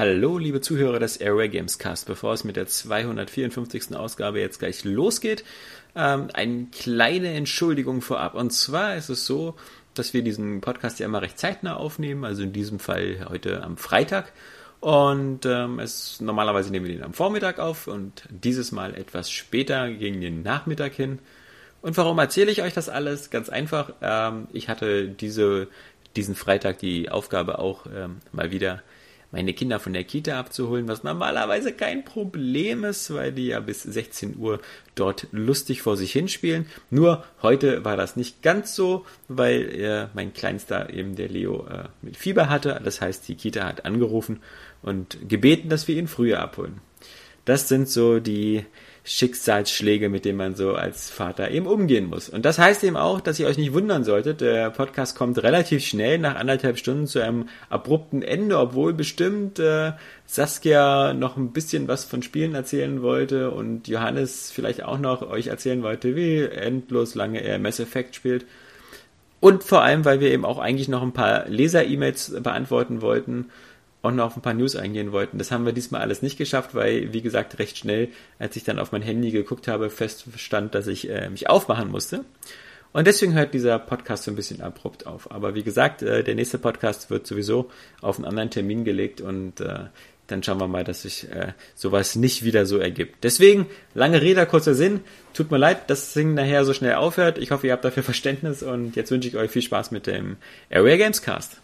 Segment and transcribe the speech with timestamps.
[0.00, 2.06] Hallo, liebe Zuhörer des Airway Games Cast.
[2.06, 3.94] Bevor es mit der 254.
[3.94, 5.44] Ausgabe jetzt gleich losgeht,
[5.94, 8.34] ähm, eine kleine Entschuldigung vorab.
[8.34, 9.56] Und zwar ist es so,
[9.92, 13.76] dass wir diesen Podcast ja immer recht zeitnah aufnehmen, also in diesem Fall heute am
[13.76, 14.32] Freitag.
[14.80, 19.90] Und ähm, es normalerweise nehmen wir den am Vormittag auf und dieses Mal etwas später
[19.90, 21.18] gegen den Nachmittag hin.
[21.82, 23.28] Und warum erzähle ich euch das alles?
[23.28, 23.92] Ganz einfach.
[24.00, 25.68] Ähm, ich hatte diese,
[26.16, 28.82] diesen Freitag die Aufgabe auch ähm, mal wieder
[29.32, 33.82] meine Kinder von der Kita abzuholen, was normalerweise kein Problem ist, weil die ja bis
[33.82, 34.60] 16 Uhr
[34.94, 36.66] dort lustig vor sich hinspielen.
[36.90, 41.84] Nur heute war das nicht ganz so, weil äh, mein Kleinster eben der Leo äh,
[42.02, 42.80] mit Fieber hatte.
[42.82, 44.40] Das heißt, die Kita hat angerufen
[44.82, 46.80] und gebeten, dass wir ihn früher abholen.
[47.44, 48.64] Das sind so die
[49.10, 52.28] Schicksalsschläge, mit denen man so als Vater eben umgehen muss.
[52.28, 54.40] Und das heißt eben auch, dass ihr euch nicht wundern solltet.
[54.40, 59.94] Der Podcast kommt relativ schnell nach anderthalb Stunden zu einem abrupten Ende, obwohl bestimmt äh,
[60.26, 65.48] Saskia noch ein bisschen was von Spielen erzählen wollte und Johannes vielleicht auch noch euch
[65.48, 68.46] erzählen wollte, wie endlos lange er Mass Effect spielt.
[69.40, 73.46] Und vor allem, weil wir eben auch eigentlich noch ein paar Leser-E-Mails beantworten wollten
[74.02, 75.38] auch noch auf ein paar News eingehen wollten.
[75.38, 78.78] Das haben wir diesmal alles nicht geschafft, weil, wie gesagt, recht schnell, als ich dann
[78.78, 82.24] auf mein Handy geguckt habe, feststand, dass ich äh, mich aufmachen musste.
[82.92, 85.30] Und deswegen hört dieser Podcast so ein bisschen abrupt auf.
[85.30, 87.70] Aber wie gesagt, äh, der nächste Podcast wird sowieso
[88.00, 89.84] auf einen anderen Termin gelegt und äh,
[90.26, 93.24] dann schauen wir mal, dass sich äh, sowas nicht wieder so ergibt.
[93.24, 95.00] Deswegen, lange Rede, kurzer Sinn.
[95.34, 97.38] Tut mir leid, dass das Ding nachher so schnell aufhört.
[97.38, 100.36] Ich hoffe, ihr habt dafür Verständnis und jetzt wünsche ich euch viel Spaß mit dem
[100.70, 101.60] Area Games Cast.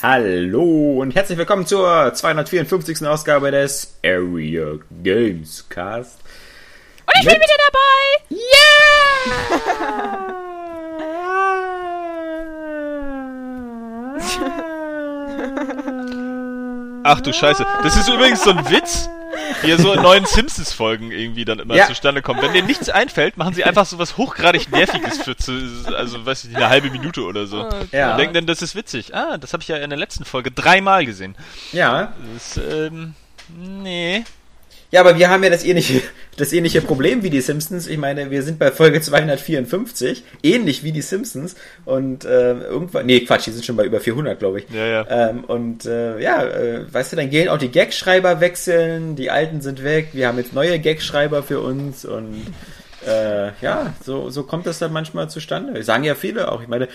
[0.00, 3.06] Hallo und herzlich willkommen zur 254.
[3.06, 6.20] Ausgabe des Area Games Cast.
[7.08, 8.02] Und ich bin wieder dabei!
[8.30, 10.18] Yeah!
[17.04, 17.64] Ach du Scheiße.
[17.82, 19.08] Das ist übrigens so ein Witz,
[19.62, 21.86] wie er so in neuen Simpsons-Folgen irgendwie dann immer Ja.
[21.86, 22.42] zustande kommt.
[22.42, 25.52] Wenn denen nichts einfällt, machen sie einfach so was hochgradig Nerviges für, zu,
[25.96, 27.68] also weiß ich nicht, eine halbe Minute oder so.
[27.92, 28.12] Ja.
[28.12, 29.14] Und denken dann, das ist witzig.
[29.14, 31.34] Ah, das habe ich ja in der letzten Folge dreimal gesehen.
[31.72, 32.12] Ja.
[32.34, 33.14] Das, ähm,
[33.56, 34.24] nee.
[34.90, 36.00] Ja, aber wir haben ja das ähnliche,
[36.36, 37.86] das ähnliche Problem wie die Simpsons.
[37.86, 41.56] Ich meine, wir sind bei Folge 254, ähnlich wie die Simpsons.
[41.84, 44.66] Und ähm, irgendwann, nee, Quatsch, die sind schon bei über 400, glaube ich.
[44.70, 45.06] Ja, ja.
[45.30, 49.60] Ähm, und äh, ja, äh, weißt du, dann gehen auch die Gagschreiber wechseln, die alten
[49.60, 52.46] sind weg, wir haben jetzt neue Gagschreiber für uns und
[53.06, 55.82] äh, ja, so, so kommt das dann manchmal zustande.
[55.82, 56.62] Sagen ja viele auch.
[56.62, 56.88] Ich meine,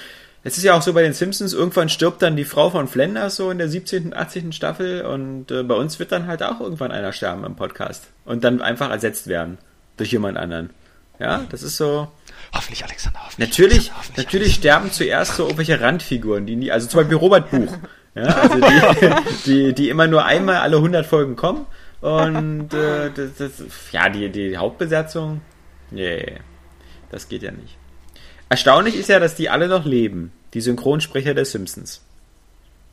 [0.43, 3.37] es ist ja auch so bei den Simpsons, irgendwann stirbt dann die Frau von Flanders
[3.37, 4.51] so in der 17., 18.
[4.51, 8.43] Staffel und äh, bei uns wird dann halt auch irgendwann einer sterben im Podcast und
[8.43, 9.57] dann einfach ersetzt werden
[9.95, 10.71] durch jemand anderen.
[11.19, 12.09] Ja, das ist so.
[12.53, 13.49] Hoffentlich, Alexander, hoffentlich.
[13.49, 17.49] Natürlich, Alexander, hoffentlich, natürlich sterben zuerst so irgendwelche Randfiguren, die nie, also zum Beispiel Robert
[17.49, 17.77] Buch,
[18.15, 19.13] ja, also die,
[19.45, 21.65] die, die immer nur einmal alle 100 Folgen kommen
[22.01, 25.39] und äh, das, das, ja, die, die Hauptbesetzung,
[25.91, 26.33] nee,
[27.11, 27.77] das geht ja nicht.
[28.49, 32.01] Erstaunlich ist ja, dass die alle noch leben, die Synchronsprecher der Simpsons.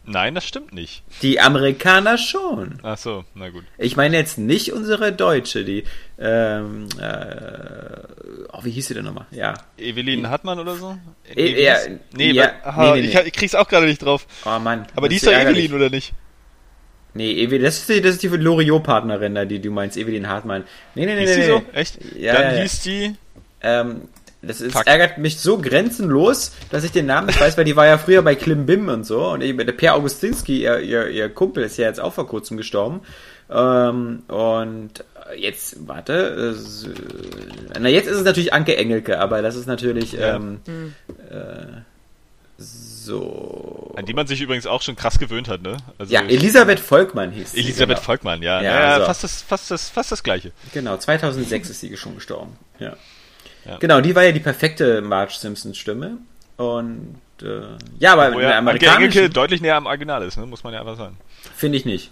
[0.07, 1.03] Nein, das stimmt nicht.
[1.21, 2.81] Die Amerikaner schon.
[2.83, 3.65] Ach so, na gut.
[3.77, 5.85] Ich meine jetzt nicht unsere Deutsche, die,
[6.19, 8.01] ähm, äh,
[8.51, 9.27] oh, wie hieß sie denn nochmal?
[9.31, 9.55] Ja.
[9.79, 10.97] Evelyn Hartmann oder so?
[11.29, 11.77] E- Nee, ja,
[12.17, 13.21] nee, ja, aha, nee, nee, Ich, nee.
[13.27, 14.27] ich krieg's auch gerade nicht drauf.
[14.47, 14.87] Oh Mann.
[14.97, 15.33] Aber die ist doch.
[15.33, 16.15] Evelyn, oder nicht?
[17.13, 20.65] Nee, Evelyn, das ist die, das ist die Loriot-Partnerin da, die du meinst, Evelyn Hartmann.
[20.95, 21.43] Nee, nee, nee, Hieß nee.
[21.47, 21.59] die nee.
[21.59, 21.79] so?
[21.79, 21.99] Echt?
[22.17, 22.63] Ja, Dann ja.
[22.63, 23.15] hieß die.
[23.63, 24.03] Ähm,
[24.43, 27.87] das ist, ärgert mich so grenzenlos, dass ich den Namen nicht weiß, weil die war
[27.87, 29.29] ja früher bei Klimbim und so.
[29.29, 32.57] Und eben der Per Augustinski, ihr, ihr, ihr Kumpel, ist ja jetzt auch vor kurzem
[32.57, 33.01] gestorben.
[33.51, 35.05] Ähm, und
[35.37, 40.37] jetzt, warte, äh, na jetzt ist es natürlich Anke Engelke, aber das ist natürlich Ja.
[40.37, 40.61] ähm,
[41.31, 41.83] äh,
[42.57, 43.93] so.
[43.97, 45.79] An die man sich übrigens auch schon krass gewöhnt hat, ne?
[45.99, 48.07] Also Ja, Elisabeth Volkmann hieß sie, Elisabeth genau.
[48.07, 48.63] Volkmann, ja.
[48.63, 49.07] Ja, Ja, ja also.
[49.07, 50.53] fast, das, fast, das, fast das gleiche.
[50.73, 52.57] Genau, 2006 ist sie schon gestorben.
[52.79, 52.97] Ja.
[53.67, 53.77] Ja.
[53.79, 56.19] Genau, die war ja die perfekte Marge Simpsons Stimme.
[56.57, 57.63] Und äh,
[57.99, 60.47] ja, aber Wo ja amerikanischen deutlich näher am Original ist, ne?
[60.47, 61.17] muss man ja einfach sagen.
[61.57, 62.11] finde ich nicht.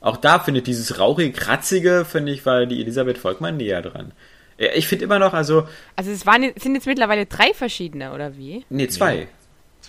[0.00, 4.12] Auch da findet dieses rauchige, kratzige, finde ich, war die Elisabeth Volkmann näher dran.
[4.58, 8.36] Ja, Ich finde immer noch, also, Also es waren, sind jetzt mittlerweile drei verschiedene, oder
[8.36, 8.64] wie?
[8.68, 9.28] nee, zwei.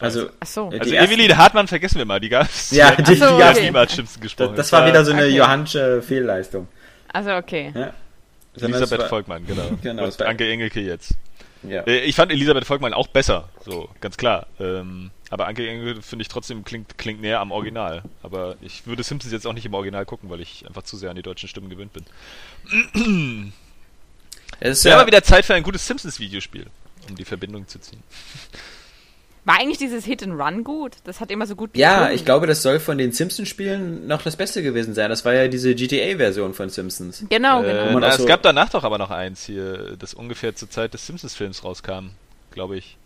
[0.01, 0.69] Also, Ach so.
[0.77, 2.71] Also Evelyn Hartmann vergessen wir mal, die gab's.
[2.71, 3.65] Ja, die, die, so, die hat ersten- okay.
[3.65, 4.55] niemals das, gesprochen.
[4.55, 5.37] das war wieder so eine Okay.
[5.37, 6.67] Johannsche Fehlleistung.
[7.13, 7.71] Also okay.
[7.73, 7.93] Ja.
[8.61, 9.69] Elisabeth war- Volkmann, genau.
[9.81, 11.13] Genau, Und Anke Engelke jetzt.
[11.63, 11.81] Ja.
[11.81, 14.47] Äh, Ich fand Elisabeth Volkmann auch besser, so, ganz klar.
[14.59, 18.03] Ähm, aber Anke Engelke finde ich trotzdem klingt, klingt näher am Original.
[18.21, 21.09] Aber ich würde Simpsons jetzt auch nicht im Original gucken, weil ich einfach zu sehr
[21.09, 22.05] an die deutschen Stimmen gewöhnt bin.
[24.59, 26.67] Es ist Wäre ja, aber wieder Zeit für ein gutes Simpsons-Videospiel,
[27.09, 28.01] um die Verbindung zu ziehen.
[29.45, 30.93] War eigentlich dieses Hit and Run gut?
[31.03, 34.35] Das hat immer so gut ja, ich glaube, das soll von den Simpsons-Spielen noch das
[34.35, 35.09] Beste gewesen sein.
[35.09, 37.23] Das war ja diese GTA-Version von Simpsons.
[37.29, 37.99] Genau, Äh, genau.
[37.99, 40.93] na, auch es so- gab danach doch aber noch eins hier, das ungefähr zur Zeit
[40.95, 42.09] des Simpsons-Films rauskam,
[42.51, 42.97] glaube ich.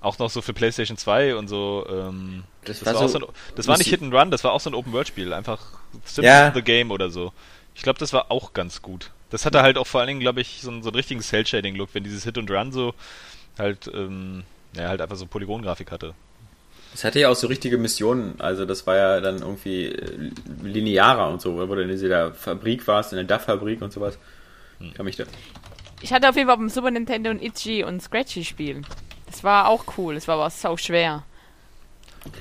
[0.00, 1.86] Auch noch so für PlayStation 2 und so.
[1.88, 4.30] Ähm, Das das war war, auch so- so ein, das war nicht Hit and Run,
[4.30, 5.32] das war auch so ein Open-World-Spiel.
[5.34, 5.60] Einfach
[6.04, 6.52] Simpsons Ja.
[6.54, 7.32] The Game oder so.
[7.74, 9.10] Ich glaube, das war auch ganz gut.
[9.30, 11.90] Das hatte halt auch vor allen Dingen, glaube ich, so einen, so einen richtigen Cell-Shading-Look,
[11.92, 12.94] wenn dieses Hit and Run so
[13.58, 14.42] halt, ähm,
[14.76, 16.14] ja, halt einfach so Polygongrafik hatte.
[16.94, 18.34] Es hatte ja auch so richtige Missionen.
[18.38, 20.30] Also das war ja dann irgendwie äh,
[20.62, 24.18] linearer und so, wo du in dieser Fabrik warst, in der DAF-Fabrik und sowas.
[24.78, 24.92] Hm.
[24.94, 25.24] Kann mich da.
[26.02, 28.82] Ich hatte auf jeden Fall auf dem Super Nintendo ein Itchy und Scratchy Spiel.
[29.26, 31.24] Das war auch cool, das war aber sau schwer.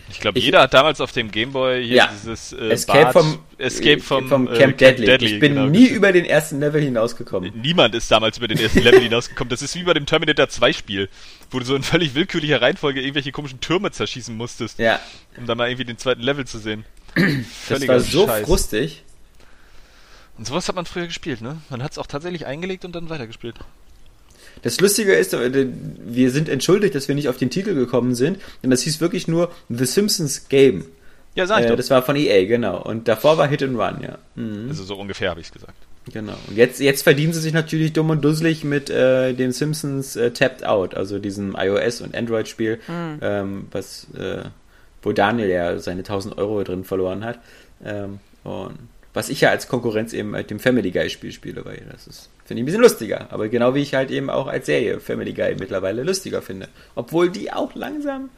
[0.10, 2.10] Ich glaube, jeder hat damals auf dem Gameboy hier Ja.
[2.14, 5.12] dieses äh, Escape Bart- vom, Escape vom, vom äh, Camp, Deadly.
[5.26, 7.52] Ich bin genau, nie über den ersten Level hinausgekommen.
[7.62, 9.50] Niemand ist damals über den ersten Level hinausgekommen.
[9.50, 11.10] Das ist wie bei dem Terminator 2 Spiel,
[11.50, 15.00] wo du so in völlig willkürlicher Reihenfolge irgendwelche komischen Türme zerschießen musstest, Ja,
[15.38, 16.86] um dann mal irgendwie den zweiten Level zu sehen.
[17.16, 17.24] das
[17.68, 18.46] Völliger war so Scheiß.
[18.46, 19.04] frustig.
[20.38, 21.58] Und sowas hat man früher gespielt, ne?
[21.70, 23.56] Man hat es auch tatsächlich eingelegt und dann weitergespielt.
[24.64, 25.68] Das Lustige ist, äh,
[26.06, 29.28] wir sind entschuldigt, dass wir nicht auf den Titel gekommen sind, denn das hieß wirklich
[29.28, 30.86] nur The Simpsons Game.
[31.36, 31.78] Ja, sag ich Äh, doch.
[31.78, 32.82] das war von EA, genau.
[32.84, 34.18] Und davor war Hit and Run, ja.
[34.36, 35.74] Mhm, Also so ungefähr habe ich gesagt.
[36.12, 36.36] genau.
[36.50, 40.32] Und jetzt, jetzt verdienen sie sich natürlich dumm und dusselig mit äh, dem Simpsons äh,
[40.32, 44.44] Tapped Out, also diesem iOS- und Android-Spiel, ähm, was, äh,
[45.04, 47.40] wo Daniel ja seine 1000 Euro drin verloren hat.
[47.84, 48.78] Ähm, und
[49.14, 52.60] was ich ja als Konkurrenz eben mit dem Family Guy-Spiel spiele, weil das ist, finde
[52.60, 53.28] ich ein bisschen lustiger.
[53.32, 56.68] Aber genau wie ich halt eben auch als Serie Family Guy mittlerweile lustiger finde.
[56.96, 58.30] Obwohl die auch langsam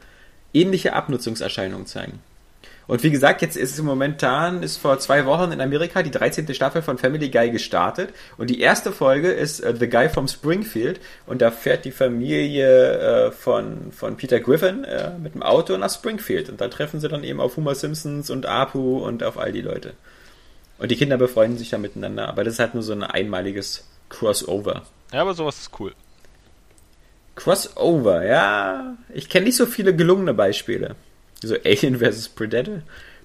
[0.52, 2.20] ähnliche Abnutzungserscheinungen zeigen.
[2.86, 6.54] Und wie gesagt, jetzt ist es momentan, ist vor zwei Wochen in Amerika die 13.
[6.54, 8.10] Staffel von Family Guy gestartet.
[8.36, 11.00] Und die erste Folge ist äh, The Guy from Springfield.
[11.26, 15.90] Und da fährt die Familie äh, von, von Peter Griffin äh, mit dem Auto nach
[15.90, 16.50] Springfield.
[16.50, 19.62] Und da treffen sie dann eben auf Homer Simpsons und Apu und auf all die
[19.62, 19.94] Leute.
[20.78, 22.28] Und die Kinder befreunden sich da miteinander.
[22.28, 23.84] Aber das ist halt nur so ein einmaliges
[24.14, 24.82] Crossover.
[25.12, 25.92] Ja, aber sowas ist cool.
[27.34, 28.96] Crossover, ja.
[29.12, 30.94] Ich kenne nicht so viele gelungene Beispiele.
[31.42, 32.28] So Alien vs.
[32.28, 32.82] Predator.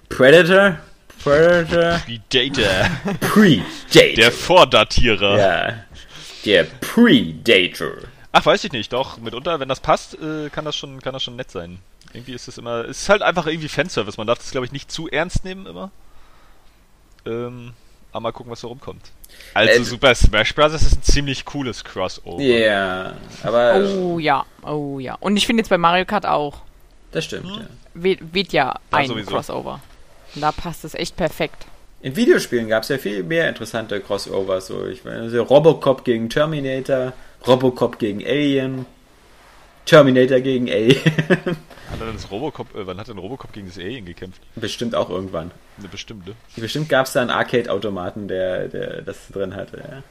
[0.08, 0.78] Predator.
[1.22, 2.00] Predator.
[2.04, 2.90] Predator.
[3.20, 4.14] Predator.
[4.16, 5.38] Der Vordatierer.
[5.38, 5.84] ja.
[6.44, 7.92] Der Predator.
[8.32, 8.92] Ach, weiß ich nicht.
[8.92, 11.80] Doch, mitunter, wenn das passt, äh, kann das schon, kann das schon nett sein.
[12.12, 14.16] Irgendwie ist es immer, es ist halt einfach irgendwie Fanservice.
[14.16, 15.90] Man darf das, glaube ich, nicht zu ernst nehmen immer.
[17.26, 17.74] Ähm,
[18.12, 19.02] aber mal gucken, was da rumkommt.
[19.54, 20.72] Also Äh, Super Smash Bros.
[20.72, 22.42] ist ein ziemlich cooles Crossover.
[22.42, 25.16] Ja, aber Oh ja, oh ja.
[25.20, 26.58] Und ich finde jetzt bei Mario Kart auch.
[27.12, 27.46] das stimmt.
[27.46, 27.66] Ja.
[27.94, 29.30] Wird, ja ein sowieso.
[29.30, 29.80] Crossover.
[30.34, 31.66] Und da passt es echt perfekt.
[32.02, 34.68] In Videospielen gab es ja viel mehr interessante Crossovers.
[34.68, 37.12] So, ich meine, so Robocop gegen Terminator,
[37.46, 38.86] Robocop gegen Alien,
[39.86, 41.04] Terminator gegen Alien.
[41.04, 44.40] Hat dann das Robocop, äh, wann hat denn Robocop gegen das Alien gekämpft?
[44.54, 45.50] Bestimmt auch irgendwann.
[45.78, 46.34] Eine bestimmte.
[46.56, 49.78] Bestimmt gab es da einen Arcade-Automaten, der, der das drin hatte.
[49.78, 50.02] Ja.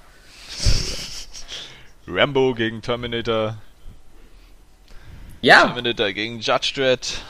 [2.14, 3.58] Rambo gegen Terminator.
[5.42, 7.22] Ja, Terminator gegen Judge Dredd.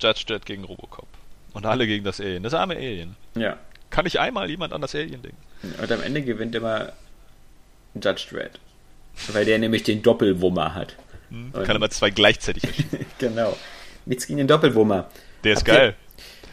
[0.00, 1.08] Judge Dredd gegen Robocop.
[1.52, 2.42] Und alle gegen das Alien.
[2.42, 3.16] Das arme Alien.
[3.34, 3.56] ja.
[3.88, 5.38] Kann nicht einmal jemand an das Alien denken?
[5.80, 6.92] Und am Ende gewinnt immer
[7.94, 8.58] Judge Dredd.
[9.32, 10.96] Weil der nämlich den Doppelwummer hat.
[11.30, 11.52] Hm?
[11.64, 13.06] Kann aber zwei gleichzeitig erschießen.
[13.18, 13.56] genau.
[14.04, 15.08] Nichts gegen den Doppelwummer.
[15.44, 15.94] Der ist Habt ihr- geil.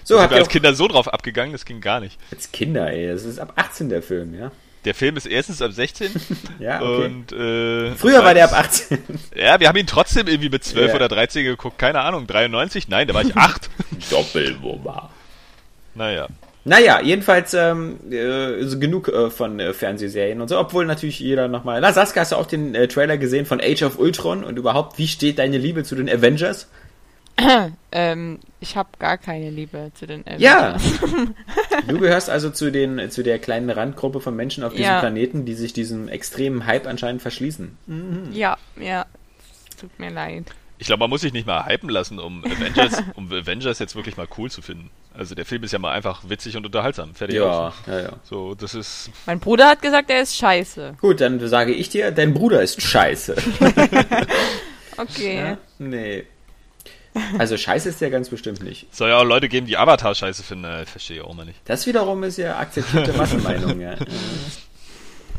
[0.06, 2.20] So, Ich bin als auch, Kinder so drauf abgegangen, das ging gar nicht.
[2.32, 3.08] als Kinder, ey.
[3.08, 4.52] Das ist ab 18 der Film, ja.
[4.84, 6.12] Der Film ist erstens ab 16
[6.60, 7.06] Ja, okay.
[7.06, 9.20] und äh, Früher war der ab zweitens- 18.
[9.42, 10.96] Ja, wir haben ihn trotzdem irgendwie mit 12 Ja.
[10.96, 12.90] oder 13 geguckt, keine Ahnung, 93?
[12.90, 13.70] Nein, da war ich 8.
[14.10, 15.10] Doppelwummer.
[15.96, 16.28] naja.
[16.66, 21.50] Naja, jedenfalls ähm, äh, so genug äh, von äh, Fernsehserien und so, obwohl natürlich jeder
[21.50, 21.82] nochmal.
[21.82, 24.98] Na, Saskia, hast du auch den äh, Trailer gesehen von Age of Ultron und überhaupt,
[24.98, 26.68] wie steht deine Liebe zu den Avengers?
[27.96, 30.76] Ähm, ich habe gar keine Liebe zu den Ja.
[30.76, 31.00] Avengers.
[31.88, 35.00] Du gehörst also zu den zu der kleinen Randgruppe von Menschen auf diesem Ja.
[35.00, 37.78] Planeten, die sich diesem extremen Hype anscheinend verschließen.
[38.32, 39.06] Ja, ja.
[39.70, 40.46] Es Tut mir leid.
[40.84, 44.18] Ich glaube, man muss sich nicht mal hypen lassen, um Avengers, um Avengers jetzt wirklich
[44.18, 44.90] mal cool zu finden.
[45.18, 47.16] Also der Film ist ja mal einfach witzig und unterhaltsam.
[47.16, 47.74] Fertig Ja, aus.
[47.88, 48.10] ja, ja.
[48.26, 49.10] So, das ist.
[49.26, 50.96] Mein Bruder hat gesagt, er ist scheiße.
[51.00, 53.36] Gut, dann sage ich dir, dein Bruder ist scheiße.
[54.98, 55.38] Okay.
[55.38, 55.58] Ja?
[55.80, 56.24] Nee.
[57.40, 58.94] Also scheiße ist ja ganz bestimmt nicht.
[58.94, 60.66] Soll ja auch Leute geben, die Avatar scheiße finden.
[60.66, 61.60] Äh, verstehe ich auch mal nicht.
[61.66, 63.96] Das wiederum ist ja akzeptierte Massenmeinung, ja.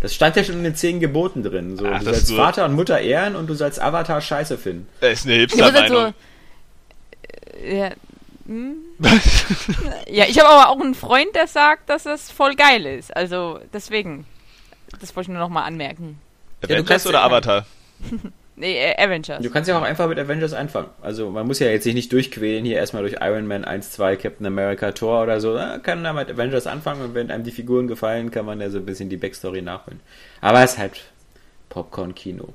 [0.04, 1.78] Das stand ja schon in den zehn Geboten drin.
[1.78, 4.87] So, Ach, du sollst Vater und Mutter ehren und du sollst Avatar scheiße finden.
[5.00, 6.14] Das ist eine Ich muss halt so, Hipster-Meinung.
[7.64, 7.90] ja,
[8.44, 8.76] hm?
[10.06, 13.16] ja, ich habe aber auch einen Freund, der sagt, dass das voll geil ist.
[13.16, 14.26] Also deswegen,
[15.00, 16.18] das wollte ich nur noch mal anmerken.
[16.61, 17.64] du Avengers kannst- oder Avatar?
[18.56, 19.42] Nee, äh, Avengers.
[19.42, 20.88] Du kannst ja auch einfach mit Avengers anfangen.
[21.02, 24.16] Also man muss ja jetzt sich nicht durchquälen, hier erstmal durch Iron Man 1, 2,
[24.16, 25.54] Captain America, Thor oder so.
[25.54, 28.70] Man kann da mit Avengers anfangen und wenn einem die Figuren gefallen, kann man ja
[28.70, 30.00] so ein bisschen die Backstory nachholen.
[30.40, 31.00] Aber es ist halt
[31.68, 32.54] Popcorn-Kino.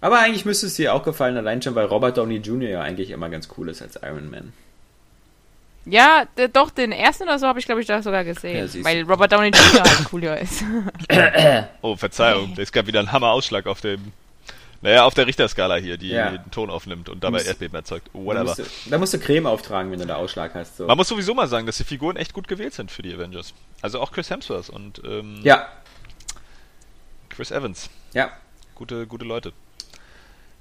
[0.00, 2.70] Aber eigentlich müsste es dir auch gefallen, allein schon, weil Robert Downey Jr.
[2.70, 4.52] ja eigentlich immer ganz cool ist als Iron Man.
[5.84, 8.68] Ja, doch, den ersten oder so habe ich, glaube ich, da sogar gesehen.
[8.72, 9.82] Ja, weil Robert Downey Jr.
[9.82, 10.62] halt cooler ist.
[11.82, 12.54] Oh, Verzeihung.
[12.58, 14.12] Es gab wieder einen Hammerausschlag auf dem.
[14.80, 16.30] Naja, auf der Richterskala hier, die Ja.
[16.30, 18.08] den Ton aufnimmt und dabei Muss- Erdbeben erzeugt.
[18.12, 18.44] Oh, Da whatever.
[18.44, 20.76] musst, du, da musst du Creme auftragen, wenn du da Ausschlag hast.
[20.76, 20.86] So.
[20.86, 23.54] Man muss sowieso mal sagen, dass die Figuren echt gut gewählt sind für die Avengers.
[23.82, 25.66] Also auch Chris Hemsworth und ähm, Ja,
[27.28, 27.90] Chris Evans.
[28.14, 28.30] ja.
[28.74, 29.52] Gute, gute Leute.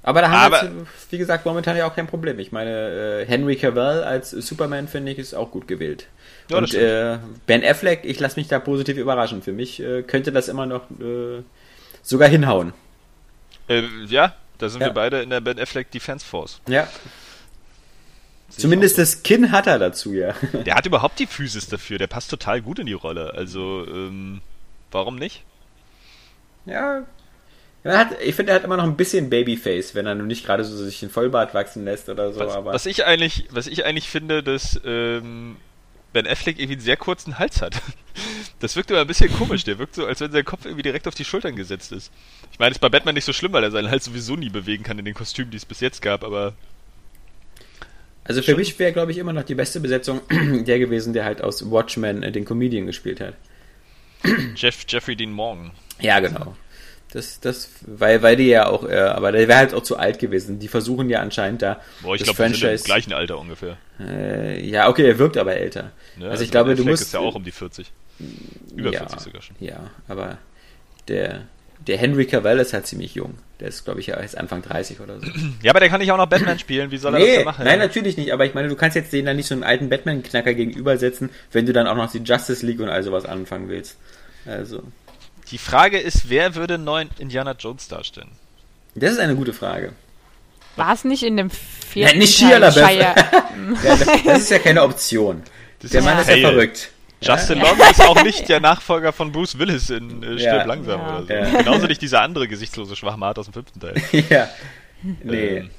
[0.01, 2.39] Aber da haben wir Aber- jetzt, wie gesagt, momentan ja auch kein Problem.
[2.39, 6.07] Ich meine, äh, Henry Cavill als Superman, finde ich, ist auch gut gewählt.
[6.49, 9.41] Ja, Und äh, Ben Affleck, ich lasse mich da positiv überraschen.
[9.43, 11.43] Für mich äh, könnte das immer noch äh,
[12.01, 12.73] sogar hinhauen.
[13.67, 14.87] Äh, ja, da sind Ja.
[14.87, 16.59] wir beide in der Ben Affleck Defense Force.
[16.67, 16.87] Ja.
[18.49, 20.33] Sehe Zumindest das Kinn hat er dazu, ja.
[20.65, 21.97] Der hat überhaupt die Physis dafür.
[21.97, 23.33] Der passt total gut in die Rolle.
[23.33, 24.41] Also, ähm,
[24.91, 25.43] warum nicht?
[26.65, 27.03] ja.
[27.83, 30.65] Hat, ich finde, er hat immer noch ein bisschen Babyface, wenn er nur nicht gerade
[30.65, 32.39] so sich den Vollbart wachsen lässt oder so.
[32.41, 35.55] Was, aber was ich eigentlich, was ich eigentlich finde, dass ähm,
[36.17, 37.75] Ben Affleck irgendwie einen sehr kurzen Hals hat.
[38.59, 39.63] Das wirkt immer ein bisschen komisch.
[39.65, 42.11] Der wirkt so, als wenn sein Kopf irgendwie direkt auf die Schultern gesetzt ist.
[42.51, 44.83] Ich meine, ist bei Batman nicht so schlimm, weil er seinen Hals sowieso nie bewegen
[44.83, 46.23] kann in den Kostümen, die es bis jetzt gab.
[46.23, 46.55] Aber
[48.23, 50.21] also für mich wäre, glaube ich, immer noch die beste Besetzung
[50.65, 53.35] der gewesen, der halt aus Watchmen äh, den Comedian gespielt hat.
[54.55, 55.69] Jeff, Jeffrey Dean Morgan.
[55.99, 56.57] Ja, genau.
[57.13, 60.19] Das, das, weil, weil die ja auch, äh, aber der wäre halt auch zu alt
[60.19, 60.59] gewesen.
[60.59, 62.83] Die versuchen ja anscheinend da Boah, ich das glaube, sind im Franchise.
[62.83, 63.77] gleichen Alter ungefähr.
[63.99, 65.91] Äh, ja, okay, er wirkt aber älter.
[66.17, 66.29] Ne?
[66.29, 67.03] also ich glaube, Ben du Affleck musst.
[67.03, 67.89] ist ja auch um die 40.
[68.75, 69.55] Über ja, 40 sogar schon.
[69.59, 70.37] Ja, aber
[71.07, 71.45] der,
[71.87, 73.35] der Henry Cavill ist halt ziemlich jung.
[73.61, 75.27] Der ist, glaube ich, ja jetzt Anfang 30 oder so.
[75.63, 76.91] Ja, aber der kann nicht auch noch Batman spielen.
[76.91, 77.65] Wie soll er das nee, denn machen?
[77.65, 78.33] nein, natürlich nicht.
[78.33, 81.65] Aber ich meine, du kannst jetzt den dann nicht so einen alten Batman-Knacker gegenübersetzen, wenn
[81.65, 83.97] du dann auch noch die Justice League und all sowas anfangen willst.
[84.45, 84.83] Also,
[85.51, 88.31] Die Frage ist, wer würde einen neuen Indiana Jones darstellen?
[88.95, 89.93] das ist eine gute Frage.
[90.75, 93.15] War es nicht in dem vierten Ja, nicht Teil Shia LaBeouf.
[93.83, 95.43] Ja, das, ist ja keine Option.
[95.79, 96.89] Das Der ist Mann ist ja verrückt.
[97.21, 100.63] Justin Long ist auch nicht der Nachfolger von Bruce Willis in äh, Stirb Ja.
[100.65, 101.17] langsam Ja.
[101.17, 101.33] oder so.
[101.33, 101.57] Ja.
[101.63, 103.95] Genauso nicht dieser andere gesichtslose Schwachmat aus dem fünften Teil.
[104.29, 104.49] ja.
[105.23, 105.57] Nee.
[105.57, 105.69] Ähm,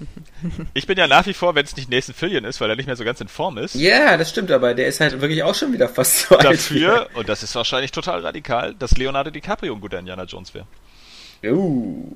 [0.75, 2.87] Ich bin ja nach wie vor, wenn es nicht Nathan Fillion ist, weil er nicht
[2.87, 5.54] mehr so ganz in Form ist, Ja, das stimmt, aber der ist halt wirklich auch
[5.54, 6.44] schon wieder fast so alt.
[6.44, 10.66] dafür, und das ist wahrscheinlich total radikal, dass Leonardo DiCaprio ein guter Indiana Jones wäre.
[11.44, 12.11] Uh,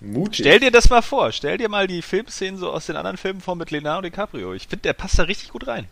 [0.00, 0.40] mutig.
[0.46, 3.40] Stell dir das mal vor, stell dir mal die Filmszenen so aus den anderen Filmen
[3.40, 4.54] vor mit Leonardo DiCaprio.
[4.54, 5.86] Ich finde, der passt da richtig gut rein.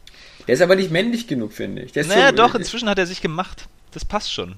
[0.47, 1.95] Der ist aber nicht männlich genug, finde ich.
[1.95, 3.67] Naja, so, doch, inzwischen hat er sich gemacht.
[3.93, 4.57] Das passt schon.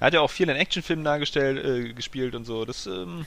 [0.00, 2.64] Er hat ja auch viel in Actionfilmen dargestellt, äh, gespielt und so.
[2.64, 3.26] Das, ähm,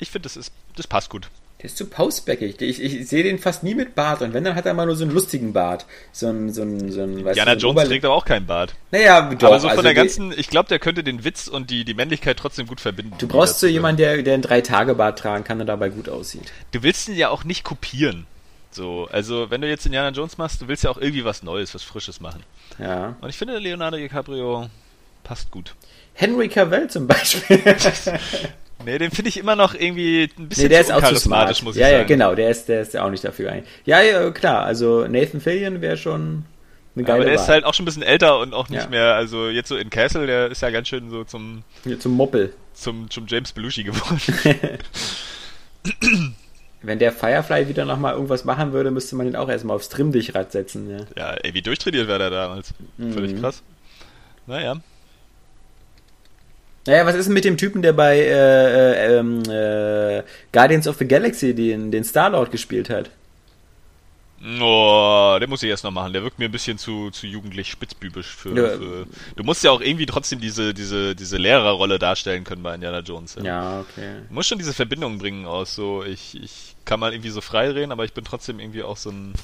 [0.00, 1.28] ich finde, das ist, das passt gut.
[1.58, 2.58] Der ist zu pausbäckig.
[2.62, 4.96] Ich, ich sehe den fast nie mit Bart und wenn, dann hat er mal nur
[4.96, 5.84] so einen lustigen Bart.
[6.10, 8.24] So ein, so ein, so ein, weißt Diana du, so Jones Oberle- trägt aber auch
[8.24, 8.74] keinen Bart.
[8.90, 9.48] Naja, doch.
[9.48, 11.92] aber so von also der ganzen, ich glaube, der könnte den Witz und die, die
[11.92, 13.14] Männlichkeit trotzdem gut verbinden.
[13.18, 16.50] Du brauchst so jemanden, der, der einen Drei-Tage-Bart tragen kann und dabei gut aussieht.
[16.72, 18.26] Du willst ihn ja auch nicht kopieren.
[18.70, 21.74] So, also wenn du jetzt Indiana Jones machst, du willst ja auch irgendwie was Neues,
[21.74, 22.42] was Frisches machen.
[22.78, 23.16] Ja.
[23.20, 24.70] Und ich finde, Leonardo DiCaprio
[25.24, 25.74] passt gut.
[26.14, 27.60] Henry Cavill zum Beispiel.
[28.84, 31.06] Nee, den finde ich immer noch irgendwie ein bisschen nee, der zu ist auch zu
[31.08, 31.64] uncharismatisch, smart.
[31.64, 31.98] muss ich ja, sagen.
[32.00, 32.34] ja, genau.
[32.34, 33.64] Der ist, der ist ja auch nicht dafür ein.
[33.84, 34.64] Ja, ja, klar.
[34.64, 36.44] Also Nathan Fillion wäre schon
[36.96, 37.42] eine geile aber der Wahl.
[37.44, 38.88] ist halt auch schon ein bisschen älter und auch nicht Ja.
[38.88, 42.12] mehr, also jetzt so in Castle, der ist ja ganz schön so zum, Hier zum
[42.12, 42.52] Moppel.
[42.74, 44.20] zum, zum James Belushi geworden.
[46.82, 50.50] Wenn der Firefly wieder nochmal irgendwas machen würde, müsste man ihn auch erstmal aufs Trimmdichrad
[50.50, 50.88] setzen.
[50.90, 50.98] Ja.
[51.16, 52.72] ja, ey, wie durchtrainiert war der damals.
[52.96, 53.40] Völlig Mhm.
[53.40, 53.62] krass.
[54.46, 54.76] Naja.
[56.86, 60.22] Naja, was ist denn mit dem Typen, der bei äh, äh, ähm, äh,
[60.52, 63.10] Guardians of the Galaxy den, den Star-Lord gespielt hat?
[64.58, 66.14] Oh, den muss ich erst noch machen.
[66.14, 68.68] Der wirkt mir ein bisschen zu, zu jugendlich spitzbübisch für, Ja.
[68.78, 69.06] für.
[69.36, 73.34] Du musst ja auch irgendwie trotzdem diese, diese, diese Lehrerrolle darstellen können bei Indiana Jones.
[73.34, 73.44] Ja.
[73.44, 74.14] Ja, okay.
[74.28, 77.70] Du musst schon diese Verbindung bringen aus so, ich, ich kann mal irgendwie so frei
[77.70, 79.34] reden, aber ich bin trotzdem irgendwie auch so ein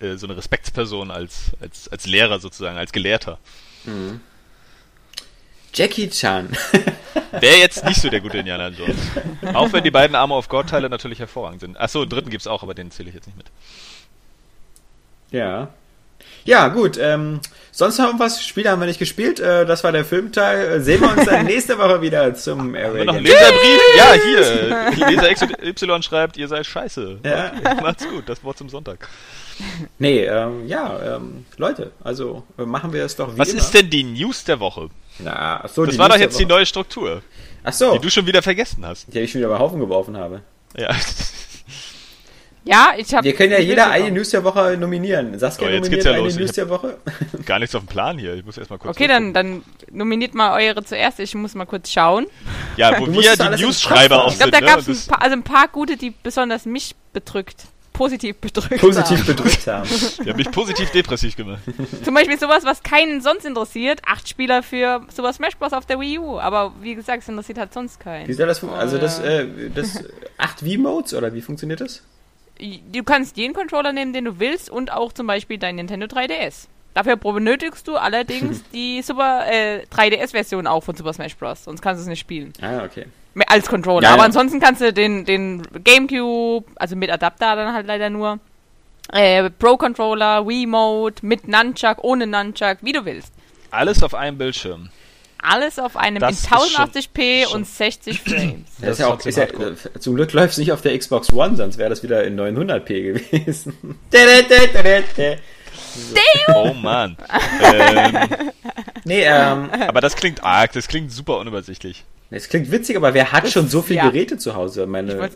[0.00, 3.38] äh, so eine Respektsperson als, als, als Lehrer sozusagen, als Gelehrter.
[5.74, 6.48] Jackie Chan.
[7.40, 8.96] Wäre jetzt nicht so der gute Indiana Jones.
[9.54, 11.78] Auch wenn die beiden Armor of God Teile natürlich hervorragend sind.
[11.78, 13.46] Achso, einen dritten gibt's auch, aber den zähle ich jetzt nicht mit.
[15.30, 15.68] ja.
[16.44, 16.96] Ja, gut.
[16.98, 18.42] Ähm, sonst noch irgendwas?
[18.42, 19.40] Spiele haben wir nicht gespielt.
[19.40, 20.72] Äh, das war der Filmteil.
[20.72, 23.24] Äh, Sehen wir uns dann nächste Woche wieder zum Area noch einen.
[23.26, 23.80] Leserbrief?
[23.96, 24.12] Ja,
[24.94, 25.08] hier.
[25.10, 25.34] Leser
[25.74, 27.18] XY schreibt, ihr seid scheiße.
[27.24, 27.52] Ja.
[27.82, 29.08] Macht's gut, das Wort zum Sonntag.
[29.98, 33.60] Nee, ähm, ja, ähm, Leute, also äh, machen wir es doch wie Was immer.
[33.60, 34.88] ist denn die News der Woche?
[35.24, 37.22] Na, ach so, Das war doch jetzt die neue Struktur,
[37.64, 39.12] Ach so, die du schon wieder vergessen hast.
[39.12, 40.42] die ich schon wieder über Haufen geworfen habe.
[40.76, 40.90] Ja.
[42.64, 43.24] Ja, ich habe.
[43.24, 45.38] Wir können ja jeder eine News der Woche nominieren.
[45.38, 46.36] Saskia So, jetzt nominiert geht's ja eine los.
[46.36, 46.98] News der Woche.
[47.46, 48.34] Gar nichts auf dem Plan hier.
[48.34, 48.94] Ich muss erstmal kurz.
[48.96, 51.20] Okay, dann, dann nominiert mal eure zuerst.
[51.20, 52.26] Ich muss mal kurz schauen.
[52.76, 54.54] Ja, wo Du wir die News-Schreiber Kopf auch Ich glaube, sind.
[54.54, 54.66] da ne?
[54.66, 57.64] gab es ein also ein paar gute, die besonders mich bedrückt,
[58.00, 59.26] positiv bedrückt Positiv haben.
[59.26, 59.86] bedrückt haben.
[60.24, 61.60] Die haben mich positiv depressiv gemacht.
[62.02, 64.00] Zum Beispiel sowas, was keinen sonst interessiert.
[64.06, 65.74] Acht Spieler für Super Smash Bros.
[65.74, 66.38] auf der Wii U.
[66.38, 68.32] Aber wie gesagt, es interessiert halt sonst Wie keinen.
[68.32, 68.88] soll das funktionieren?
[68.88, 70.02] Also das, äh, das
[70.38, 72.02] 8 V-Modes oder wie funktioniert das?
[72.90, 76.68] Du kannst jeden Controller nehmen, den du willst und auch zum Beispiel dein Nintendo 3DS.
[76.94, 81.64] Dafür benötigst du allerdings die Super äh, 3DS-Version auch von Super Smash Bros.
[81.64, 82.54] Sonst kannst du es nicht spielen.
[82.62, 83.04] Ah, okay.
[83.46, 84.02] Als Controller.
[84.08, 84.26] Ja, Aber ja.
[84.26, 88.38] ansonsten kannst du den, den Gamecube, also mit Adapter dann halt leider nur,
[89.12, 93.32] äh, Pro-Controller, Wii-Mode, mit Nunchuck, ohne Nunchuck, wie du willst.
[93.70, 94.90] Alles auf einem Bildschirm.
[95.42, 98.68] Alles auf einem Das in ist schon- 1080p schon- und 60 Frames.
[98.78, 100.98] Das, Das ist ja auch, ist ja, äh, zum Glück läuft es nicht auf der
[100.98, 103.98] Xbox One, sonst wäre das wieder in 900p gewesen.
[106.54, 107.16] Oh Mann.
[107.62, 108.18] ähm,
[109.04, 112.04] nee, ähm, aber das klingt arg, das klingt super unübersichtlich.
[112.30, 114.08] Es klingt witzig, aber wer hat schon so viele ja.
[114.08, 114.86] Geräte zu Hause?
[114.86, 115.30] Meine,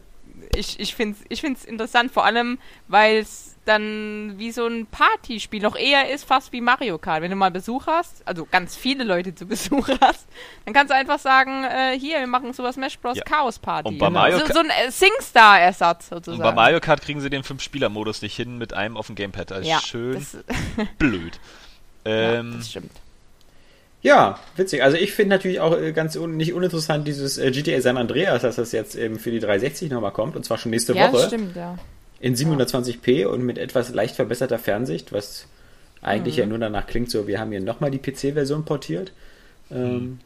[0.57, 2.59] Ich, ich, ich finde es ich find's interessant, vor allem,
[2.89, 7.23] weil es dann wie so ein Partyspiel noch eher ist, fast wie Mario Kart.
[7.23, 10.27] Wenn du mal Besuch hast, also ganz viele Leute zu Besuch hast,
[10.65, 13.17] dann kannst du einfach sagen, äh, hier, wir machen Super Smash Bros.
[13.17, 13.25] Ja.
[13.25, 13.89] Chaos Party.
[13.89, 16.43] Und bei Mario so, so ein äh, SingStar-Ersatz sozusagen.
[16.43, 19.51] Und bei Mario Kart kriegen sie den 5-Spieler-Modus nicht hin mit einem auf dem Gamepad.
[19.51, 20.37] Das ist ja, schön das,
[20.99, 21.39] blöd.
[22.07, 22.93] ja, Ähm, das stimmt.
[24.05, 24.83] Ja, witzig.
[24.83, 28.43] Also ich finde natürlich auch äh, ganz un nicht uninteressant dieses äh, GTA San Andreas,
[28.43, 31.13] dass das jetzt eben für die 360 nochmal kommt und zwar schon nächste Ja, das
[31.15, 31.79] Woche stimmt, ja.
[32.21, 35.47] in 720p und mit etwas leicht verbesserter Fernsicht, was
[36.03, 36.41] eigentlich Mhm.
[36.41, 39.13] ja nur danach klingt so, wir haben hier nochmal die PC-Version portiert.
[39.71, 40.21] Ähm,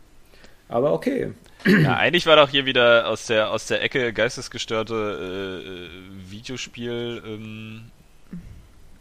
[0.69, 1.31] aber okay.
[1.65, 7.83] ja, eigentlich war doch hier wieder aus der aus der Ecke geistesgestörte äh, Videospiel ähm,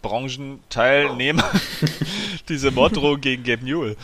[0.04, 1.50] Branchenteilnehmer
[2.48, 3.96] diese Morddrohung gegen Gabe Newell.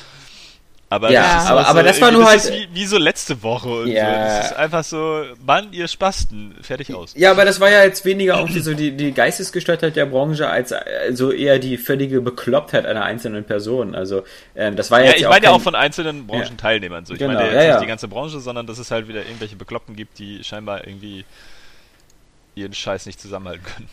[0.94, 2.98] Aber Ja, das aber- auch aber das war nur das halt- ist wie, wie so
[3.00, 4.06] letzte Woche und Ja.
[4.06, 4.12] so.
[4.38, 7.14] Das ist einfach so, Mann, ihr Spasten, fertig aus.
[7.18, 10.72] Ja, aber das war ja jetzt weniger irgendwie so die, die Geistesgestörtheit der Branche als
[10.72, 13.96] also eher die völlige Beklopptheit einer einzelnen Person.
[13.96, 14.24] Also
[14.56, 17.06] ähm, das war ja Ja, jetzt ich ja meine ja kein- auch von einzelnen Branchenteilnehmern.
[17.06, 17.14] So.
[17.14, 17.80] Ich Genau, meine jetzt ja, nicht ja.
[17.80, 21.26] die ganze Branche, sondern dass es halt wieder irgendwelche Bekloppten gibt, die scheinbar irgendwie
[22.56, 23.90] ihren Scheiß nicht zusammenhalten können.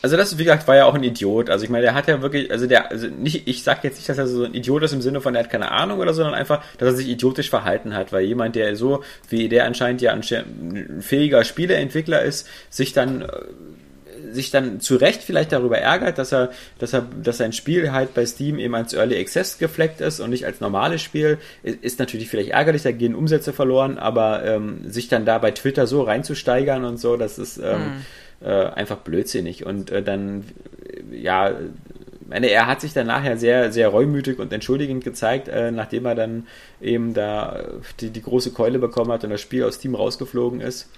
[0.00, 1.50] Also das, wie gesagt, war ja auch ein Idiot.
[1.50, 4.08] Also ich meine, der hat ja wirklich, also der, also nicht, ich sag jetzt nicht,
[4.08, 6.22] dass er so ein Idiot ist im Sinne von, er hat keine Ahnung oder so,
[6.22, 10.00] sondern einfach, dass er sich idiotisch verhalten hat, weil jemand, der so, wie der anscheinend
[10.00, 13.28] ja ein fähiger Spieleentwickler ist, sich dann äh,
[14.30, 18.14] sich dann zu Recht vielleicht darüber ärgert, dass er, dass er, dass sein Spiel halt
[18.14, 22.28] bei Steam eben als Early Access gefleckt ist und nicht als normales Spiel, ist, natürlich
[22.28, 26.84] vielleicht ärgerlich, da gehen Umsätze verloren, aber ähm, sich dann da bei Twitter so reinzusteigern
[26.84, 28.04] und so, das ist ähm,
[28.40, 29.66] äh, einfach blödsinnig.
[29.66, 30.44] Und äh, dann,
[31.10, 31.52] ja,
[32.28, 36.14] meine, er hat sich dann nachher sehr, sehr reumütig und entschuldigend gezeigt, äh, nachdem er
[36.14, 36.46] dann
[36.80, 37.64] eben da äh,
[38.00, 40.90] die, die große Keule bekommen hat und das Spiel aus Steam rausgeflogen ist.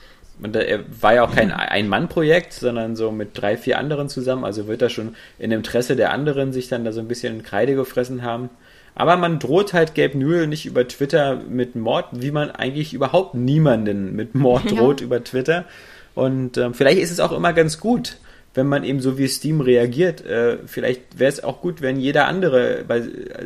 [0.42, 4.44] Und äh, er war ja auch kein Ein-Mann-Projekt, sondern so mit drei, vier anderen zusammen.
[4.44, 7.74] Also wird er schon im Interesse der anderen sich dann da so ein bisschen Kreide
[7.74, 8.50] gefressen haben.
[8.96, 13.34] Aber man droht halt Gabe Newell nicht über Twitter mit Mord, wie man eigentlich überhaupt
[13.34, 14.78] niemanden mit Mord Ja.
[14.78, 15.64] droht über Twitter.
[16.14, 18.16] Und ähm, vielleicht ist es auch immer ganz gut,
[18.54, 20.24] wenn man eben so wie Steam reagiert.
[20.24, 23.02] Äh, vielleicht wäre es auch gut, wenn jeder andere bei,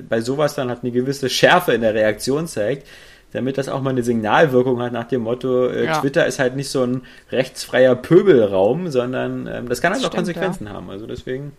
[0.09, 2.87] bei sowas dann halt eine gewisse Schärfe in der Reaktion zeigt,
[3.33, 6.01] damit das auch mal eine Signalwirkung hat nach dem Motto, äh, Ja.
[6.01, 10.27] Twitter ist halt nicht so ein rechtsfreier Pöbelraum, sondern ähm, das kann halt auch Stimmt,
[10.27, 10.89] Konsequenzen haben.
[10.89, 11.53] Also deswegen,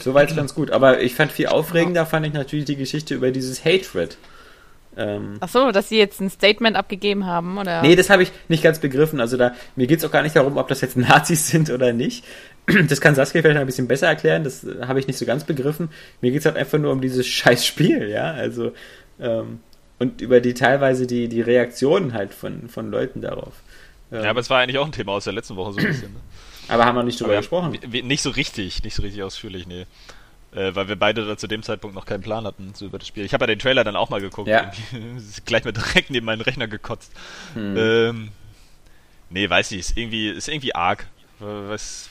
[0.00, 0.70] soweit ganz gut.
[0.70, 4.16] Aber ich fand viel aufregender, fand ich natürlich die Geschichte über dieses Hatred.
[4.96, 7.80] Ähm, Ach so, dass sie jetzt ein Statement abgegeben haben, oder?
[7.82, 9.20] Nee, das habe ich nicht ganz begriffen.
[9.20, 12.24] Also da, mir geht's auch gar nicht darum, ob das jetzt Nazis sind oder nicht.
[12.88, 14.44] Das kann Saskia vielleicht noch ein bisschen besser erklären.
[14.44, 15.88] Das äh, habe ich nicht so ganz begriffen.
[16.20, 18.30] Mir geht's halt einfach nur um dieses scheiß Spiel, ja.
[18.32, 18.72] Also
[19.18, 19.60] ähm,
[19.98, 23.54] und über die teilweise die, die Reaktionen halt von, von Leuten darauf.
[24.12, 25.86] Ähm, Ja, aber es war eigentlich auch ein Thema aus der letzten Woche so ein
[25.86, 26.12] bisschen.
[26.12, 26.20] Ne?
[26.68, 27.78] aber haben wir nicht drüber Aber gesprochen.
[27.90, 29.86] Nicht so richtig, nicht so richtig ausführlich, nee.
[30.54, 33.08] Äh, weil wir beide da zu dem Zeitpunkt noch keinen Plan hatten so über das
[33.08, 33.24] Spiel.
[33.24, 34.48] Ich habe ja den Trailer dann auch mal geguckt.
[34.48, 34.70] Ja.
[35.46, 37.12] gleich mal direkt neben meinen Rechner gekotzt.
[37.54, 37.76] Hm.
[37.76, 38.28] Ähm,
[39.30, 41.06] nee, weiß nicht, ist irgendwie, ist irgendwie arg.
[41.38, 42.08] Was,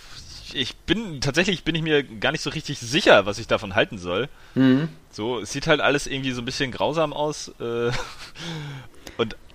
[0.54, 3.98] ich bin tatsächlich bin ich mir gar nicht so richtig sicher, was ich davon halten
[3.98, 4.28] soll.
[4.56, 4.90] Mhm.
[5.12, 7.50] So, es sieht halt alles irgendwie so ein bisschen grausam aus.
[7.60, 7.92] Äh,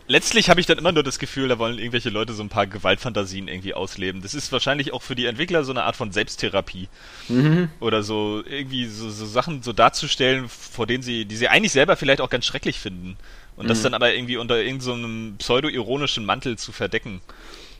[0.08, 2.66] letztlich habe ich dann immer nur das Gefühl, da wollen irgendwelche Leute so ein paar
[2.66, 4.22] Gewaltfantasien irgendwie ausleben.
[4.22, 6.88] Das ist wahrscheinlich auch für die Entwickler so eine Art von Selbsttherapie.
[7.28, 7.70] Mhm.
[7.80, 11.96] Oder so irgendwie so, so, Sachen so darzustellen, vor denen sie, die sie eigentlich selber
[11.96, 13.16] vielleicht auch ganz schrecklich finden.
[13.56, 13.68] Und mhm.
[13.68, 17.20] das dann aber irgendwie unter irgendeinem so pseudo-ironischen Mantel zu verdecken.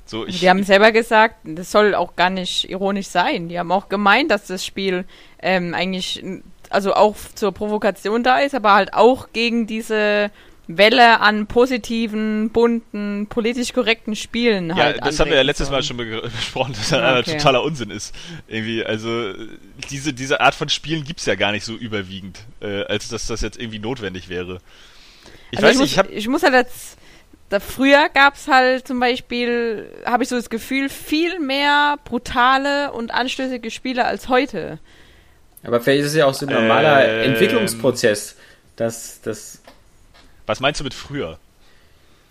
[0.05, 3.49] So, ich, die haben selber gesagt, das soll auch gar nicht ironisch sein.
[3.49, 5.05] Die haben auch gemeint, dass das Spiel
[5.43, 6.23] ähm, eigentlich,
[6.71, 10.31] also auch zur Provokation da ist, aber halt auch gegen diese
[10.69, 14.97] Welle an positiven, bunten, politisch korrekten Spielen ja, halt.
[14.97, 17.37] Ja, das haben wir ja letztes Mal schon besprochen, dass das okay.
[17.37, 18.15] totaler Unsinn ist.
[18.49, 19.33] Irgendwie, also
[19.91, 23.43] diese, diese Art von Spielen gibt's ja gar nicht so überwiegend, äh, als dass das
[23.43, 24.61] jetzt irgendwie notwendig wäre.
[25.53, 26.99] Ich also weiß ich nicht, muss, ich, hab, ich muss halt jetzt.
[27.49, 33.15] Da früher gab's halt zum Beispiel, habe ich so das Gefühl, viel mehr brutale und
[33.15, 34.81] anstößige Spiele als heute.
[35.63, 38.35] Aber vielleicht ist es ja auch so ein normaler ähm, Entwicklungsprozess,
[38.75, 39.63] dass das
[40.47, 41.39] was meinst du mit früher?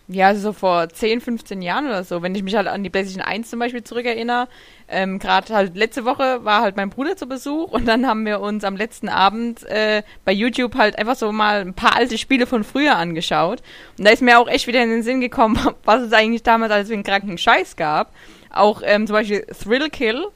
[0.07, 2.91] Ja, also so vor 10, 15 Jahren oder so, wenn ich mich halt an die
[2.91, 4.47] PlayStation 1 zum Beispiel zurückerinnere.
[4.87, 8.39] Ähm, Gerade halt letzte Woche war halt mein Bruder zu Besuch und dann haben wir
[8.39, 12.45] uns am letzten Abend äh, bei YouTube halt einfach so mal ein paar alte Spiele
[12.45, 13.63] von früher angeschaut.
[13.97, 16.71] Und da ist mir auch echt wieder in den Sinn gekommen, was es eigentlich damals
[16.71, 18.11] alles für einen kranken Scheiß gab.
[18.51, 20.27] Auch ähm, zum Beispiel Thrill Kill,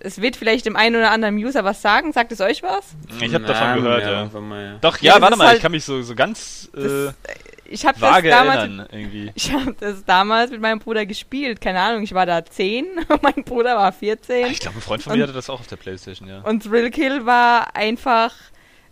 [0.00, 2.12] es wird vielleicht dem einen oder anderen User was sagen.
[2.12, 2.94] Sagt es euch was?
[3.20, 4.28] Ich habe davon gehört, ja.
[4.32, 4.40] ja.
[4.40, 7.08] Mal, Doch, ja, ja warte mal, halt, ich kann mich so, so ganz äh,
[7.68, 9.32] ich hab vage das damals, erinnern, irgendwie.
[9.34, 11.60] Ich habe das damals mit meinem Bruder gespielt.
[11.60, 12.86] Keine Ahnung, ich war da 10,
[13.22, 14.46] mein Bruder war 14.
[14.46, 16.40] Ich glaube, ein Freund von und, mir hatte das auch auf der Playstation, ja.
[16.42, 18.32] Und Thrill Kill war einfach...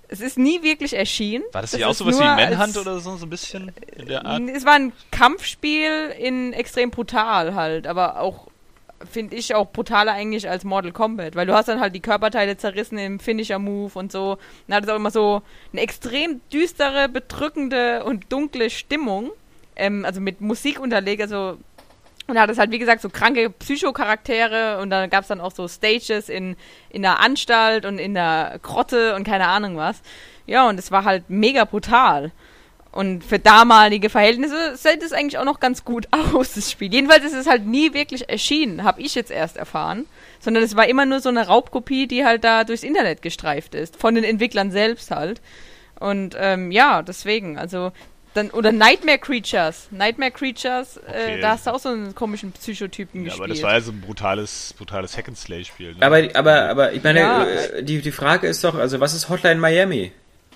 [0.07, 1.45] Es ist nie wirklich erschienen.
[1.53, 4.43] War das nicht auch sowas wie Manhunt oder so, so ein bisschen in der Art?
[4.55, 8.47] Es war ein Kampfspiel in extrem brutal halt, aber auch
[9.11, 12.57] finde ich auch brutaler eigentlich als Mortal Kombat, weil du hast dann halt die Körperteile
[12.57, 14.39] zerrissen im Finisher-Move und so.
[14.67, 19.31] Dann hat es auch immer so eine extrem düstere, bedrückende und dunkle Stimmung,
[19.77, 21.59] ähm, also mit Musik unterlegt, also
[22.27, 25.53] und hat es halt, wie gesagt, so kranke Psychocharaktere und dann gab es dann auch
[25.53, 26.57] so Stages in,
[26.89, 30.01] in der Anstalt und in der Grotte und keine Ahnung was.
[30.47, 32.33] Ja, und es war halt mega brutal.
[32.95, 36.93] Und für damalige Verhältnisse sieht es eigentlich auch noch ganz gut aus, das Spiel.
[36.93, 40.07] Jedenfalls ist es halt nie wirklich erschienen, habe ich jetzt erst erfahren.
[40.39, 43.97] Sondern es war immer nur so eine Raubkopie, die halt da durchs Internet gestreift ist.
[43.97, 45.41] Von den Entwicklern selbst halt.
[45.99, 47.91] Und ähm, ja, deswegen, also
[48.35, 49.89] dann, oder Nightmare Creatures.
[49.91, 51.39] Nightmare Creatures, äh, okay.
[51.39, 53.43] äh, da hast du auch so einen komischen Psychotypen ja, gespielt.
[53.43, 55.95] Aber das war ja so ein brutales, brutales Hack-and-Slay-Spiel.
[55.95, 56.03] Ne?
[56.03, 57.45] Aber, aber, aber ich meine, ja.
[57.45, 60.13] Äh, die, die Frage ist doch, also was ist Hotline Miami?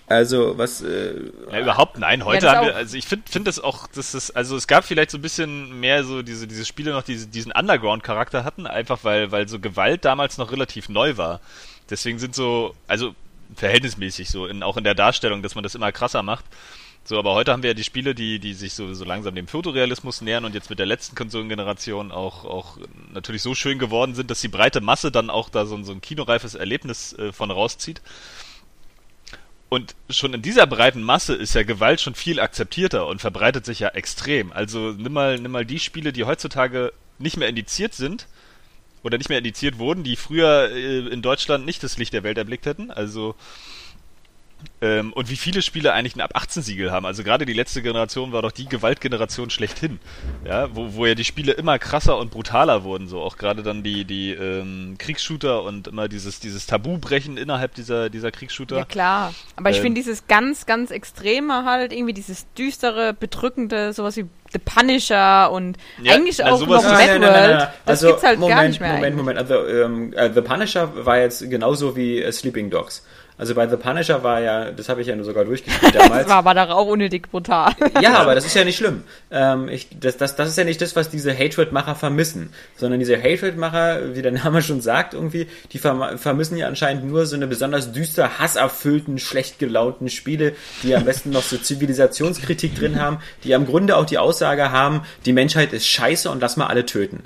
[0.08, 0.80] Also was?
[0.80, 1.14] Äh,
[1.52, 2.24] ja, überhaupt nein.
[2.24, 4.84] Heute ja, haben wir, also ich finde finde das auch, dass das, also es gab
[4.84, 9.00] vielleicht so ein bisschen mehr so diese diese Spiele noch, die diesen Underground-Charakter hatten, einfach
[9.02, 11.40] weil weil so Gewalt damals noch relativ neu war.
[11.90, 13.14] Deswegen sind so, also
[13.54, 16.44] verhältnismäßig so, in, auch in der Darstellung, dass man das immer krasser macht.
[17.04, 19.48] So, aber heute haben wir ja die Spiele, die, die sich so, so langsam dem
[19.48, 22.76] Fotorealismus nähern und jetzt mit der letzten Konsolengeneration auch, auch
[23.14, 26.02] natürlich so schön geworden sind, dass die breite Masse dann auch da so, so ein
[26.02, 28.02] kinoreifes Erlebnis äh, von rauszieht.
[29.68, 33.80] Und schon in dieser breiten Masse ist ja Gewalt schon viel akzeptierter und verbreitet sich
[33.80, 34.50] ja extrem.
[34.52, 38.28] Also nimm mal, nimm mal die Spiele, die heutzutage nicht mehr indiziert sind
[39.02, 42.38] oder nicht mehr indiziert wurden, die früher äh, in Deutschland nicht das Licht der Welt
[42.38, 42.90] erblickt hätten.
[42.90, 43.34] Also
[44.80, 47.04] ähm, und wie viele Spiele eigentlich ein Ab-18-Siegel haben.
[47.04, 49.98] Also gerade die letzte Generation war doch die Gewaltgeneration schlechthin.
[50.44, 53.08] Ja, wo, wo ja die Spiele immer krasser und brutaler wurden.
[53.08, 58.08] So auch gerade dann die, die ähm, Kriegsshooter und immer dieses, dieses Tabubrechen innerhalb dieser,
[58.08, 58.78] dieser Kriegsshooter.
[58.78, 59.34] Ja klar.
[59.56, 64.26] Aber ich ähm, finde dieses ganz, ganz Extreme halt, irgendwie dieses düstere, bedrückende, sowas wie
[64.52, 67.68] The Punisher und ja, eigentlich auch noch Mad World.
[67.84, 68.94] Das also, gibt's halt Moment, gar nicht mehr.
[68.94, 69.50] Moment, Moment, Moment.
[69.50, 73.04] Also, ähm, uh, The Punisher war jetzt genauso wie uh, Sleeping Dogs.
[73.38, 76.12] Also bei The Punisher war ja, das habe ich ja nur sogar durchgespielt damals.
[76.22, 77.72] das war aber doch auch unnötig brutal.
[78.02, 79.04] ja, aber das ist ja nicht schlimm.
[79.30, 83.16] Ähm, ich, das, das, das ist ja nicht das, was diese Hatred-Macher vermissen, sondern diese
[83.16, 87.46] Hatred-Macher, wie der Name schon sagt, irgendwie, die verm vermissen ja anscheinend nur so eine
[87.46, 93.54] besonders düster, hasserfüllten, schlecht gelaunten Spiele, die am besten noch so Zivilisationskritik drin haben, die
[93.54, 97.22] am Grunde auch die Aussage haben, die Menschheit ist scheiße und lass mal alle töten.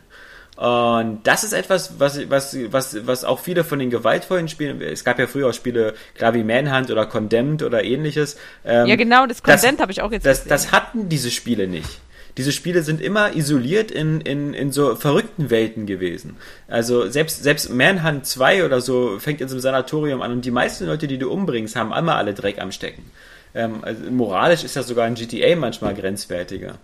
[0.62, 5.02] Und das ist etwas, was, was, was, was auch viele von den gewaltvollen Spielen, es
[5.02, 8.36] gab ja früher auch Spiele, klar wie Manhunt oder Condemned oder ähnliches.
[8.64, 10.50] Ähm, ja, genau, das Condemned habe ich auch jetzt das, gesehen.
[10.50, 12.00] Das hatten diese Spiele nicht.
[12.36, 16.36] Diese Spiele sind immer isoliert in, in, in so verrückten Welten gewesen.
[16.68, 20.86] Also selbst, selbst Manhunt 2 oder so fängt jetzt im Sanatorium an und die meisten
[20.86, 23.10] Leute, die du umbringst, haben einmal alle Dreck am Stecken.
[23.52, 26.78] Ähm, also moralisch ist das sogar in GTA manchmal grenzwertiger.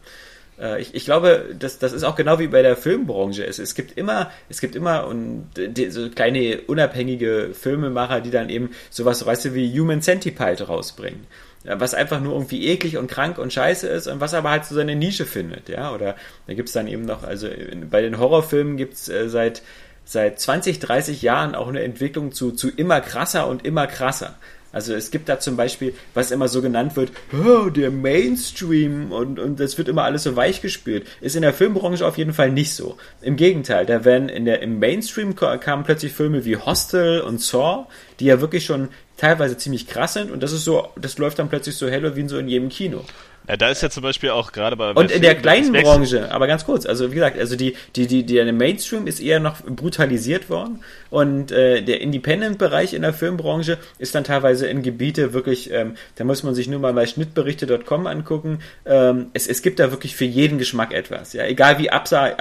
[0.60, 3.44] Äh, ich, ich glaube, das, das ist auch genau wie bei der Filmbranche.
[3.44, 8.48] Es, es gibt immer, es gibt immer und die, so kleine unabhängige Filmemacher, die dann
[8.48, 11.26] eben sowas, weißt du, wie Human Centipede rausbringen
[11.64, 14.74] was einfach nur irgendwie eklig und krank und scheiße ist und was aber halt so
[14.74, 15.92] seine Nische findet, ja.
[15.92, 16.14] Oder
[16.46, 17.48] da gibt's dann eben noch, also
[17.90, 19.62] bei den Horrorfilmen gibt's äh, seit
[20.04, 24.36] seit 20, 30 Jahren auch eine Entwicklung zu, zu immer krasser und immer krasser.
[24.72, 29.38] Also es gibt da zum Beispiel, was immer so genannt wird, oh, der Mainstream und,
[29.38, 31.06] und das wird immer alles so weich gespielt.
[31.20, 32.98] Ist in der Filmbranche auf jeden Fall nicht so.
[33.22, 37.86] Im Gegenteil, da werden in der, im Mainstream kamen plötzlich Filme wie Hostel und Saw,
[38.20, 41.48] die ja wirklich schon teilweise ziemlich krass sind und das ist so, das läuft dann
[41.48, 43.04] plötzlich so Halloween so in jedem Kino.
[43.48, 44.90] Ja, da ist ja zum Beispiel auch gerade bei.
[44.90, 48.24] Und in der kleinen Branche, aber ganz kurz, also wie gesagt, also die, die, die,
[48.24, 54.14] der Mainstream ist eher noch brutalisiert worden und äh, der Independent-Bereich in der Filmbranche ist
[54.14, 58.58] dann teilweise in Gebiete wirklich, ähm, da muss man sich nur mal bei schnittberichte.com angucken.
[58.84, 61.32] Ähm, es, es gibt da wirklich für jeden Geschmack etwas.
[61.32, 62.36] Ja, egal wie absah,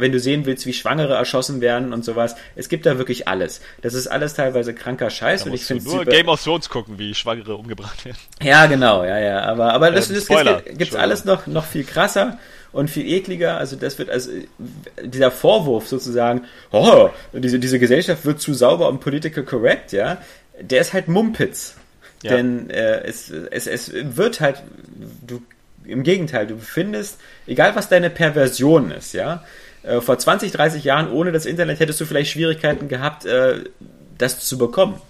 [0.00, 3.60] wenn du sehen willst, wie Schwangere erschossen werden und sowas, es gibt da wirklich alles.
[3.82, 6.98] Das ist alles teilweise kranker Scheiß da und ich finde nur Game of Thrones gucken,
[6.98, 8.18] wie Schwangere umgebracht werden.
[8.42, 11.84] Ja, genau, ja, ja, aber aber das, das, das gibt es alles noch noch viel
[11.84, 12.38] krasser
[12.72, 13.56] und viel ekliger.
[13.56, 14.30] Also das wird also
[15.02, 20.18] dieser Vorwurf sozusagen, oh, diese, diese Gesellschaft wird zu sauber und political correct, ja,
[20.60, 21.76] der ist halt Mumpitz.
[22.22, 22.36] Ja.
[22.36, 24.62] Denn äh, es, es, es wird halt,
[25.26, 25.40] du,
[25.84, 29.44] im Gegenteil, du findest, egal was deine Perversion ist, ja,
[29.84, 33.64] äh, vor 20, 30 Jahren ohne das Internet hättest du vielleicht Schwierigkeiten gehabt, äh,
[34.18, 35.00] das zu bekommen.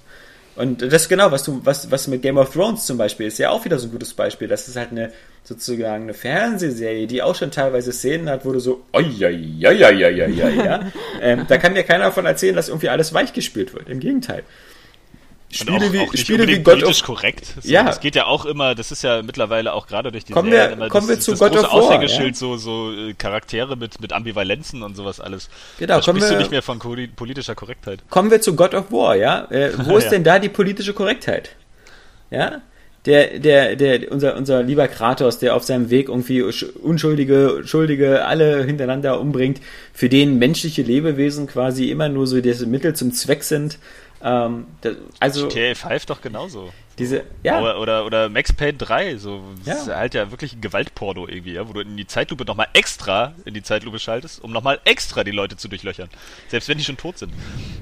[0.58, 3.50] Und das genau, was du, was, was mit Game of Thrones zum Beispiel ist ja
[3.50, 4.48] auch wieder so ein gutes Beispiel.
[4.48, 5.12] Das ist halt eine,
[5.44, 9.84] sozusagen eine Fernsehserie, die auch schon teilweise Szenen hat, wo du so, oi, oi, oi,
[9.84, 10.80] oi, oi, ja.
[11.22, 13.88] ähm, da kann mir keiner davon erzählen, dass irgendwie alles weich gespielt wird.
[13.88, 14.42] Im Gegenteil.
[15.50, 17.54] Spiele wie, auch Spiele wie God of korrekt.
[17.62, 17.84] So, ja.
[17.84, 20.70] Das geht ja auch immer, das ist ja mittlerweile auch gerade durch die kommen wir,
[20.70, 22.34] immer kommen das, wir zu das God große of War, Aushängeschild, ja?
[22.34, 25.48] so, so äh, Charaktere mit, mit Ambivalenzen und sowas alles.
[25.78, 28.00] Genau, da sprichst wir, du nicht mehr von politischer Korrektheit.
[28.10, 29.46] Kommen wir zu God of War, ja?
[29.50, 30.10] Äh, wo ist ja.
[30.10, 31.56] denn da die politische Korrektheit?
[32.30, 32.60] Ja?
[33.06, 38.64] Der, der, der, unser, unser lieber Kratos, der auf seinem Weg irgendwie Unschuldige, Schuldige alle
[38.64, 39.60] hintereinander umbringt,
[39.94, 43.78] für den menschliche Lebewesen quasi immer nur so das Mittel zum Zweck sind,
[44.22, 46.72] ähm, das, also GTA 5 doch genauso.
[46.98, 47.60] Diese, ja.
[47.60, 49.74] Oder, oder, oder, Max Payne 3, so ja.
[49.74, 53.34] ist halt ja wirklich ein Gewaltporno irgendwie, ja, wo du in die Zeitlupe nochmal extra
[53.44, 56.08] in die Zeitlupe schaltest, um nochmal extra die Leute zu durchlöchern.
[56.48, 57.32] Selbst wenn die schon tot sind.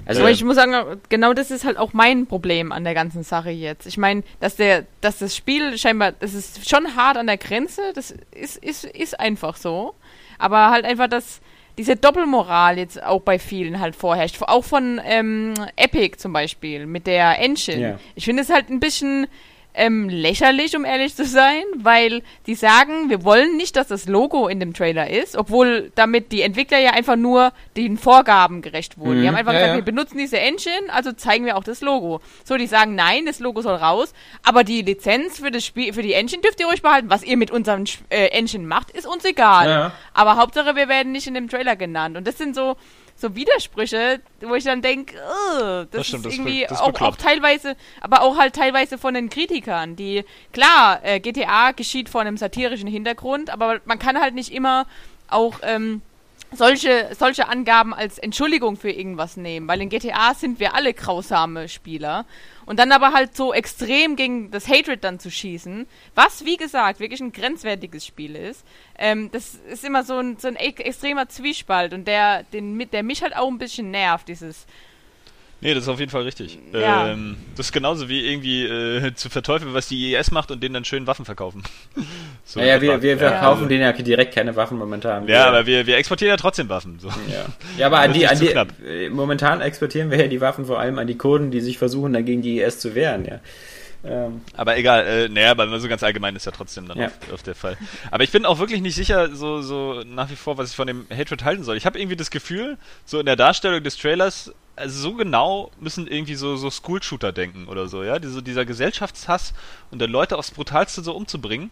[0.05, 3.23] Also äh, ich muss sagen, genau das ist halt auch mein Problem an der ganzen
[3.23, 3.87] Sache jetzt.
[3.87, 7.81] Ich meine, dass der, dass das Spiel scheinbar, das ist schon hart an der Grenze,
[7.95, 9.95] das ist, ist, ist einfach so.
[10.39, 11.41] Aber halt einfach das
[11.79, 14.43] diese Doppelmoral jetzt auch bei vielen halt vorherrscht.
[14.43, 17.79] Auch von ähm, Epic zum Beispiel mit der Engine.
[17.79, 18.01] Yeah.
[18.15, 19.27] Ich finde es halt ein bisschen
[19.77, 24.49] ähm, lächerlich, um ehrlich zu sein, weil die sagen, wir wollen nicht, dass das Logo
[24.49, 29.19] in dem Trailer ist, obwohl damit die Entwickler ja einfach nur den Vorgaben gerecht wurden.
[29.19, 29.23] Mhm.
[29.23, 29.85] Die haben einfach ja, gesagt, ja.
[29.85, 32.21] wir benutzen diese Engine, also zeigen wir auch das Logo.
[32.45, 36.03] So, die sagen, nein, das Logo soll raus, aber die Lizenz für das Spiel, für
[36.03, 37.11] die Engine dürft ihr ruhig behalten.
[37.11, 39.69] Was ihr mit unserem äh, Engine macht, ist uns egal.
[39.69, 39.93] Ja.
[40.15, 42.17] Aber Hauptsache, wir werden nicht in dem Trailer genannt.
[42.17, 42.77] Und das sind so,
[43.17, 47.17] so Widersprüche, wo ich dann denke, das, das stimmt, ist irgendwie das, das auch, auch,
[47.17, 52.37] teilweise, aber auch halt teilweise von den Kritikern, die, klar, äh, GTA geschieht vor einem
[52.37, 54.87] satirischen Hintergrund, aber man kann halt nicht immer
[55.29, 56.03] auch ähm,
[56.53, 61.69] solche, solche Angaben als Entschuldigung für irgendwas nehmen, weil in GTA sind wir alle grausame
[61.69, 62.27] Spieler.
[62.67, 66.99] Und dann aber halt so extrem gegen das Hatred dann zu schießen, was, wie gesagt,
[66.99, 68.65] wirklich ein grenzwertiges Spiel ist,
[68.99, 73.23] ähm, das ist immer so ein, so ein extremer Zwiespalt und der, den, der mich
[73.23, 74.67] halt auch ein bisschen nervt, dieses
[75.63, 76.59] Nee, das ist auf jeden Fall richtig.
[76.73, 77.09] Ja.
[77.09, 80.75] Ähm, das ist genauso wie irgendwie äh, zu verteufeln, was die IES macht und denen
[80.75, 81.63] dann schön Waffen verkaufen.
[82.45, 83.69] so naja, wir, wir verkaufen ja.
[83.69, 85.27] denen ja direkt keine Waffen momentan.
[85.27, 86.99] Ja, aber wir, wir exportieren ja trotzdem Waffen.
[87.01, 87.09] So.
[87.09, 87.47] Ja.
[87.79, 90.99] ja, aber an die, an die äh, momentan exportieren wir ja die Waffen vor allem
[90.99, 93.41] an die Kurden, die sich versuchen, dagegen die IS zu wehren, ja.
[94.05, 94.41] Ähm.
[94.55, 97.07] Aber egal, äh, naja, aber so ganz allgemein ist ja trotzdem dann ja.
[97.07, 97.77] oft, oft, der Fall.
[98.11, 100.87] Aber ich bin auch wirklich nicht sicher, so, so nach wie vor, was ich von
[100.87, 101.77] dem Hatred halten soll.
[101.77, 106.07] Ich habe irgendwie das Gefühl, so in der Darstellung des Trailers, also so genau müssen
[106.07, 108.19] irgendwie so, so School-Shooter denken oder so, ja?
[108.19, 109.55] Diese, dieser Gesellschaftshass
[109.91, 111.71] und dann Leute aufs Brutalste so umzubringen.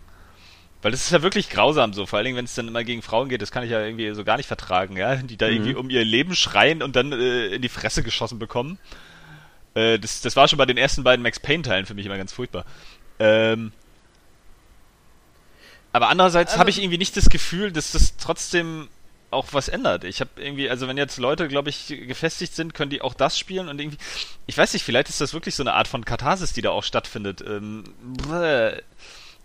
[0.83, 3.01] Weil das ist ja wirklich grausam so, vor allen Dingen, wenn es dann immer gegen
[3.01, 5.17] Frauen geht, das kann ich ja irgendwie so gar nicht vertragen, ja?
[5.17, 5.53] Die da mhm.
[5.53, 8.79] irgendwie um ihr Leben schreien und dann äh, in die Fresse geschossen bekommen.
[9.75, 12.33] Äh, das, das war schon bei den ersten beiden Max Payne-Teilen für mich immer ganz
[12.33, 12.65] furchtbar.
[13.19, 13.73] Ähm,
[15.93, 18.89] aber andererseits also, habe ich irgendwie nicht das Gefühl, dass das trotzdem
[19.31, 20.05] auch was ändert.
[20.05, 23.39] Ich habe irgendwie, also wenn jetzt Leute, glaube ich, gefestigt sind, können die auch das
[23.39, 23.99] spielen und irgendwie,
[24.47, 26.85] ich weiß nicht, vielleicht ist das wirklich so eine Art von Katharsis, die da auch
[26.85, 27.45] stattfindet.
[27.47, 27.85] Ähm,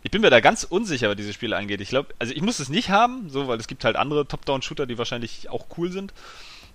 [0.02, 1.82] ich bin mir da ganz unsicher, was diese Spiele angeht.
[1.82, 4.86] Ich glaube, also ich muss es nicht haben, so, weil es gibt halt andere Top-Down-Shooter,
[4.86, 6.14] die wahrscheinlich auch cool sind.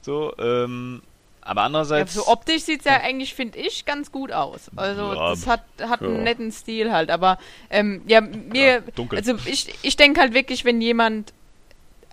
[0.02, 1.02] So, ähm,
[1.44, 2.14] aber andererseits.
[2.14, 4.70] Ja, so optisch sieht es ja eigentlich, finde ich, ganz gut aus.
[4.76, 6.08] Also Ja, das hat, hat ja.
[6.08, 7.10] einen netten Stil halt.
[7.10, 7.38] Aber
[7.70, 9.18] ähm, ja, mir, dunkel.
[9.18, 11.32] also ich, ich denke halt wirklich, wenn jemand,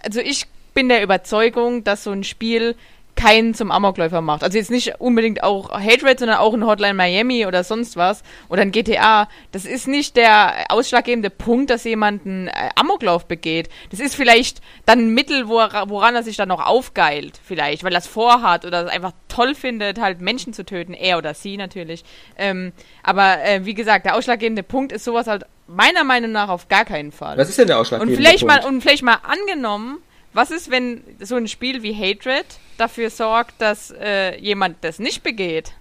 [0.04, 2.76] also ich bin der Überzeugung, dass so ein Spiel
[3.22, 4.44] keinen zum Amokläufer macht.
[4.44, 8.62] Also jetzt nicht unbedingt auch Hatred, sondern auch ein Hotline Miami oder sonst was oder
[8.64, 9.28] ein GTA.
[9.52, 13.70] Das ist nicht der ausschlaggebende Punkt, dass jemand einen äh, Amoklauf begeht.
[13.92, 17.94] Das ist vielleicht dann ein Mittel, wora- woran er sich dann noch aufgeilt, vielleicht, weil
[17.94, 21.58] er es vorhat oder es einfach toll findet, halt Menschen zu töten, er oder sie
[21.58, 22.04] natürlich.
[22.38, 22.72] Ähm,
[23.04, 26.86] aber äh, wie gesagt, der ausschlaggebende Punkt ist sowas halt meiner Meinung nach auf gar
[26.86, 27.38] keinen Fall.
[27.38, 28.68] Was ist denn der Und ausschlaggebende vielleicht mal Punkt?
[28.76, 30.00] und vielleicht mal angenommen,
[30.34, 32.46] was ist, wenn so ein Spiel wie Hatred
[32.78, 35.74] dafür sorgt, dass äh, jemand das nicht begeht?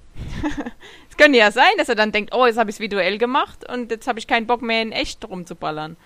[1.11, 3.69] Es könnte ja sein, dass er dann denkt, oh, jetzt habe ich es visuell gemacht
[3.69, 5.99] und jetzt habe ich keinen Bock mehr in echt rumzuballern.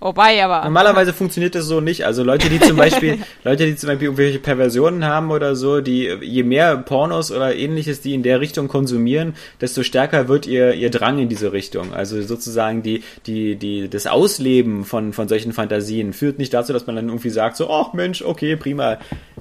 [0.00, 2.06] Wobei, aber Normalerweise funktioniert das so nicht.
[2.06, 6.04] Also Leute, die zum Beispiel, Leute, die zum Beispiel irgendwelche Perversionen haben oder so, die
[6.22, 10.90] je mehr Pornos oder ähnliches, die in der Richtung konsumieren, desto stärker wird ihr, ihr
[10.90, 11.92] Drang in diese Richtung.
[11.94, 16.86] Also sozusagen die, die, die, das Ausleben von, von solchen Fantasien führt nicht dazu, dass
[16.86, 18.98] man dann irgendwie sagt, so, ach Mensch, okay, prima.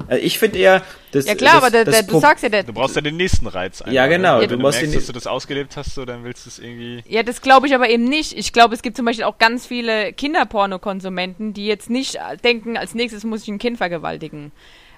[0.09, 2.63] Äh, Ich finde eher, das, ja klar, das, aber der, der, du sagst ja, der,
[2.63, 3.81] Du brauchst ja den nächsten Reiz.
[3.81, 4.47] einfach, Ja, genau, Ne?
[4.47, 6.49] du Wenn du, musst merkst, den- dass du das ausgelebt hast, so, dann willst du
[6.49, 7.03] es irgendwie.
[7.07, 8.33] Ja, das glaube ich aber eben nicht.
[8.37, 10.13] Ich glaube, es gibt zum Beispiel auch ganz viele
[10.47, 14.51] Kinderpornokonsumenten, die jetzt nicht denken, als nächstes muss ich ein Kind vergewaltigen.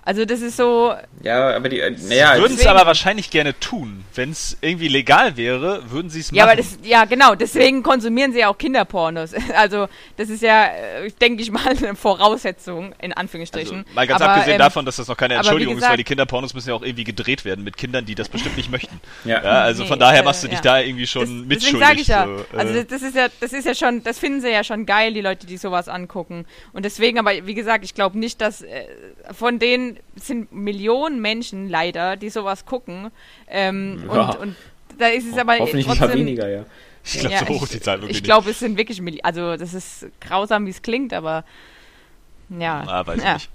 [0.10, 3.60] Also das ist so, Ja, aber die, äh, naja, würden es deswegen- aber wahrscheinlich gerne
[3.60, 4.04] tun.
[4.16, 6.38] Wenn es irgendwie legal wäre, würden sie es machen.
[6.38, 9.34] Ja, aber das, ja, genau, deswegen konsumieren sie ja auch Kinderpornos.
[9.56, 13.86] Also, das ist ja, äh, denke ich mal, eine Voraussetzung, in also, Anführungsstrichen.
[13.94, 16.04] mal ganz aber, abgesehen ähm, davon, dass das noch keine Entschuldigung ist, gesagt- weil die
[16.06, 19.00] Kinderpornos müssen ja auch irgendwie gedreht werden mit Kindern, die das bestimmt nicht möchten.
[19.26, 19.44] Ja.
[19.44, 20.64] Ja, also von Nee, daher äh, machst du dich ja.
[20.64, 21.88] da irgendwie das, schon deswegen mitschuldig.
[21.88, 24.18] sage ich ja, so, also äh, das, das ist ja, das ist ja schon, das
[24.18, 26.46] finden sie ja schon geil, die Leute, die sowas angucken.
[26.74, 28.86] Und deswegen, aber wie gesagt, ich glaube nicht, dass äh,
[29.34, 33.12] von denen sind Millionen Menschen leider, die sowas gucken.
[33.48, 34.32] Ähm, Ja.
[34.32, 34.56] und, und
[34.98, 36.66] da ist es aber hoffentlich ein trotzdem, paar weniger, ja.
[37.04, 39.22] ich glaube, ja, so hoch ist die Zahl wirklich Ich glaube, es sind wirklich Milli
[39.24, 41.46] also das ist grausam, wie es klingt, aber
[42.50, 42.84] ja.
[42.88, 43.34] Ah, weiß ich ja.
[43.36, 43.50] nicht.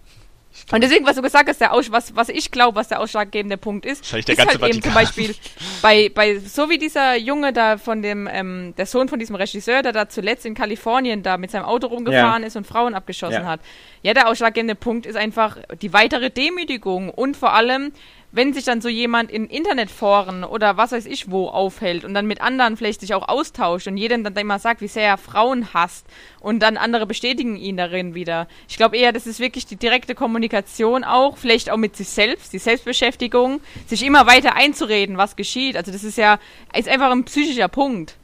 [0.73, 3.57] Und deswegen, was du gesagt hast, der Aus was, was ich glaube, was der ausschlaggebende
[3.57, 4.95] Punkt ist, ist halt eben zum Vatikan.
[4.95, 5.35] Beispiel
[5.83, 9.83] bei, bei, so wie dieser Junge da von dem, ähm, der Sohn von diesem Regisseur,
[9.83, 13.47] der da zuletzt in Kalifornien da mit seinem Auto rumgefahren ist und Frauen abgeschossen Ja.
[13.47, 13.61] hat.
[14.03, 17.93] Ja, der ausschlaggebende Punkt ist einfach die weitere Demütigung und vor allem,
[18.35, 22.27] wenn sich dann so jemand in Internetforen oder was weiß ich wo aufhält und dann
[22.27, 25.73] mit anderen vielleicht sich auch austauscht und jedem dann immer sagt, wie sehr er Frauen
[25.73, 26.05] hasst
[26.41, 28.49] und dann andere bestätigen ihn darin wieder.
[28.69, 32.53] Ich glaube eher, das ist wirklich die direkte Kommunikation auch, vielleicht auch mit sich selbst,
[32.53, 35.77] die Selbstbeschäftigung, sich immer weiter einzureden, was geschieht.
[35.77, 36.41] Also das ist ja,
[36.77, 38.17] ist einfach ein psychischer Punkt.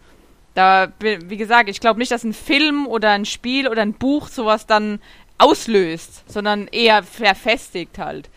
[0.55, 4.27] Da, wie gesagt, ich glaube nicht, dass ein Film oder ein Spiel oder ein Buch
[4.27, 5.01] sowas dann
[5.39, 8.29] auslöst, sondern eher verfestigt halt.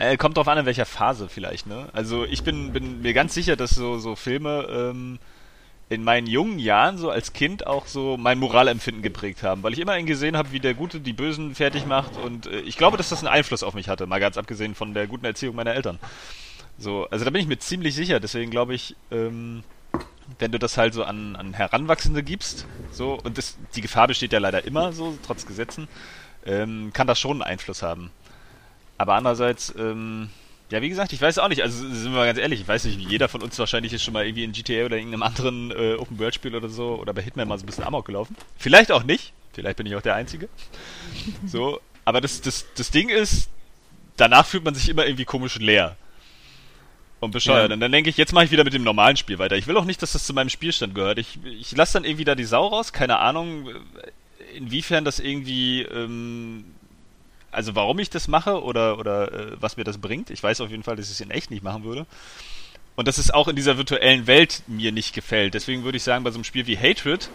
[0.00, 1.90] Äh, kommt drauf an, in welcher Phase vielleicht, ne?
[1.92, 5.18] Also ich bin, bin mir ganz sicher, dass so, so Filme ähm,
[5.90, 9.78] in meinen jungen Jahren so als Kind auch so mein Moralempfinden geprägt haben, weil ich
[9.78, 13.10] immer gesehen habe, wie der Gute die Bösen fertig macht und äh, ich glaube, dass
[13.10, 15.98] das einen Einfluss auf mich hatte, mal ganz abgesehen von der guten Erziehung meiner Eltern.
[16.78, 19.64] So, also da bin ich mir ziemlich sicher, deswegen glaube ich, ähm,
[20.38, 24.32] wenn du das halt so an, an Heranwachsende gibst, so, und das, die Gefahr besteht
[24.32, 25.88] ja leider immer so, trotz Gesetzen,
[26.46, 28.10] ähm, kann das schon einen Einfluss haben.
[29.00, 30.28] Aber andererseits, ähm,
[30.68, 32.84] ja, wie gesagt, ich weiß auch nicht, also sind wir mal ganz ehrlich, ich weiß
[32.84, 35.70] nicht, wie jeder von uns wahrscheinlich ist schon mal irgendwie in GTA oder irgendeinem anderen
[35.70, 38.36] äh, Open-World-Spiel oder so oder bei Hitman mal so ein bisschen Amok gelaufen.
[38.58, 40.50] Vielleicht auch nicht, vielleicht bin ich auch der Einzige.
[41.46, 43.48] So, aber das, das, das Ding ist,
[44.18, 45.96] danach fühlt man sich immer irgendwie komisch leer.
[47.20, 47.70] Und bescheuert.
[47.70, 47.74] Ja.
[47.74, 49.56] Und dann denke ich, jetzt mache ich wieder mit dem normalen Spiel weiter.
[49.56, 51.16] Ich will auch nicht, dass das zu meinem Spielstand gehört.
[51.18, 53.70] Ich, ich lasse dann irgendwie da die Sau raus, keine Ahnung,
[54.54, 56.66] inwiefern das irgendwie, ähm,
[57.50, 60.30] also warum ich das mache oder, oder äh, was mir das bringt.
[60.30, 62.06] Ich weiß auf jeden Fall, dass ich es in echt nicht machen würde.
[62.96, 65.54] Und dass es auch in dieser virtuellen Welt mir nicht gefällt.
[65.54, 67.30] Deswegen würde ich sagen, bei so einem Spiel wie Hatred,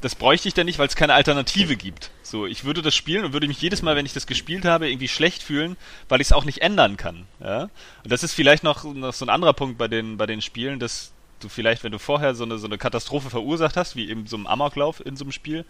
[0.00, 2.10] das bräuchte ich dann nicht, weil es keine Alternative gibt.
[2.22, 4.90] So, ich würde das spielen und würde mich jedes Mal, wenn ich das gespielt habe,
[4.90, 5.76] irgendwie schlecht fühlen,
[6.08, 7.26] weil ich es auch nicht ändern kann.
[7.40, 7.62] Ja?
[8.02, 10.80] Und das ist vielleicht noch, noch so ein anderer Punkt bei den, bei den Spielen,
[10.80, 14.26] dass du vielleicht, wenn du vorher so eine, so eine Katastrophe verursacht hast, wie eben
[14.26, 15.64] so ein Amoklauf in so einem Spiel,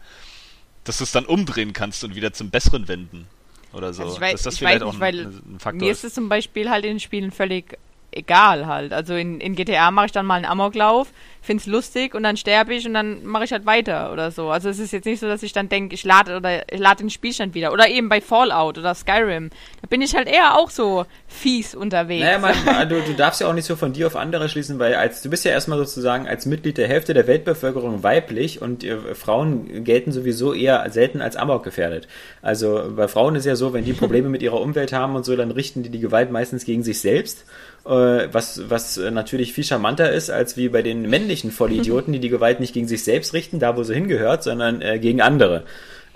[0.84, 3.26] dass du es dann umdrehen kannst und wieder zum Besseren wenden.
[3.72, 4.02] Oder so.
[4.02, 6.04] Also ich weiß- das ich vielleicht weiß auch nicht, weil ein, ein Faktor Mir ist
[6.04, 7.78] es zum Beispiel halt in den Spielen völlig
[8.16, 8.92] egal halt.
[8.92, 11.08] Also in, in GTA mache ich dann mal einen Amoklauf,
[11.42, 14.48] find's lustig und dann sterbe ich und dann mache ich halt weiter oder so.
[14.48, 17.04] Also es ist jetzt nicht so, dass ich dann denke, ich lade oder ich lade
[17.04, 17.72] den Spielstand wieder.
[17.72, 19.50] Oder eben bei Fallout oder Skyrim.
[19.80, 22.24] Da bin ich halt eher auch so fies unterwegs.
[22.24, 24.94] Naja, man, du, du darfst ja auch nicht so von dir auf andere schließen, weil
[24.94, 29.14] als du bist ja erstmal sozusagen als Mitglied der Hälfte der Weltbevölkerung weiblich und äh,
[29.14, 32.08] Frauen gelten sowieso eher selten als Amok gefährdet.
[32.42, 35.36] Also bei Frauen ist ja so, wenn die Probleme mit ihrer Umwelt haben und so,
[35.36, 37.44] dann richten die die Gewalt meistens gegen sich selbst
[37.88, 42.60] was, was natürlich viel charmanter ist, als wie bei den männlichen Vollidioten, die die Gewalt
[42.60, 45.64] nicht gegen sich selbst richten, da wo sie hingehört, sondern äh, gegen andere.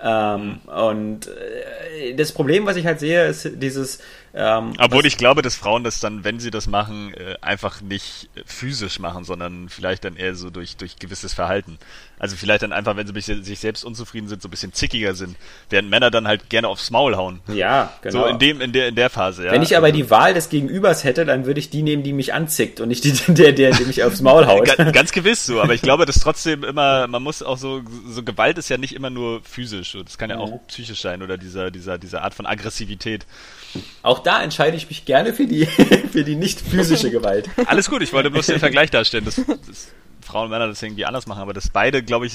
[0.03, 3.99] Ähm, und äh, das Problem, was ich halt sehe, ist dieses.
[4.33, 8.29] Ähm, Obwohl ich glaube, dass Frauen das dann, wenn sie das machen, äh, einfach nicht
[8.45, 11.77] physisch machen, sondern vielleicht dann eher so durch, durch gewisses Verhalten.
[12.17, 15.15] Also vielleicht dann einfach, wenn sie mit sich selbst unzufrieden sind, so ein bisschen zickiger
[15.15, 15.35] sind,
[15.69, 17.41] während Männer dann halt gerne aufs Maul hauen.
[17.47, 18.21] Ja, genau.
[18.21, 19.51] So in dem, in der, in der Phase, ja.
[19.51, 22.13] Wenn ich aber also, die Wahl des Gegenübers hätte, dann würde ich die nehmen, die
[22.13, 24.65] mich anzickt und nicht die, der, der, der mich aufs Maul haut.
[24.77, 28.23] ganz, ganz gewiss so, aber ich glaube, dass trotzdem immer, man muss auch so, so
[28.23, 31.69] Gewalt ist ja nicht immer nur physisch, das kann ja auch psychisch sein oder dieser,
[31.69, 33.25] dieser, dieser Art von Aggressivität.
[34.01, 35.65] Auch da entscheide ich mich gerne für die,
[36.11, 37.49] für die nicht physische Gewalt.
[37.65, 39.25] Alles gut, ich wollte bloß den Vergleich darstellen.
[39.25, 39.91] Das, das
[40.21, 42.33] Frauen und Männer das irgendwie anders machen, aber dass beide, glaube ich,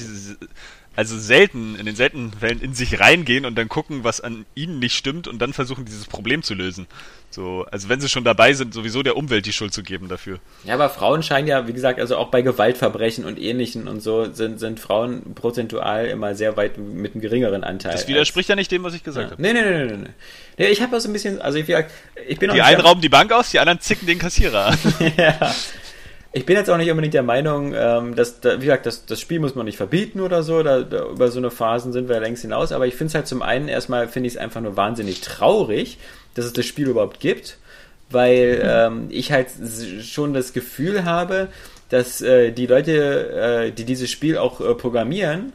[0.97, 4.79] also selten, in den seltenen Fällen in sich reingehen und dann gucken, was an ihnen
[4.79, 6.87] nicht stimmt und dann versuchen, dieses Problem zu lösen.
[7.31, 10.39] So, also wenn sie schon dabei sind, sowieso der Umwelt die Schuld zu geben dafür.
[10.65, 14.33] Ja, aber Frauen scheinen ja, wie gesagt, also auch bei Gewaltverbrechen und Ähnlichen und so
[14.33, 17.93] sind, sind Frauen prozentual immer sehr weit mit einem geringeren Anteil.
[17.93, 19.31] Das widerspricht ja nicht dem, was ich gesagt ja.
[19.33, 19.43] habe.
[19.43, 20.09] Nee, nee, nee, nee, nee.
[20.57, 21.69] nee ich habe auch so ein bisschen, also ich,
[22.27, 24.79] ich bin Die einen rauben die Bank aus, die anderen zicken den Kassierer an.
[25.19, 25.55] ja.
[26.33, 29.21] Ich bin jetzt auch nicht unbedingt der Meinung, ähm, dass, da, wie gesagt, das, das
[29.21, 30.63] Spiel muss man nicht verbieten oder so.
[30.63, 32.73] Da, da, über so eine Phasen sind wir längst hinaus.
[32.73, 35.99] Aber ich finde es halt zum einen erstmal, finde ich es einfach nur wahnsinnig traurig,
[36.35, 37.59] dass es das Spiel überhaupt gibt.
[38.11, 39.49] Weil ähm, ich halt
[40.03, 41.49] schon das Gefühl habe,
[41.89, 45.53] dass äh, die Leute, äh, die dieses Spiel auch äh, programmieren,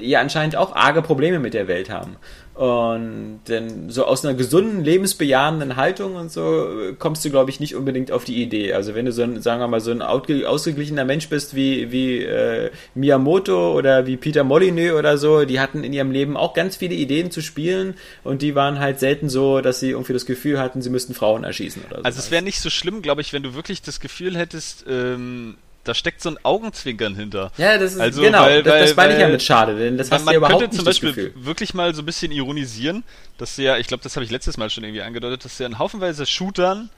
[0.00, 2.16] ja anscheinend auch arge Probleme mit der Welt haben.
[2.58, 7.76] Und denn so aus einer gesunden, lebensbejahenden Haltung und so kommst du, glaube ich, nicht
[7.76, 8.72] unbedingt auf die Idee.
[8.72, 12.24] Also wenn du so ein, sagen wir mal, so ein ausgeglichener Mensch bist wie, wie
[12.24, 16.74] äh, Miyamoto oder wie Peter Molyneux oder so, die hatten in ihrem Leben auch ganz
[16.74, 17.94] viele Ideen zu spielen
[18.24, 21.44] und die waren halt selten so, dass sie irgendwie das Gefühl hatten, sie müssten Frauen
[21.44, 22.02] erschießen oder so.
[22.02, 25.58] Also es wäre nicht so schlimm, glaube ich, wenn du wirklich das Gefühl hättest, ähm
[25.84, 27.50] da steckt so ein Augenzwinkern hinter.
[27.56, 30.10] Ja, das ist also, genau, weil, das, das meine ich ja mit schade, denn das
[30.10, 33.04] hast man, du ja überhaupt könnte zum Beispiel wirklich mal so ein bisschen ironisieren,
[33.38, 35.62] dass du ja, ich glaube, das habe ich letztes Mal schon irgendwie angedeutet, dass du
[35.62, 36.90] ja in haufenweise Shootern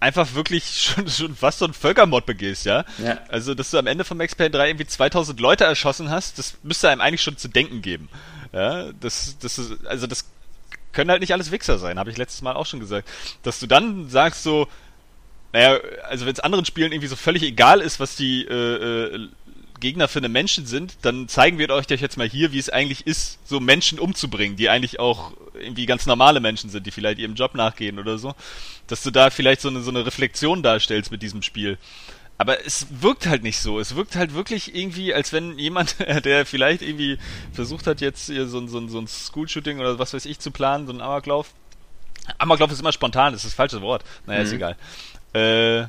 [0.00, 0.64] einfach wirklich
[0.94, 2.84] schon, schon fast so ein Völkermord begehst, ja?
[2.98, 3.18] ja?
[3.28, 6.58] Also, dass du am Ende von Max Payne 3 irgendwie 2000 Leute erschossen hast, das
[6.62, 8.08] müsste einem eigentlich schon zu denken geben.
[8.52, 10.24] Ja, das, das ist, also das
[10.92, 13.08] können halt nicht alles Wichser sein, habe ich letztes Mal auch schon gesagt.
[13.42, 14.68] Dass du dann sagst so,
[15.58, 19.28] naja, also wenn es anderen Spielen irgendwie so völlig egal ist, was die äh, äh,
[19.80, 23.08] Gegner für eine Menschen sind, dann zeigen wir euch jetzt mal hier, wie es eigentlich
[23.08, 27.34] ist, so Menschen umzubringen, die eigentlich auch irgendwie ganz normale Menschen sind, die vielleicht ihrem
[27.34, 28.36] Job nachgehen oder so.
[28.86, 31.76] Dass du da vielleicht so eine, so eine Reflexion darstellst mit diesem Spiel.
[32.36, 33.80] Aber es wirkt halt nicht so.
[33.80, 37.18] Es wirkt halt wirklich irgendwie, als wenn jemand, der vielleicht irgendwie
[37.52, 40.92] versucht hat, jetzt so, so, so ein School-Shooting oder was weiß ich zu planen, so
[40.92, 41.52] ein Amoklauf.
[42.36, 44.04] Amoklauf ist immer spontan, das ist das falsche Wort.
[44.24, 44.46] Naja, mhm.
[44.46, 44.76] ist egal
[45.32, 45.86] äh,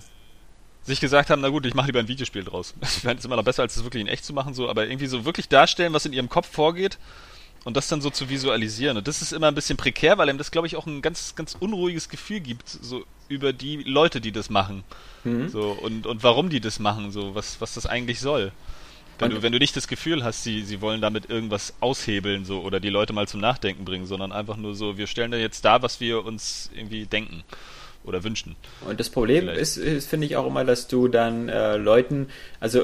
[0.84, 2.74] sich gesagt haben, na gut, ich mache lieber ein Videospiel draus.
[2.82, 4.88] Ich fände es immer noch besser, als es wirklich in echt zu machen, so, aber
[4.88, 6.98] irgendwie so wirklich darstellen, was in ihrem Kopf vorgeht
[7.64, 8.98] und das dann so zu visualisieren.
[8.98, 11.36] Und das ist immer ein bisschen prekär, weil einem das, glaube ich, auch ein ganz,
[11.36, 14.84] ganz unruhiges Gefühl gibt, so über die Leute, die das machen.
[15.24, 15.50] Mhm.
[15.50, 18.52] So, und, und warum die das machen, so, was, was das eigentlich soll.
[19.20, 22.62] Wenn du, wenn du nicht das Gefühl hast, sie, sie wollen damit irgendwas aushebeln, so,
[22.62, 25.66] oder die Leute mal zum Nachdenken bringen, sondern einfach nur so, wir stellen da jetzt
[25.66, 27.44] da, was wir uns irgendwie denken
[28.06, 28.56] oder wünschen.
[28.88, 32.28] Und das Problem ist, ist finde ich auch immer, dass du dann äh, Leuten,
[32.60, 32.84] also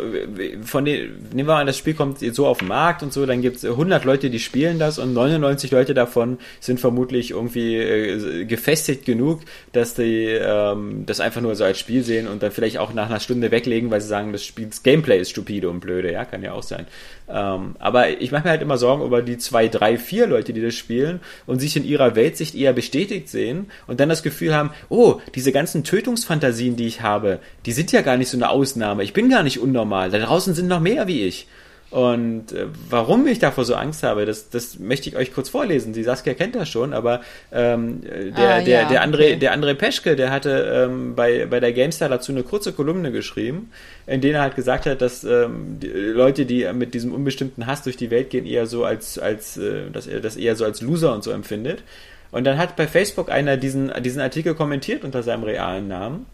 [0.64, 3.42] von den, nehmen wir an, das Spiel kommt so auf den Markt und so, dann
[3.42, 8.46] gibt es 100 Leute, die spielen das und 99 Leute davon sind vermutlich irgendwie äh,
[8.46, 9.42] gefestigt genug,
[9.72, 13.10] dass die ähm, das einfach nur so als Spiel sehen und dann vielleicht auch nach
[13.10, 16.26] einer Stunde weglegen, weil sie sagen, das Spiel, das Gameplay ist stupide und blöde, ja,
[16.26, 16.88] kann ja auch sein.
[17.28, 20.62] Ähm, aber ich mache mir halt immer Sorgen über die zwei, drei, vier Leute, die
[20.62, 24.72] das spielen und sich in ihrer Weltsicht eher bestätigt sehen und dann das Gefühl haben,
[24.90, 29.04] oh, diese ganzen Tötungsfantasien, die ich habe, die sind ja gar nicht so eine Ausnahme.
[29.04, 30.12] Ich bin gar nicht unnormal.
[30.12, 31.48] Da draußen sind noch mehr wie ich.
[31.96, 35.94] Und äh, warum ich davor so Angst habe, das, das möchte ich euch kurz vorlesen.
[35.94, 37.22] Die Saskia kennt das schon, aber
[37.54, 39.36] ähm, der, ah, der, ja, der, André, okay.
[39.38, 43.72] der André Peschke, der hatte ähm, bei, bei der GameStar dazu eine kurze Kolumne geschrieben,
[44.08, 47.84] in der er halt gesagt hat, dass ähm, die Leute, die mit diesem unbestimmten Hass
[47.84, 50.82] durch die Welt gehen, eher so als, als äh, dass er das eher so als
[50.82, 51.82] Loser und so empfindet.
[52.30, 56.26] Und dann hat bei Facebook einer diesen, diesen Artikel kommentiert unter seinem realen Namen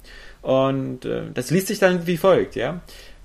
[0.41, 2.81] Und äh, das liest sich dann wie folgt, ja.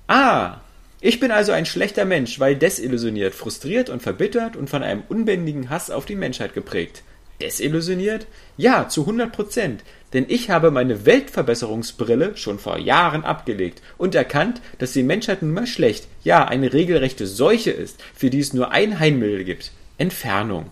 [0.07, 0.57] Ah,
[0.99, 5.69] ich bin also ein schlechter Mensch, weil desillusioniert, frustriert und verbittert und von einem unbändigen
[5.69, 7.03] Hass auf die Menschheit geprägt.
[7.39, 8.25] Desillusioniert?
[8.57, 9.83] Ja, zu 100 Prozent.
[10.13, 15.53] Denn ich habe meine Weltverbesserungsbrille schon vor Jahren abgelegt und erkannt, dass die Menschheit nun
[15.53, 19.71] mal schlecht, ja, eine regelrechte Seuche ist, für die es nur ein Heilmittel gibt.
[19.97, 20.71] Entfernung.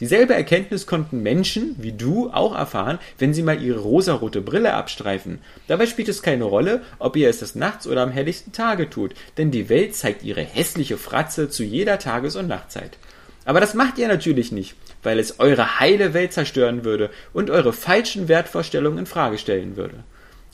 [0.00, 5.38] Dieselbe Erkenntnis konnten Menschen wie du auch erfahren, wenn sie mal ihre rosarote Brille abstreifen.
[5.68, 9.14] Dabei spielt es keine Rolle, ob ihr es des Nachts oder am helllichten Tage tut,
[9.38, 12.98] denn die Welt zeigt ihre hässliche Fratze zu jeder Tages- und Nachtzeit.
[13.46, 17.72] Aber das macht ihr natürlich nicht, weil es eure heile Welt zerstören würde und eure
[17.72, 20.04] falschen Wertvorstellungen in Frage stellen würde.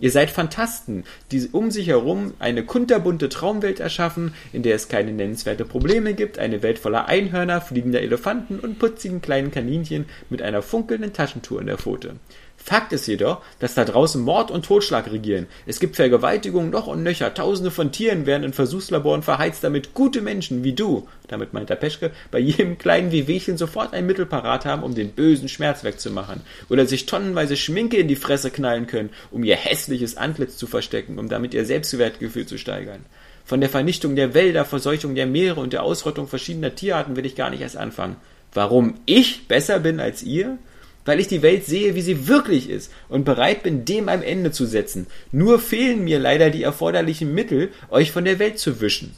[0.03, 5.13] Ihr seid Phantasten, die um sich herum eine kunterbunte Traumwelt erschaffen, in der es keine
[5.13, 10.61] nennenswerte Probleme gibt, eine Welt voller Einhörner, fliegender Elefanten und putzigen kleinen Kaninchen mit einer
[10.61, 12.17] funkelnden Taschentour in der Pfote.
[12.65, 15.49] Fakt ist jedoch, dass da draußen Mord und Totschlag regieren.
[15.67, 17.35] Es gibt Vergewaltigungen noch und nöcher.
[17.35, 21.77] Tausende von Tieren werden in Versuchslaboren verheizt, damit gute Menschen wie du, damit meint der
[21.77, 26.43] Peschke, bei jedem kleinen Wehwehchen sofort ein Mittel parat haben, um den bösen Schmerz wegzumachen.
[26.71, 31.19] Oder sich tonnenweise Schminke in die Fresse knallen können, um ihr hässliches Antlitz zu verstecken,
[31.19, 33.05] um damit ihr Selbstwertgefühl zu steigern.
[33.45, 37.35] Von der Vernichtung der Wälder, Verseuchung der Meere und der Ausrottung verschiedener Tierarten will ich
[37.35, 38.17] gar nicht erst anfangen.
[38.55, 40.59] Warum ich besser bin als ihr?
[41.05, 44.53] Weil ich die Welt sehe, wie sie wirklich ist und bereit bin, dem ein Ende
[44.53, 45.07] zu setzen.
[45.31, 49.15] Nur fehlen mir leider die erforderlichen Mittel, euch von der Welt zu wischen.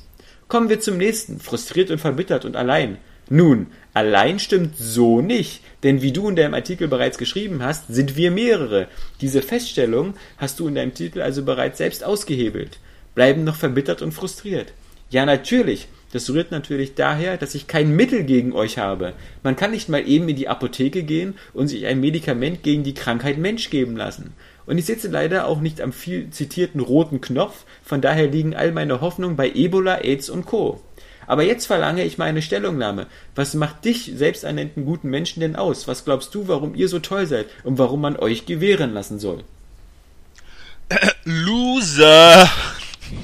[0.48, 2.98] Kommen wir zum nächsten, frustriert und verbittert und allein.
[3.30, 8.16] Nun, allein stimmt so nicht, denn wie du in deinem Artikel bereits geschrieben hast, sind
[8.16, 8.88] wir mehrere.
[9.22, 12.78] Diese Feststellung hast du in deinem Titel also bereits selbst ausgehebelt.
[13.14, 14.72] Bleiben noch verbittert und frustriert.
[15.08, 19.14] Ja, natürlich, das rührt natürlich daher, dass ich kein Mittel gegen euch habe.
[19.42, 22.94] Man kann nicht mal eben in die Apotheke gehen und sich ein Medikament gegen die
[22.94, 24.32] Krankheit Mensch geben lassen.
[24.64, 28.70] Und ich sitze leider auch nicht am viel zitierten roten Knopf, von daher liegen all
[28.70, 30.80] meine Hoffnungen bei Ebola, AIDS und Co.
[31.26, 33.08] Aber jetzt verlange ich meine Stellungnahme.
[33.34, 35.88] Was macht dich, selbsternannten guten Menschen, denn aus?
[35.88, 39.42] Was glaubst du, warum ihr so toll seid und warum man euch gewähren lassen soll?
[41.24, 42.48] Loser!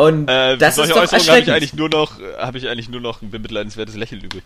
[0.01, 2.89] Und Äh, das solche ist doch Äußerungen habe ich eigentlich nur noch, habe ich eigentlich
[2.89, 4.43] nur noch ein bemitleidenswertes Lächeln übrig.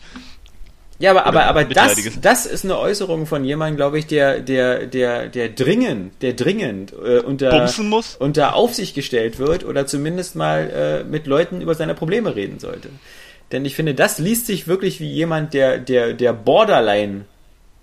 [0.98, 4.40] Ja, aber, aber, Oder aber das, das ist eine Äußerung von jemandem, glaube ich, der,
[4.40, 7.68] der, der, der dringend, der dringend äh, unter,
[8.20, 12.90] unter Aufsicht gestellt wird oder zumindest mal äh, mit Leuten über seine Probleme reden sollte.
[13.50, 17.24] Denn ich finde, das liest sich wirklich wie jemand, der, der, der Borderline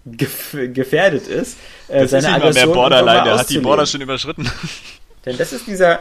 [0.05, 1.57] gef gefährdet ist,
[1.89, 3.59] äh, Das ist nicht mehr Borderline, der hat die.
[3.59, 4.49] Border schon überschritten.
[5.25, 5.99] Denn das ist dieser,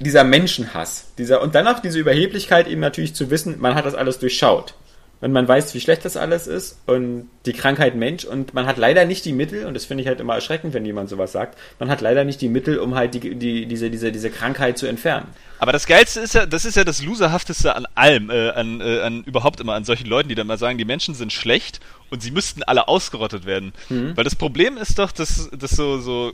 [0.00, 1.06] dieser Menschenhass.
[1.18, 4.74] Dieser, und dann auch diese Überheblichkeit, eben natürlich zu wissen, man hat das alles durchschaut.
[5.20, 8.76] Wenn man weiß, wie schlecht das alles ist und die Krankheit Mensch und man hat
[8.78, 11.58] leider nicht die Mittel, und das finde ich halt immer erschreckend, wenn jemand sowas sagt,
[11.80, 14.86] man hat leider nicht die Mittel, um halt die, die, diese, diese, diese Krankheit zu
[14.86, 15.26] entfernen.
[15.58, 19.00] Aber das Geilste ist ja, das ist ja das Loserhafteste an allem, äh, an, äh,
[19.00, 22.22] an überhaupt immer an solchen Leuten, die dann mal sagen, die Menschen sind schlecht und
[22.22, 23.72] sie müssten alle ausgerottet werden.
[23.88, 26.32] Weil das Problem ist doch, dass, dass so, so,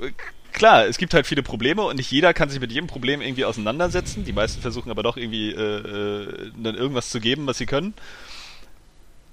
[0.53, 3.45] klar, es gibt halt viele Probleme und nicht jeder kann sich mit jedem Problem irgendwie
[3.45, 4.24] auseinandersetzen.
[4.24, 7.93] Die meisten versuchen aber doch irgendwie äh, äh, dann irgendwas zu geben, was sie können.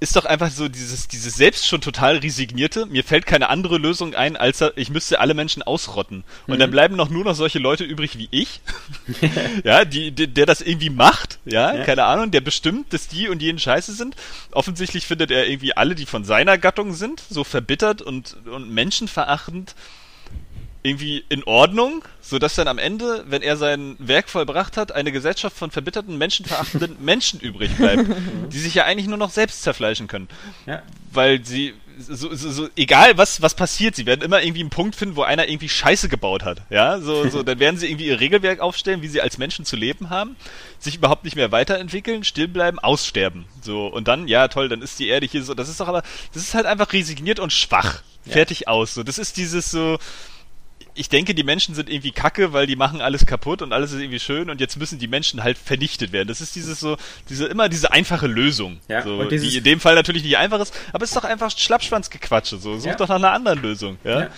[0.02, 4.16] Ist doch einfach so dieses, dieses selbst schon total resignierte, mir fällt keine andere Lösung
[4.16, 6.24] ein, als ich müsste alle Menschen ausrotten.
[6.48, 8.62] Und dann bleiben noch nur noch solche Leute übrig wie ich,
[9.64, 11.84] ja, die, die, der das irgendwie macht, ja, Ja.
[11.84, 14.16] keine Ahnung, der bestimmt, dass die und jenen scheiße sind.
[14.52, 19.76] Offensichtlich findet er irgendwie alle, die von seiner Gattung sind, so verbittert und, und menschenverachtend
[20.84, 25.56] irgendwie in Ordnung, sodass dann am Ende, wenn er sein Werk vollbracht hat, eine Gesellschaft
[25.56, 28.06] von verbitterten, menschenverachtenden Menschen übrig bleibt,
[28.52, 30.28] die sich ja eigentlich nur noch selbst zerfleischen können.
[30.66, 30.82] Ja.
[31.12, 34.96] weil sie so, so, so egal was was passiert, sie werden immer irgendwie einen Punkt
[34.96, 38.20] finden, wo einer irgendwie Scheiße gebaut hat, ja, so so dann werden sie irgendwie ihr
[38.20, 40.36] Regelwerk aufstellen, wie sie als Menschen zu leben haben,
[40.80, 45.00] sich überhaupt nicht mehr weiterentwickeln, still bleiben, aussterben, so und dann ja toll, dann ist
[45.00, 46.04] die Erde hier so, das ist doch aber
[46.34, 50.00] das ist halt einfach resigniert und schwach, fertig aus, so das ist dieses so
[50.94, 54.00] ich denke, die Menschen sind irgendwie kacke, weil die machen alles kaputt und alles ist
[54.02, 56.28] irgendwie schön und jetzt müssen die Menschen halt vernichtet werden.
[56.28, 56.98] Das ist dieses so,
[57.30, 58.80] diese, immer diese einfache Lösung.
[58.88, 61.52] Ja, so, die in dem Fall natürlich nicht einfach ist, aber es ist doch einfach
[61.52, 62.58] Schlappschwanzgequatsche.
[62.58, 62.96] So, such Ja.
[62.96, 63.98] doch nach einer anderen Lösung.
[64.04, 64.22] Ja.
[64.22, 64.30] Ja.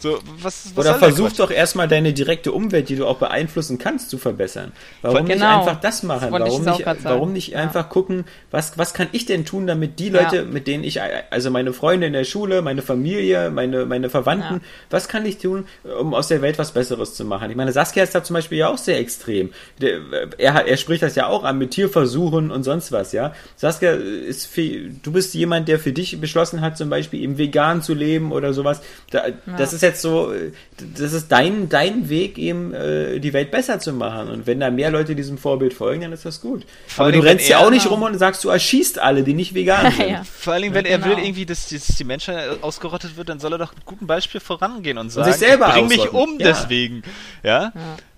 [0.00, 4.10] So, was, was Oder versuch doch erstmal deine direkte Umwelt, die du auch beeinflussen kannst,
[4.10, 4.72] zu verbessern.
[5.02, 5.60] Warum nicht Genau.
[5.60, 6.30] einfach das machen?
[6.32, 7.58] Das warum, nicht, warum nicht Ja.
[7.60, 10.22] einfach gucken, was, was kann ich denn tun, damit die Ja.
[10.22, 14.54] Leute, mit denen ich, also meine Freunde in der Schule, meine Familie, meine, meine Verwandten,
[14.54, 14.60] Ja.
[14.90, 15.66] was kann ich tun,
[16.00, 17.50] um aus der Welt was Besseres zu machen?
[17.50, 19.50] Ich meine, Saskia ist da zum Beispiel ja auch sehr extrem.
[19.80, 20.00] Der,
[20.38, 23.34] er, er spricht das ja auch an mit Tierversuchen und sonst was, ja.
[23.56, 24.62] Saskia ist, für,
[25.02, 28.52] du bist jemand, der für dich beschlossen hat, zum Beispiel eben vegan zu leben oder
[28.54, 28.80] sowas.
[29.10, 29.24] Da,
[29.58, 30.32] Das ist jetzt so,
[30.96, 34.28] das ist dein, dein Weg, eben äh, die Welt besser zu machen.
[34.28, 36.64] Und wenn da mehr Leute diesem Vorbild folgen, dann ist das gut.
[36.86, 39.34] Vor Aber du rennst ja er- auch nicht rum und sagst, du erschießt alle, die
[39.34, 40.08] nicht vegan sind.
[40.08, 40.22] ja.
[40.24, 41.16] Vor allem, wenn Ja, er genau.
[41.16, 44.40] will irgendwie, dass, dass die Menschheit ausgerottet wird, dann soll er doch mit gutem Beispiel
[44.40, 46.34] vorangehen und sagen, sich selber ich bring mich ausrotten.
[46.34, 46.46] um Ja.
[46.48, 47.02] deswegen.
[47.42, 47.62] Ja?
[47.62, 47.72] Ja.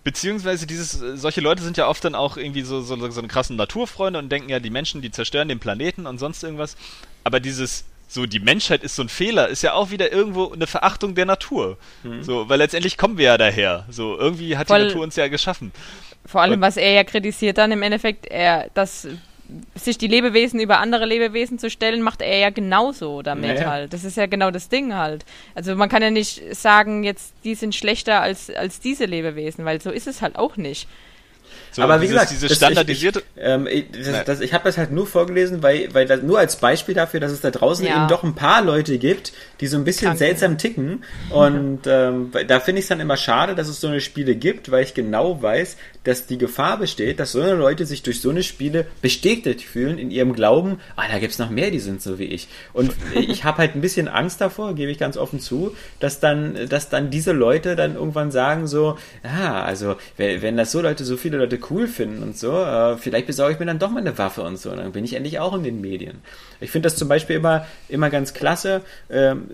[0.05, 3.29] Beziehungsweise dieses, äh, solche Leute sind ja oft dann auch irgendwie so, so, so eine
[3.29, 6.77] krassen Naturfreunde und denken ja, die Menschen, die zerstören den Planeten und sonst irgendwas.
[7.25, 10.67] Aber dieses, so die Menschheit ist so ein Fehler, ist ja auch wieder irgendwo eine
[10.67, 11.79] Verachtung der Natur.
[12.21, 13.87] So, weil letztendlich kommen wir ja daher.
[13.91, 15.73] So, irgendwie hat Voll- die Natur uns ja geschaffen.
[16.27, 19.09] Vor allem, Und- was er ja kritisiert dann im Endeffekt, er, dass
[19.75, 23.71] sich die Lebewesen über andere Lebewesen zu stellen, macht er ja genauso damit Naja.
[23.71, 23.93] halt.
[23.93, 25.25] Das ist ja genau das Ding halt.
[25.55, 29.81] Also man kann ja nicht sagen, jetzt die sind schlechter als, als diese Lebewesen, weil
[29.83, 30.89] so ist es halt auch nicht.
[31.73, 33.20] So, aber wie dieses, gesagt, dieses das- standardisierte.
[33.35, 36.39] Ich, ähm, ich, das, das, ich habe das halt nur vorgelesen, weil, weil das, nur
[36.39, 37.97] als Beispiel dafür, dass es da draußen Ja.
[37.97, 40.18] eben doch ein paar Leute gibt, die so ein bisschen Krank.
[40.18, 41.03] seltsam ticken.
[41.31, 44.70] Und ähm, da finde ich es dann immer schade, dass es so eine Spiele gibt,
[44.70, 48.30] weil ich genau weiß, dass die Gefahr besteht, dass so eine Leute sich durch so
[48.30, 52.18] eine Spiele bestätigt fühlen in ihrem Glauben, ah, da gibt's noch mehr, die sind so
[52.18, 52.48] wie ich.
[52.72, 56.68] Und ich habe halt ein bisschen Angst davor, gebe ich ganz offen zu, dass dann,
[56.68, 61.05] dass dann diese Leute dann irgendwann sagen so, ah, also wenn, wenn das so Leute,
[61.05, 64.00] so viele Leute cool finden und so, äh, vielleicht besorge ich mir dann doch mal
[64.00, 66.22] eine Waffe und so, dann bin ich endlich auch in den Medien.
[66.63, 69.49] Ich finde das zum Beispiel immer, immer ganz klasse, ähm,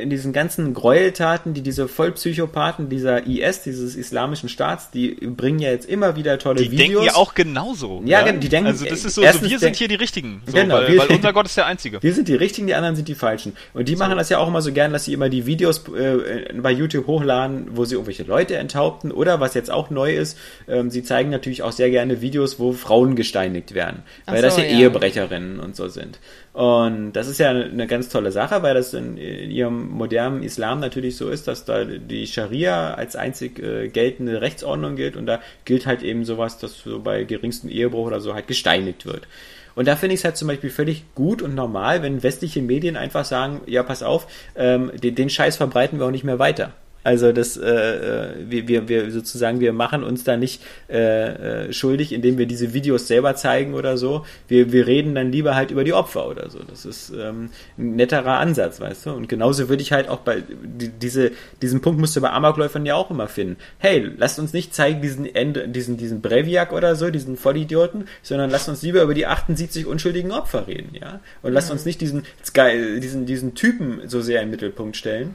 [0.00, 5.70] in diesen ganzen Gräueltaten, die diese Vollpsychopathen dieser IS, dieses islamischen Staats, die bringen ja
[5.70, 6.88] jetzt immer wieder tolle Die Videos.
[6.88, 8.02] denken ja auch genauso.
[8.04, 10.42] Ja, die denken- Also das ist so, so wir sind hier die Richtigen.
[10.46, 12.02] So, Genau, weil, wir- weil unser Gott ist der Einzige.
[12.02, 13.56] Wir sind die Richtigen, die anderen sind die Falschen.
[13.74, 16.52] Und die machen das ja auch immer so gern, dass sie immer die Videos äh,
[16.54, 19.10] bei YouTube hochladen, wo sie irgendwelche Leute enthaupten.
[19.12, 20.38] Oder was jetzt auch neu ist,
[20.68, 24.02] ähm, sie zeigen natürlich auch sehr gerne Videos, wo Frauen gesteinigt werden.
[24.26, 24.78] Weil das so, ja, ja.
[24.78, 26.18] Ehebrecherinnen und so sind.
[26.52, 30.80] Und das ist ja eine ganz tolle Sache, weil das in, in ihrem modernen Islam
[30.80, 35.40] natürlich so ist, dass da die Scharia als einzig äh, geltende Rechtsordnung gilt und da
[35.64, 39.26] gilt halt eben sowas, dass so bei geringstem Ehebruch oder so halt gesteinigt wird.
[39.74, 42.98] Und da finde ich es halt zum Beispiel völlig gut und normal, wenn westliche Medien
[42.98, 46.72] einfach sagen, ja, pass auf, ähm, den, den Scheiß verbreiten wir auch nicht mehr weiter.
[47.04, 51.72] Also das, äh, äh, wir, wir, wir sozusagen, wir machen uns da nicht äh, äh,
[51.72, 54.24] schuldig, indem wir diese Videos selber zeigen oder so.
[54.48, 56.60] Wir, wir reden dann lieber halt über die Opfer oder so.
[56.60, 59.10] Das ist ähm, ein netterer Ansatz, weißt du.
[59.10, 62.86] Und genauso würde ich halt auch bei die, diese, diesen Punkt musst du bei Amokläufern
[62.86, 63.56] ja auch immer finden.
[63.78, 68.50] Hey, lasst uns nicht zeigen diesen Ende, diesen, diesen Breviak oder so, diesen Vollidioten, sondern
[68.50, 71.20] lasst uns lieber über die 78 unschuldigen Opfer reden, ja.
[71.42, 72.22] Und lasst uns nicht diesen,
[72.56, 75.34] diesen, diesen Typen so sehr im Mittelpunkt stellen.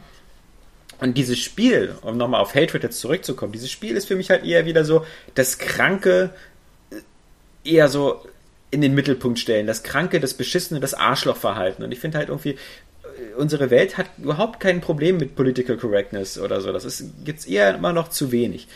[0.99, 4.43] Und dieses Spiel, um nochmal auf Hatred jetzt zurückzukommen, dieses Spiel ist für mich halt
[4.43, 6.31] eher wieder so das kranke,
[6.89, 6.95] äh,
[7.69, 8.25] eher so
[8.71, 9.67] in den Mittelpunkt stellen.
[9.67, 11.83] Das kranke, das beschissene, das Arschlochverhalten.
[11.85, 16.39] Und ich finde halt irgendwie, äh, unsere Welt hat überhaupt kein Problem mit Political Correctness
[16.39, 16.71] oder so.
[16.71, 18.67] Das ist, gibt's eher immer noch zu wenig.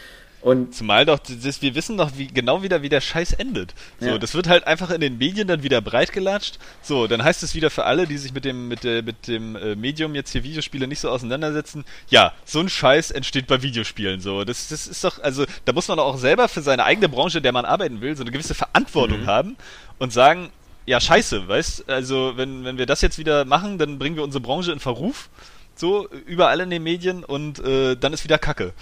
[0.41, 3.75] Und Zumal doch, das, wir wissen doch wie, genau wieder, wie der Scheiß endet.
[3.99, 4.17] So, Ja.
[4.17, 6.57] das wird halt einfach in den Medien dann wieder breitgelatscht.
[6.81, 9.55] So, dann heißt es wieder für alle, die sich mit dem, mit der, mit dem
[9.55, 14.19] äh, Medium jetzt hier Videospiele nicht so auseinandersetzen, ja, so ein Scheiß entsteht bei Videospielen.
[14.19, 17.07] So, das, das ist doch, also, da muss man doch auch selber für seine eigene
[17.07, 19.57] Branche, in der man arbeiten will, so eine gewisse Verantwortung haben
[19.99, 20.49] und sagen,
[20.87, 24.41] ja, scheiße, weißt, also, wenn, wenn wir das jetzt wieder machen, dann bringen wir unsere
[24.41, 25.29] Branche in Verruf.
[25.75, 28.73] So, überall in den Medien und äh, dann ist wieder Kacke.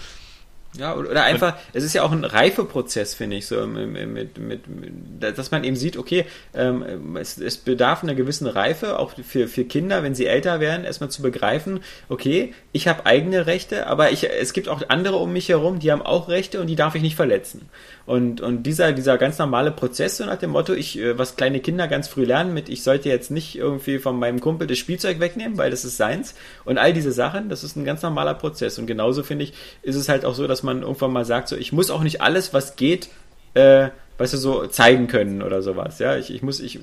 [0.78, 4.68] Ja, oder einfach, es ist ja auch ein Reifeprozess, finde ich, so mit, mit, mit,
[4.68, 9.48] mit, dass man eben sieht, okay, ähm, es, es bedarf einer gewissen Reife, auch für,
[9.48, 14.12] für Kinder, wenn sie älter werden, erstmal zu begreifen, okay, ich habe eigene Rechte, aber
[14.12, 16.94] ich, es gibt auch andere um mich herum, die haben auch Rechte und die darf
[16.94, 17.68] ich nicht verletzen.
[18.10, 21.60] Und, und dieser, dieser ganz normale Prozess, so nach dem Motto, ich, äh, was kleine
[21.60, 25.20] Kinder ganz früh lernen mit, ich sollte jetzt nicht irgendwie von meinem Kumpel das Spielzeug
[25.20, 26.34] wegnehmen, weil das ist seins.
[26.66, 28.80] Und all diese Sachen, das ist ein ganz normaler Prozess.
[28.80, 29.54] Und genauso finde ich,
[29.84, 32.22] ist es halt auch so, dass man irgendwann mal sagt, so, ich muss auch nicht
[32.22, 33.10] alles, was geht,
[33.54, 36.00] äh, weißt du, so zeigen können oder sowas.
[36.00, 36.80] Ja, ich, ich muss, ich,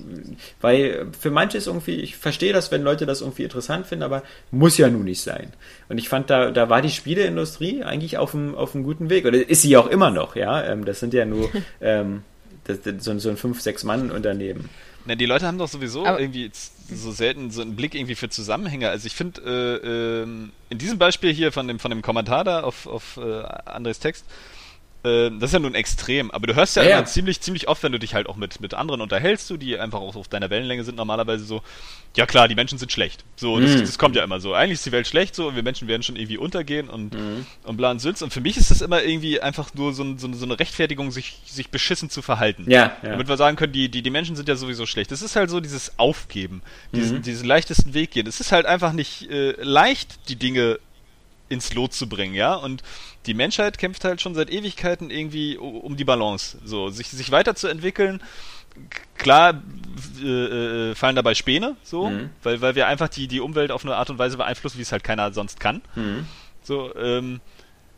[0.63, 4.23] weil für manche ist irgendwie, ich verstehe das, wenn Leute das irgendwie interessant finden, aber
[4.51, 5.53] muss ja nun nicht sein.
[5.91, 9.27] Und ich fand, da, da war die Spieleindustrie eigentlich auf einem, auf einem guten Weg.
[9.27, 10.65] Oder ist sie auch immer noch, ja.
[10.65, 11.51] Ähm, das sind ja nur
[11.83, 12.23] ähm,
[12.65, 14.69] das, das, so, ein- so ein 5-6-Mann-Unternehmen.
[15.05, 18.15] Na, die Leute haben doch sowieso Aber- irgendwie jetzt so selten so einen Blick irgendwie
[18.15, 18.89] für Zusammenhänge.
[18.89, 22.63] Also ich finde, äh, ähm, in diesem Beispiel hier von dem, von dem Kommentar da
[22.63, 24.25] auf, auf äh, Andres Text,
[25.07, 26.97] äh, das ist ja nun extrem, aber du hörst ja, Ja, ja.
[26.99, 29.79] immer ziemlich, ziemlich oft, wenn du dich halt auch mit, mit anderen unterhältst, du, die
[29.79, 31.63] einfach auch auf deiner Wellenlänge sind, normalerweise so,
[32.17, 33.25] ja klar, die Menschen sind schlecht.
[33.37, 33.81] So, das, Mhm.
[33.81, 34.55] das kommt ja immer so.
[34.55, 37.47] Eigentlich ist die Welt schlecht so und wir Menschen werden schon irgendwie untergehen und, Mhm.
[37.65, 38.23] und bla und Sülz.
[38.23, 41.39] Und für mich ist das immer irgendwie einfach nur so, ein, so, eine- Rechtfertigung, sich,
[41.47, 42.65] sich beschissen zu verhalten.
[42.71, 43.11] Ja, ja.
[43.11, 45.11] Damit wir sagen können, die, die, die Menschen sind ja sowieso schlecht.
[45.13, 46.97] Das ist halt so dieses Aufgeben, Mhm.
[46.99, 48.27] diesen, diesen leichtesten Weg gehen.
[48.27, 50.79] Es ist halt einfach nicht äh, leicht, die Dinge
[51.49, 52.55] ins Lot zu bringen, ja.
[52.55, 52.83] Und
[53.27, 58.23] die Menschheit kämpft halt schon seit Ewigkeiten irgendwie um die Balance, so sich sich weiterzuentwickeln.
[59.17, 59.63] Klar
[60.23, 62.31] äh, äh, fallen dabei Späne, so, mhm.
[62.43, 64.93] weil weil wir einfach die die Umwelt auf eine Art und Weise beeinflussen, wie es
[64.93, 65.83] halt keiner sonst kann.
[65.95, 66.27] Mhm.
[66.63, 66.95] So.
[66.97, 67.41] Ähm,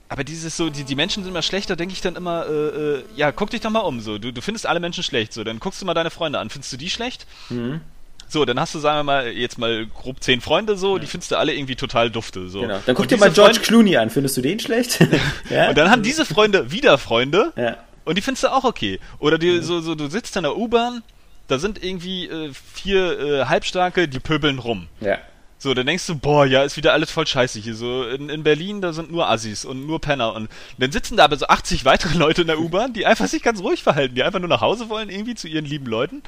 [0.09, 3.05] aber dieses so, die, die Menschen sind immer schlechter, denke ich dann immer, äh, äh,
[3.15, 5.61] ja, guck dich doch mal um, so, du, du findest alle Menschen schlecht, so, dann
[5.61, 7.27] guckst du mal deine Freunde an, findest du die schlecht?
[7.51, 7.83] Mhm.
[8.29, 11.01] So, dann hast du, sagen wir mal, jetzt mal grob zehn Freunde so, ja.
[11.01, 12.49] die findest du alle irgendwie total dufte.
[12.49, 12.61] So.
[12.61, 12.79] Genau.
[12.85, 14.99] Dann guck dir mal George Freunde, Clooney an, findest du den schlecht?
[15.51, 15.71] ja?
[15.71, 17.79] Und dann haben diese Freunde wieder Freunde ja.
[18.05, 19.01] und die findest du auch okay.
[19.19, 21.03] Oder die, so, so, du sitzt in der U-Bahn,
[21.47, 24.89] da sind irgendwie äh, vier äh, Halbstarke, die pöbeln rum.
[25.01, 25.19] Ja.
[25.61, 27.75] So, dann denkst du, boah, ja, ist wieder alles voll scheiße hier.
[27.75, 30.33] So, in, in Berlin, da sind nur Assis und nur Penner.
[30.35, 30.49] Und
[30.79, 33.61] dann sitzen da aber so 80 weitere Leute in der U-Bahn, die einfach sich ganz
[33.61, 36.23] ruhig verhalten, die einfach nur nach Hause wollen, irgendwie zu ihren lieben Leuten.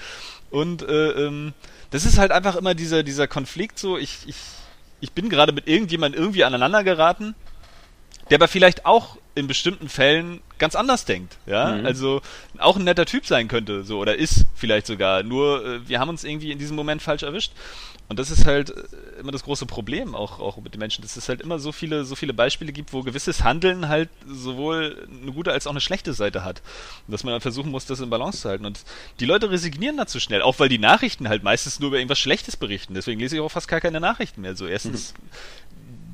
[0.51, 1.53] Und äh, ähm,
[1.90, 4.36] das ist halt einfach immer dieser, dieser Konflikt so, ich, ich,
[5.01, 7.34] ich bin gerade mit irgendjemandem irgendwie aneinander geraten,
[8.30, 11.86] der aber vielleicht auch in bestimmten Fällen ganz anders denkt, ja, mhm.
[11.86, 12.20] also
[12.59, 15.22] auch ein netter Typ sein könnte, so oder ist vielleicht sogar.
[15.22, 17.53] Nur äh, wir haben uns irgendwie in diesem Moment falsch erwischt
[18.11, 21.17] und das ist halt äh, immer das große Problem auch, auch mit den Menschen, dass
[21.17, 25.31] es halt immer so viele, so viele Beispiele gibt, wo gewisses Handeln halt sowohl eine
[25.31, 26.61] gute als auch eine schlechte Seite hat.
[27.07, 28.67] Und dass man dann versuchen muss, das in Balance zu halten.
[28.67, 28.81] Und
[29.21, 32.57] die Leute resignieren dazu schnell, auch weil die Nachrichten halt meistens nur über irgendwas Schlechtes
[32.57, 32.95] berichten.
[32.95, 34.57] Deswegen lese ich auch fast gar keine Nachrichten mehr.
[34.57, 35.60] So erstens mhm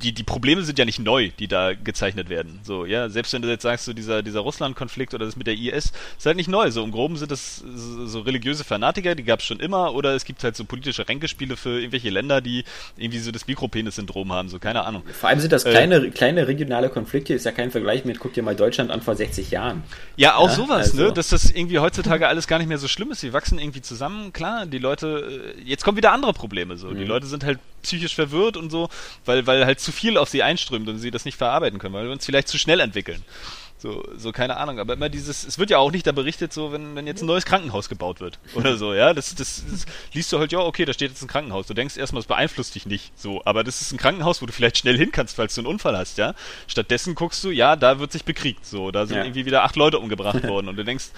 [0.01, 2.59] die, die Probleme sind ja nicht neu, die da gezeichnet werden.
[2.63, 5.55] So, ja, selbst wenn du jetzt sagst, so dieser, dieser Russland-Konflikt oder das mit der
[5.55, 6.69] IS, ist halt nicht neu.
[6.71, 10.25] So im Groben sind das so religiöse Fanatiker, die gab es schon immer, oder es
[10.25, 12.63] gibt halt so politische Ränkespiele für irgendwelche Länder, die
[12.95, 15.03] irgendwie so das Mikropenis-Syndrom haben, so keine Ahnung.
[15.19, 18.33] Vor allem sind das kleine, äh, kleine regionale Konflikte, ist ja kein Vergleich mit, guck
[18.33, 19.83] dir mal Deutschland an vor 60 Jahren.
[20.15, 21.01] Ja, auch ja, sowas, ne?
[21.01, 21.03] also.
[21.05, 21.13] ne?
[21.13, 23.23] Dass das irgendwie heutzutage alles gar nicht mehr so schlimm ist.
[23.23, 26.89] Wir wachsen irgendwie zusammen, klar, die Leute, äh, jetzt kommen wieder andere Probleme so.
[26.89, 26.97] Mhm.
[26.99, 28.89] Die Leute sind halt psychisch verwirrt und so,
[29.25, 32.03] weil, weil halt zu viel auf sie einströmt und sie das nicht verarbeiten können, weil
[32.03, 33.23] wir uns vielleicht zu schnell entwickeln.
[33.79, 36.71] So, so keine Ahnung, aber immer dieses, es wird ja auch nicht da berichtet, so
[36.71, 40.33] wenn, wenn jetzt ein neues Krankenhaus gebaut wird oder so, ja, das, das, das liest
[40.33, 41.67] du halt, ja, okay, da steht jetzt ein Krankenhaus.
[41.67, 44.51] Du denkst erstmal, es beeinflusst dich nicht, so, aber das ist ein Krankenhaus, wo du
[44.51, 46.33] vielleicht schnell hin kannst, falls du einen Unfall hast, ja.
[46.65, 49.23] Stattdessen guckst du, ja, da wird sich bekriegt, so, da sind ja.
[49.23, 51.09] irgendwie wieder acht Leute umgebracht worden und du denkst,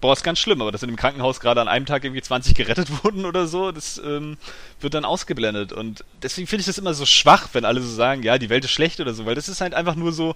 [0.00, 2.54] boah, ist ganz schlimm, aber dass in dem Krankenhaus gerade an einem Tag irgendwie 20
[2.54, 4.38] gerettet wurden oder so, das ähm,
[4.80, 8.22] wird dann ausgeblendet und deswegen finde ich das immer so schwach, wenn alle so sagen,
[8.22, 10.34] ja, die Welt ist schlecht oder so, weil das ist halt einfach nur so,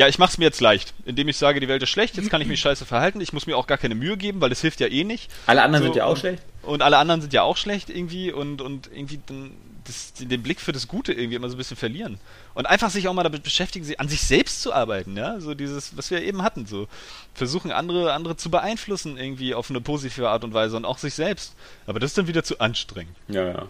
[0.00, 2.40] ja, ich mach's mir jetzt leicht, indem ich sage, die Welt ist schlecht, jetzt kann
[2.40, 4.80] ich mich scheiße verhalten, ich muss mir auch gar keine Mühe geben, weil das hilft
[4.80, 5.30] ja eh nicht.
[5.44, 6.42] Alle anderen so, sind ja auch und, schlecht.
[6.62, 9.50] Und alle anderen sind ja auch schlecht irgendwie und, und irgendwie dann
[9.84, 12.18] das, den Blick für das Gute irgendwie immer so ein bisschen verlieren.
[12.54, 15.94] Und einfach sich auch mal damit beschäftigen, an sich selbst zu arbeiten, ja, so dieses,
[15.98, 16.88] was wir eben hatten, so
[17.34, 21.12] versuchen andere, andere zu beeinflussen irgendwie auf eine positive Art und Weise und auch sich
[21.12, 21.54] selbst.
[21.86, 23.16] Aber das ist dann wieder zu anstrengend.
[23.28, 23.66] Ja, ja.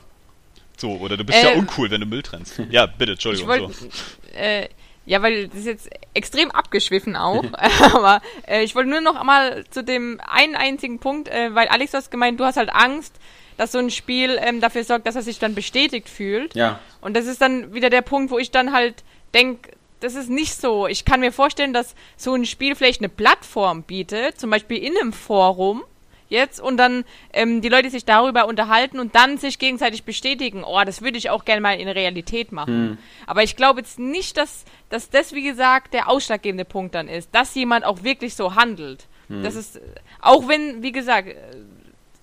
[0.77, 2.63] So, oder du bist äh, ja uncool, wenn du Müll trennst.
[2.71, 3.49] Ja, bitte, Entschuldigung.
[3.49, 3.89] Wollt, so.
[4.33, 4.69] äh,
[5.11, 7.45] ja, weil das ist jetzt extrem abgeschwiffen auch.
[7.95, 11.95] aber äh, ich wollte nur noch einmal zu dem einen einzigen Punkt, äh, weil Alex
[11.95, 13.17] hat gemeint, du hast halt Angst,
[13.57, 16.55] dass so ein Spiel ähm, dafür sorgt, dass er sich dann bestätigt fühlt.
[16.55, 16.79] Ja.
[17.01, 19.03] Und das ist dann wieder der Punkt, wo ich dann halt
[19.35, 20.87] denke, das ist nicht so.
[20.87, 24.97] Ich kann mir vorstellen, dass so ein Spiel vielleicht eine Plattform bietet, zum Beispiel in
[24.97, 25.83] einem Forum,
[26.31, 30.81] jetzt und dann ähm, die Leute sich darüber unterhalten und dann sich gegenseitig bestätigen, oh,
[30.85, 32.91] das würde ich auch gerne mal in Realität machen.
[32.91, 32.99] Hm.
[33.27, 37.29] Aber ich glaube jetzt nicht, dass, dass das, wie gesagt, der ausschlaggebende Punkt dann ist,
[37.35, 39.07] dass jemand auch wirklich so handelt.
[39.29, 39.43] Hm.
[39.43, 39.81] Das ist,
[40.21, 41.35] auch wenn, wie gesagt, äh,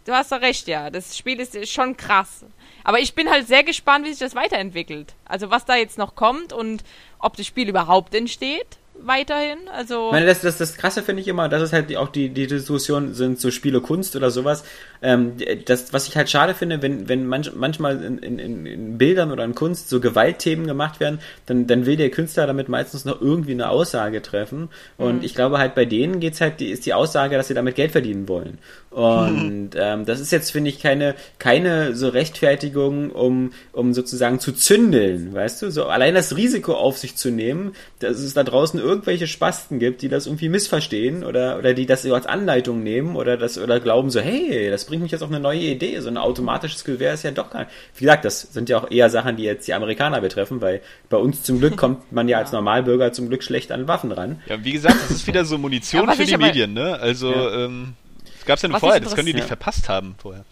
[0.05, 2.45] du hast doch recht, ja, das Spiel ist schon krass.
[2.83, 5.13] Aber ich bin halt sehr gespannt, wie sich das weiterentwickelt.
[5.25, 6.83] Also was da jetzt noch kommt und
[7.19, 9.57] ob das Spiel überhaupt entsteht weiterhin.
[9.71, 12.29] Also ich meine, das, das, das Krasse finde ich immer, das ist halt auch die,
[12.29, 14.63] die Diskussion, sind so Spiele Kunst oder sowas.
[15.01, 15.33] Ähm,
[15.65, 19.43] das, was ich halt schade finde, wenn, wenn manch, manchmal in, in, in Bildern oder
[19.43, 23.51] in Kunst so Gewaltthemen gemacht werden, dann, dann will der Künstler damit meistens noch irgendwie
[23.51, 24.69] eine Aussage treffen.
[24.97, 25.23] Und mhm.
[25.23, 27.91] ich glaube halt bei denen geht's halt, die, ist die Aussage, dass sie damit Geld
[27.91, 28.57] verdienen wollen.
[28.89, 34.53] Und ähm, das ist jetzt, finde ich, keine, keine so Rechtfertigung, um, um sozusagen zu
[34.53, 35.71] zündeln, weißt du?
[35.71, 40.01] So allein das Risiko auf sich zu nehmen, dass es da draußen irgendwelche Spasten gibt,
[40.01, 43.79] die das irgendwie missverstehen oder, oder die das so als Anleitung nehmen oder das oder
[43.79, 45.99] glauben so, hey, das bringt mich jetzt auf eine neue Idee.
[45.99, 49.09] So ein automatisches Gewehr ist ja doch gar Wie gesagt, das sind ja auch eher
[49.09, 52.51] Sachen, die jetzt die Amerikaner betreffen, weil bei uns zum Glück kommt man ja als
[52.51, 54.41] Normalbürger zum Glück schlecht an Waffen ran.
[54.47, 56.97] Ja, wie gesagt, das ist wieder so Munition ja, für die Medien, ne?
[56.99, 57.65] Also, ja.
[57.65, 57.93] ähm,
[58.37, 60.43] das gab's ja nur vorher, das können die nicht verpasst haben vorher.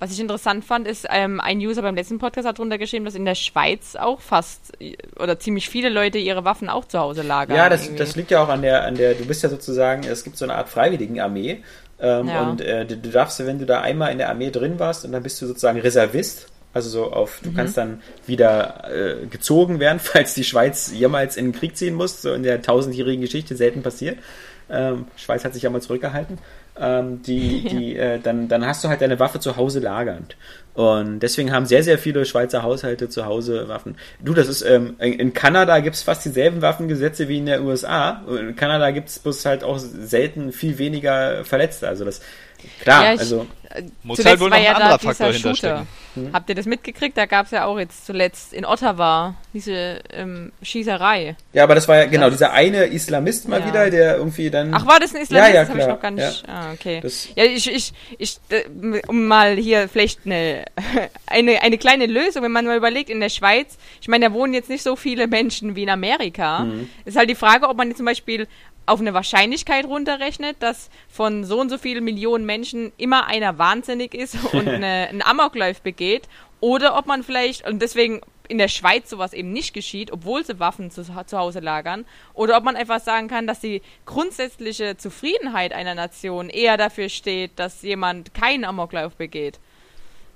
[0.00, 3.14] Was ich interessant fand, ist, ähm, ein User beim letzten Podcast hat drunter geschrieben, dass
[3.14, 4.72] in der Schweiz auch fast
[5.18, 7.54] oder ziemlich viele Leute ihre Waffen auch zu Hause lagern.
[7.54, 10.24] Ja, das, das liegt ja auch an der, an der, du bist ja sozusagen, es
[10.24, 11.62] gibt so eine Art Freiwilligenarmee.
[12.00, 12.48] Ähm, ja.
[12.48, 15.12] Und äh, du, du darfst, wenn du da einmal in der Armee drin warst und
[15.12, 17.56] dann bist du sozusagen Reservist, Also so auf, du mhm.
[17.56, 22.22] kannst dann wieder äh, gezogen werden, falls die Schweiz jemals in den Krieg ziehen muss,
[22.22, 24.18] so in der tausendjährigen Geschichte selten passiert.
[24.70, 26.38] Ähm, Schweiz hat sich ja mal zurückgehalten.
[26.78, 30.36] Ähm, die, die, äh, dann, dann hast du halt deine Waffe zu Hause lagernd.
[30.74, 33.96] Und deswegen haben sehr, sehr viele Schweizer Haushalte zu Hause Waffen.
[34.22, 38.22] Du, das ist, ähm, in Kanada gibt es fast dieselben Waffengesetze wie in der USA.
[38.28, 41.88] In Kanada gibt es bloß halt auch selten viel weniger Verletzte.
[41.88, 42.20] Also das
[42.82, 45.86] Klar, ja, ich, also äh, muss halt wohl noch ein ja anderer Faktor hinterstecken.
[46.14, 46.30] Hm.
[46.32, 47.16] Habt ihr das mitgekriegt?
[47.16, 51.36] Da gab es ja auch jetzt zuletzt in Ottawa diese ähm, Schießerei.
[51.52, 53.66] Ja, aber das war ja genau das, dieser eine Islamist mal ja.
[53.68, 54.74] wieder, der irgendwie dann.
[54.74, 55.48] Ach, war das ein Islamist?
[55.48, 56.46] Ja, ja, das habe ich noch gar nicht.
[56.46, 56.52] Ja.
[56.52, 56.98] Ah, okay.
[57.00, 58.64] Das ja, ich, ich, ich, äh,
[59.06, 60.64] um mal hier vielleicht eine,
[61.26, 64.52] eine, eine kleine Lösung, wenn man mal überlegt, in der Schweiz, ich meine, da wohnen
[64.52, 66.60] jetzt nicht so viele Menschen wie in Amerika.
[66.60, 66.90] Mhm.
[67.04, 68.48] Ist halt die Frage, ob man jetzt zum Beispiel
[68.90, 74.14] auf eine Wahrscheinlichkeit runterrechnet, dass von so und so vielen Millionen Menschen immer einer wahnsinnig
[74.14, 76.28] ist und eine, einen Amoklauf begeht,
[76.58, 80.58] oder ob man vielleicht, und deswegen in der Schweiz sowas eben nicht geschieht, obwohl sie
[80.58, 85.72] Waffen zu, zu Hause lagern, oder ob man einfach sagen kann, dass die grundsätzliche Zufriedenheit
[85.72, 89.60] einer Nation eher dafür steht, dass jemand keinen Amoklauf begeht.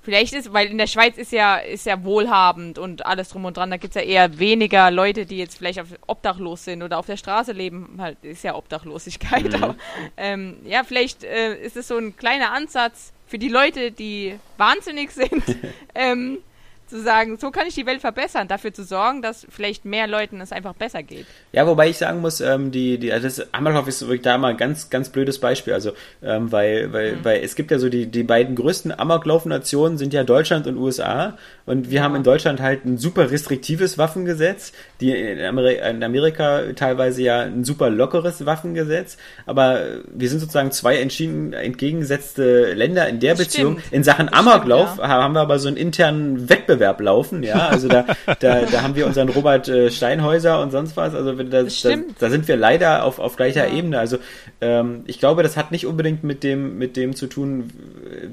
[0.05, 3.57] Vielleicht ist, weil in der Schweiz ist ja, ist ja wohlhabend und alles drum und
[3.57, 3.71] dran.
[3.71, 7.07] Da gibt es ja eher weniger Leute, die jetzt vielleicht auf, obdachlos sind oder auf
[7.07, 7.97] der Straße leben.
[7.99, 9.45] Halt, ist ja Obdachlosigkeit.
[9.45, 9.63] Mhm.
[9.63, 9.77] Aber,
[10.19, 15.11] ähm, ja, vielleicht äh, ist es so ein kleiner Ansatz für die Leute, die wahnsinnig
[15.11, 15.43] sind,
[15.95, 16.39] ähm,
[16.95, 20.41] zu sagen, so kann ich die Welt verbessern, dafür zu sorgen, dass vielleicht mehr Leuten
[20.41, 21.27] es einfach besser geht.
[21.51, 24.49] Ja, wobei ich sagen muss, ähm, die, die, also das Amalhof ist wirklich da mal
[24.49, 25.73] ein ganz, ganz blödes Beispiel.
[25.73, 25.91] Also,
[26.23, 27.25] ähm, weil, weil, mhm.
[27.25, 31.37] weil es gibt ja so die, die beiden größten Amoklauf-Nationen sind ja Deutschland und USA.
[31.67, 32.05] Und wir ja.
[32.05, 37.41] haben in Deutschland halt ein super restriktives Waffengesetz, die in, Ameri in Amerika teilweise ja
[37.41, 39.17] ein super lockeres Waffengesetz.
[39.47, 39.81] Aber
[40.15, 43.79] wir sind sozusagen zwei entschieden entgegengesetzte Länder in der Beziehung.
[43.79, 43.93] Stimmt.
[43.93, 45.09] In Sachen Amoklauf stimmt, ja.
[45.09, 47.69] haben wir aber so einen internen Wettbewerb Wettbewerb laufen, ja.
[47.69, 48.05] Also da,
[48.41, 51.15] da, da haben wir unseren Robert äh, Steinhäuser und sonst was.
[51.15, 53.75] Also da, da, da sind wir leider auf, auf gleicher ja.
[53.75, 53.99] Ebene.
[53.99, 54.19] Also
[54.61, 57.71] ähm, ich glaube, das hat nicht unbedingt mit dem, mit dem zu tun,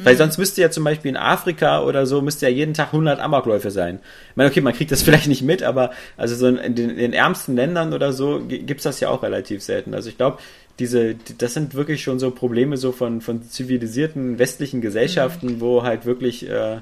[0.03, 0.17] weil mhm.
[0.17, 3.71] sonst müsste ja zum Beispiel in Afrika oder so, müsste ja jeden Tag 100 Amokläufe
[3.71, 3.99] sein.
[4.31, 6.97] Ich meine, okay, man kriegt das vielleicht nicht mit, aber also so in den, in
[6.97, 9.93] den ärmsten Ländern oder so gibt's das ja auch relativ selten.
[9.93, 10.37] Also ich glaube,
[10.79, 15.61] diese, das sind wirklich schon so Probleme so von, von zivilisierten westlichen Gesellschaften, mhm.
[15.61, 16.77] wo halt wirklich äh,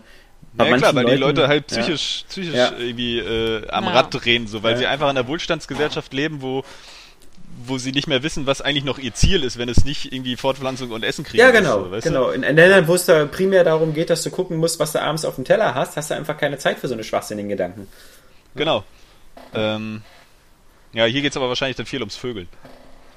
[0.57, 2.27] ja, klar, weil Leuten, die Leute halt psychisch, ja.
[2.29, 2.71] psychisch ja.
[2.77, 6.63] irgendwie äh, am Rad drehen, so, weil sie einfach in einer Wohlstandsgesellschaft leben, wo
[7.65, 10.37] wo sie nicht mehr wissen, was eigentlich noch ihr Ziel ist, wenn es nicht irgendwie
[10.37, 12.29] Fortpflanzung und Essen kriegen Ja, genau, ist, so, genau.
[12.29, 15.01] In, in Ländern, wo es da primär darum geht, dass du gucken musst, was du
[15.01, 17.87] abends auf dem Teller hast, hast du einfach keine Zeit für so eine schwachsinnigen Gedanken.
[18.55, 18.83] Genau.
[19.53, 20.03] Ähm,
[20.93, 22.47] ja, hier geht es aber wahrscheinlich dann viel ums Vögeln.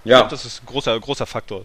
[0.04, 0.16] Ja.
[0.16, 1.64] Ich glaube, das ist ein großer, großer Faktor.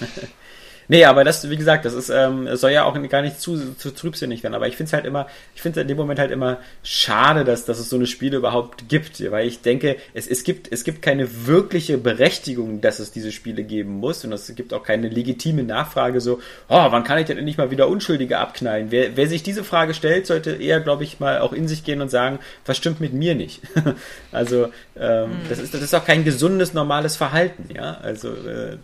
[0.88, 3.90] Nee, aber das, wie gesagt, das ist, ähm, soll ja auch gar nicht zu, zu
[3.90, 4.54] trübsinnig werden.
[4.54, 7.64] Aber ich finde es halt immer, ich finde in dem Moment halt immer schade, dass,
[7.64, 9.30] dass es so eine Spiele überhaupt gibt.
[9.30, 13.64] Weil ich denke, es, es, gibt, es gibt keine wirkliche Berechtigung, dass es diese Spiele
[13.64, 14.24] geben muss.
[14.24, 17.70] Und es gibt auch keine legitime Nachfrage so, oh, wann kann ich denn endlich mal
[17.70, 18.90] wieder Unschuldige abknallen?
[18.90, 22.00] Wer, wer sich diese Frage stellt, sollte eher, glaube ich, mal auch in sich gehen
[22.00, 23.62] und sagen, was stimmt mit mir nicht?
[24.32, 24.68] also,
[24.98, 25.36] ähm, mhm.
[25.48, 27.98] das, ist, das ist auch kein gesundes, normales Verhalten, ja.
[28.02, 28.76] Also, äh,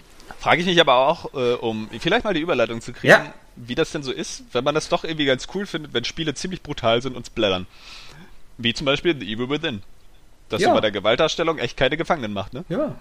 [0.42, 3.32] Frage ich mich aber auch, äh, um vielleicht mal die Überleitung zu kriegen, ja.
[3.54, 6.34] wie das denn so ist, wenn man das doch irgendwie ganz cool findet, wenn Spiele
[6.34, 7.68] ziemlich brutal sind und splattern.
[8.58, 9.82] Wie zum Beispiel The Evil Within.
[10.48, 10.70] Dass ja.
[10.70, 12.64] du bei der Gewaltdarstellung echt keine Gefangenen macht, ne?
[12.68, 12.96] Ja.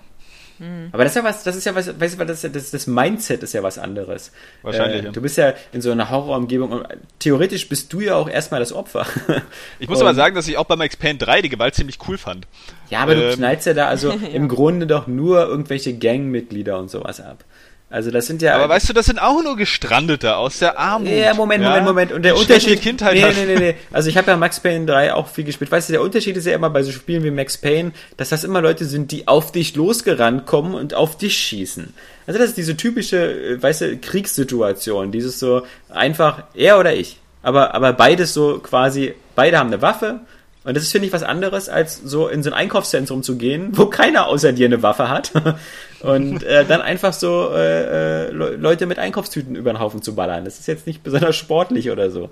[0.62, 0.90] Mhm.
[0.92, 3.42] Aber das ist ja was, das ist ja was, weißt du, das, das, das Mindset
[3.42, 4.32] ist ja was anderes.
[4.62, 5.06] Wahrscheinlich.
[5.06, 6.88] Äh, du bist ja in so einer Horrorumgebung und
[7.18, 9.06] theoretisch bist du ja auch erstmal das Opfer.
[9.80, 11.98] Ich muss und, aber sagen, dass ich auch bei Max Payne 3 die Gewalt ziemlich
[12.08, 12.46] cool fand.
[12.90, 16.92] Ja, aber ähm, du knallst ja da also im Grunde doch nur irgendwelche Gangmitglieder und
[16.92, 17.44] sowas ab.
[17.92, 18.56] Also das sind ja.
[18.56, 21.10] Aber weißt du, das sind auch nur Gestrandete aus der Armut.
[21.10, 22.12] Ja, Moment, Moment, Moment.
[22.14, 22.82] Und der Unterschied.
[22.82, 23.76] Kindheit nee, nee, nee, nee.
[23.92, 25.70] Also ich habe ja Max Payne 3 auch viel gespielt.
[25.72, 28.46] Weißt du, der Unterschied ist ja immer bei so Spielen wie Max Payne, dass das
[28.46, 31.94] immer Leute sind, die auf dich losgerannt kommen und auf dich schießen.
[32.28, 35.12] Also das ist diese typische, äh, weißt du, Kriegssituation.
[35.12, 37.18] Dieses so einfach er oder ich.
[37.44, 40.22] Aber, aber beides so quasi, beide haben eine Waffe
[40.64, 43.70] und das ist, finde ich, was anderes, als so in so ein Einkaufszentrum zu gehen,
[43.72, 45.32] wo keiner außer dir eine Waffe hat.
[46.04, 50.46] und äh, dann einfach so äh, äh Leute mit Einkaufstüten über den Haufen zu ballern.
[50.46, 52.30] Das ist jetzt nicht besonders sportlich oder so.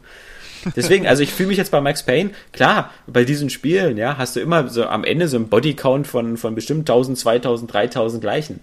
[0.75, 4.35] Deswegen, also ich fühle mich jetzt bei Max Payne, klar, bei diesen Spielen, ja, hast
[4.35, 8.59] du immer so am Ende so einen Bodycount von, von bestimmt 1000, 2000, 3000 gleichen.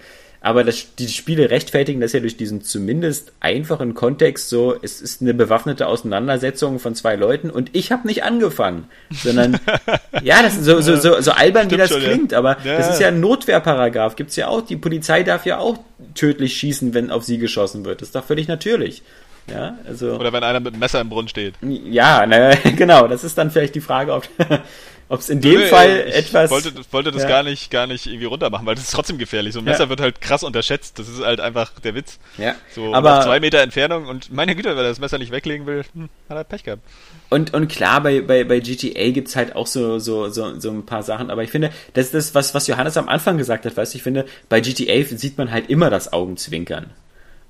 [0.46, 5.20] Aber das, die Spiele rechtfertigen das ja durch diesen zumindest einfachen Kontext so, es ist
[5.20, 9.58] eine bewaffnete Auseinandersetzung von zwei Leuten und ich habe nicht angefangen, sondern
[10.22, 12.38] ja, das ist so, so, so, so albern, wie das schon, klingt, ja.
[12.38, 12.76] aber ja.
[12.76, 15.78] das ist ja ein Notwehrparagraf, gibt's ja auch, die Polizei darf ja auch
[16.14, 18.00] tödlich schießen, wenn auf sie geschossen wird.
[18.00, 19.02] Das ist doch völlig natürlich.
[19.50, 20.14] Ja, also.
[20.14, 21.54] Oder wenn einer mit einem Messer im Brunnen steht.
[21.62, 23.06] Ja, na, genau.
[23.06, 24.28] Das ist dann vielleicht die Frage, ob
[25.08, 26.50] ob es in dem Nö, Fall ich etwas.
[26.50, 27.28] wollte, wollte das ja.
[27.28, 29.52] gar nicht, gar nicht irgendwie runtermachen, weil das ist trotzdem gefährlich.
[29.52, 29.88] So ein Messer ja.
[29.88, 30.98] wird halt krass unterschätzt.
[30.98, 32.18] Das ist halt einfach der Witz.
[32.38, 32.56] Ja.
[32.74, 35.66] So aber auf zwei Meter Entfernung und meine Güte, wenn er das Messer nicht weglegen
[35.66, 36.82] will, hm, hat er Pech gehabt.
[37.28, 40.86] Und, und klar, bei, bei, bei GTA gibt's halt auch so, so, so, so ein
[40.86, 43.76] paar Sachen, aber ich finde, das ist das, was, was Johannes am Anfang gesagt hat,
[43.76, 46.90] weißt du, ich finde, bei GTA sieht man halt immer das Augenzwinkern.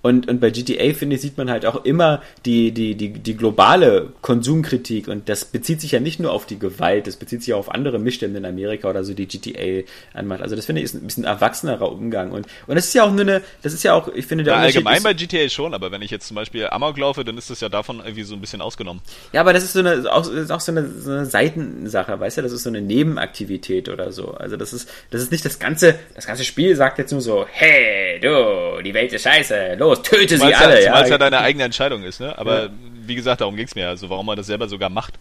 [0.07, 3.37] Und, und bei GTA, finde ich, sieht man halt auch immer die, die, die, die
[3.37, 5.09] globale Konsumkritik.
[5.09, 7.75] Und das bezieht sich ja nicht nur auf die Gewalt, das bezieht sich auch auf
[7.75, 9.83] andere Missstände in Amerika oder so, die GTA
[10.15, 10.43] anmacht.
[10.43, 12.31] Also das finde ich ist ein bisschen erwachsenerer Umgang.
[12.31, 14.55] Und, und das ist ja auch nur eine, das ist ja auch, ich finde, der
[14.55, 17.51] ja, allgemein bei GTA schon, aber wenn ich jetzt zum Beispiel Amok laufe, dann ist
[17.51, 19.03] das ja davon irgendwie so ein bisschen ausgenommen.
[19.33, 22.39] Ja, aber das ist so eine, auch, ist auch so eine, so eine Seitensache, weißt
[22.39, 24.31] du, das ist so eine Nebenaktivität oder so.
[24.35, 27.45] Also das ist, das ist nicht das ganze, das ganze Spiel sagt jetzt nur so,
[27.51, 30.85] hey, du, die Welt ist scheiße, los, los, töte sie alle.
[30.85, 32.37] Ja, Weil es ja deine eigene Entscheidung ist, ne?
[32.39, 32.71] Aber ja.
[33.07, 33.89] wie gesagt, darum ging es mir.
[33.89, 35.15] Also warum man das selber sogar macht.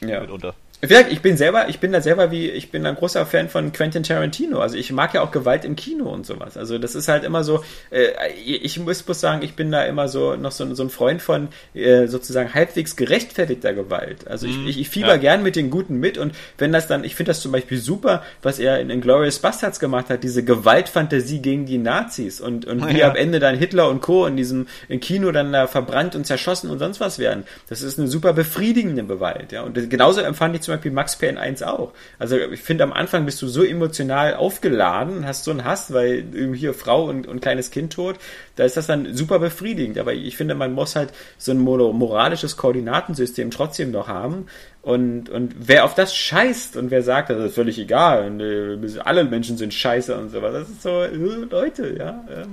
[0.00, 0.20] Ja.
[0.20, 0.54] Mitunter.
[0.80, 4.04] Ich bin selber, ich bin da selber wie, ich bin ein großer Fan von Quentin
[4.04, 4.60] Tarantino.
[4.60, 6.56] Also ich mag ja auch Gewalt im Kino und sowas.
[6.56, 8.10] Also das ist halt immer so, äh,
[8.44, 11.48] ich muss, muss sagen, ich bin da immer so noch so, so ein Freund von
[11.74, 14.28] äh, sozusagen halbwegs gerechtfertigter Gewalt.
[14.28, 15.16] Also ich, ich, ich fieber ja.
[15.16, 18.22] gern mit den Guten mit und wenn das dann, ich finde das zum Beispiel super,
[18.42, 22.98] was er in Inglourious Bastards gemacht hat, diese Gewaltfantasie gegen die Nazis und, und wie
[22.98, 23.10] ja.
[23.10, 24.26] am Ende dann Hitler und Co.
[24.26, 27.42] in diesem im Kino dann da verbrannt und zerschossen und sonst was werden.
[27.68, 29.62] Das ist eine super befriedigende Gewalt, ja.
[29.62, 31.94] Und genauso empfand ich zum Beispiel Max Payne 1 auch.
[32.18, 36.26] Also ich finde, am Anfang bist du so emotional aufgeladen, hast so einen Hass, weil
[36.54, 38.16] hier Frau und, und kleines Kind tot,
[38.56, 39.96] da ist das dann super befriedigend.
[39.98, 44.46] Aber ich finde, man muss halt so ein moralisches Koordinatensystem trotzdem noch haben.
[44.82, 49.00] Und, und wer auf das scheißt und wer sagt, das ist völlig egal, und, äh,
[49.00, 52.24] alle Menschen sind scheiße und sowas, das ist so, äh, Leute, ja.
[52.30, 52.52] Ähm,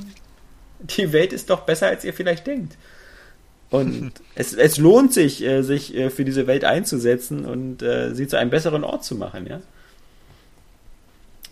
[0.80, 2.78] die Welt ist doch besser, als ihr vielleicht denkt.
[3.70, 8.28] Und es, es lohnt sich, äh, sich äh, für diese Welt einzusetzen und äh, sie
[8.28, 9.62] zu einem besseren Ort zu machen, ja.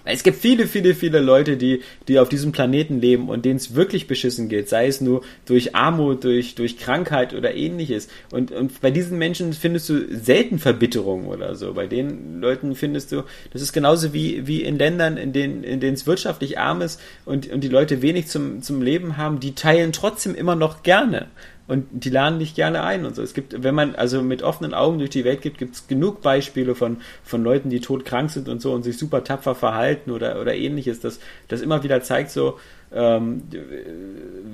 [0.06, 3.74] Es gibt viele, viele, viele Leute, die, die auf diesem Planeten leben und denen es
[3.74, 8.10] wirklich beschissen geht, sei es nur durch Armut, durch, durch Krankheit oder ähnliches.
[8.30, 11.74] Und, und bei diesen Menschen findest du selten Verbitterung oder so.
[11.74, 15.80] Bei den Leuten findest du, das ist genauso wie, wie in Ländern, in denen, in
[15.80, 19.56] denen es wirtschaftlich arm ist und, und die Leute wenig zum, zum Leben haben, die
[19.56, 21.28] teilen trotzdem immer noch gerne
[21.68, 23.22] und die laden dich gerne ein und so.
[23.22, 26.22] Es gibt, wenn man also mit offenen Augen durch die Welt gibt, gibt es genug
[26.22, 30.42] Beispiele von, von Leuten, die todkrank sind und so und sich super tapfer verhalten oder,
[30.42, 32.60] oder ähnliches, das, das immer wieder zeigt so,
[32.92, 33.44] ähm,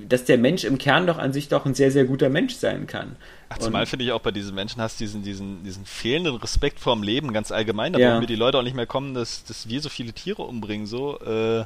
[0.08, 2.86] dass der Mensch im Kern doch an sich doch ein sehr, sehr guter Mensch sein
[2.86, 3.16] kann.
[3.50, 7.02] Ach, zumal finde ich auch bei diesen Menschen hast diesen, diesen, diesen fehlenden Respekt vorm
[7.02, 8.12] Leben ganz allgemein, da ja.
[8.12, 10.86] wollen wir die Leute auch nicht mehr kommen, dass, dass wir so viele Tiere umbringen,
[10.86, 11.66] so, äh,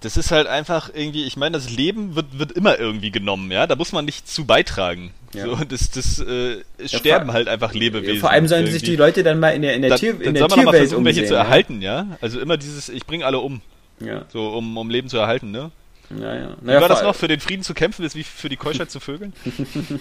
[0.00, 3.66] das ist halt einfach irgendwie, ich meine, das Leben wird, wird immer irgendwie genommen, ja.
[3.66, 5.12] Da muss man nicht zu beitragen.
[5.34, 5.44] Ja.
[5.44, 8.14] So, das, das äh, es ja, sterben vor, halt einfach Lebewesen.
[8.14, 8.72] Ja, vor allem sollen irgendwie.
[8.72, 10.76] sich die Leute dann mal in der, in der, dann, Tier, in der Tierwelt mal
[10.76, 12.18] versuchen, welche zu erhalten, ja.
[12.20, 13.60] Also immer dieses, ich bringe alle um.
[14.00, 14.24] Ja.
[14.32, 15.70] So, um, um Leben zu erhalten, ne?
[16.18, 16.56] Ja, ja.
[16.60, 17.14] Naja, wie war das noch?
[17.14, 19.34] Für den Frieden zu kämpfen ist wie für die Keuschheit zu vögeln?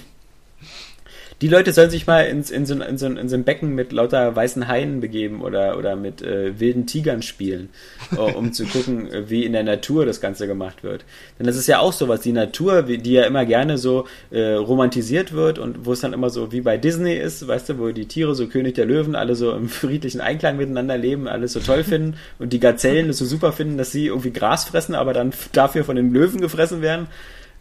[1.41, 3.93] die Leute sollen sich mal ins, in, so, in, so, in so ein Becken mit
[3.93, 7.69] lauter weißen Haien begeben oder, oder mit äh, wilden Tigern spielen,
[8.11, 11.05] äh, um zu gucken, äh, wie in der Natur das Ganze gemacht wird.
[11.37, 15.31] Denn das ist ja auch sowas, die Natur, die ja immer gerne so äh, romantisiert
[15.31, 18.07] wird und wo es dann immer so wie bei Disney ist, weißt du, wo die
[18.07, 21.85] Tiere, so König der Löwen, alle so im friedlichen Einklang miteinander leben, alles so toll
[21.85, 25.31] finden und die Gazellen es so super finden, dass sie irgendwie Gras fressen, aber dann
[25.53, 27.07] dafür von den Löwen gefressen werden.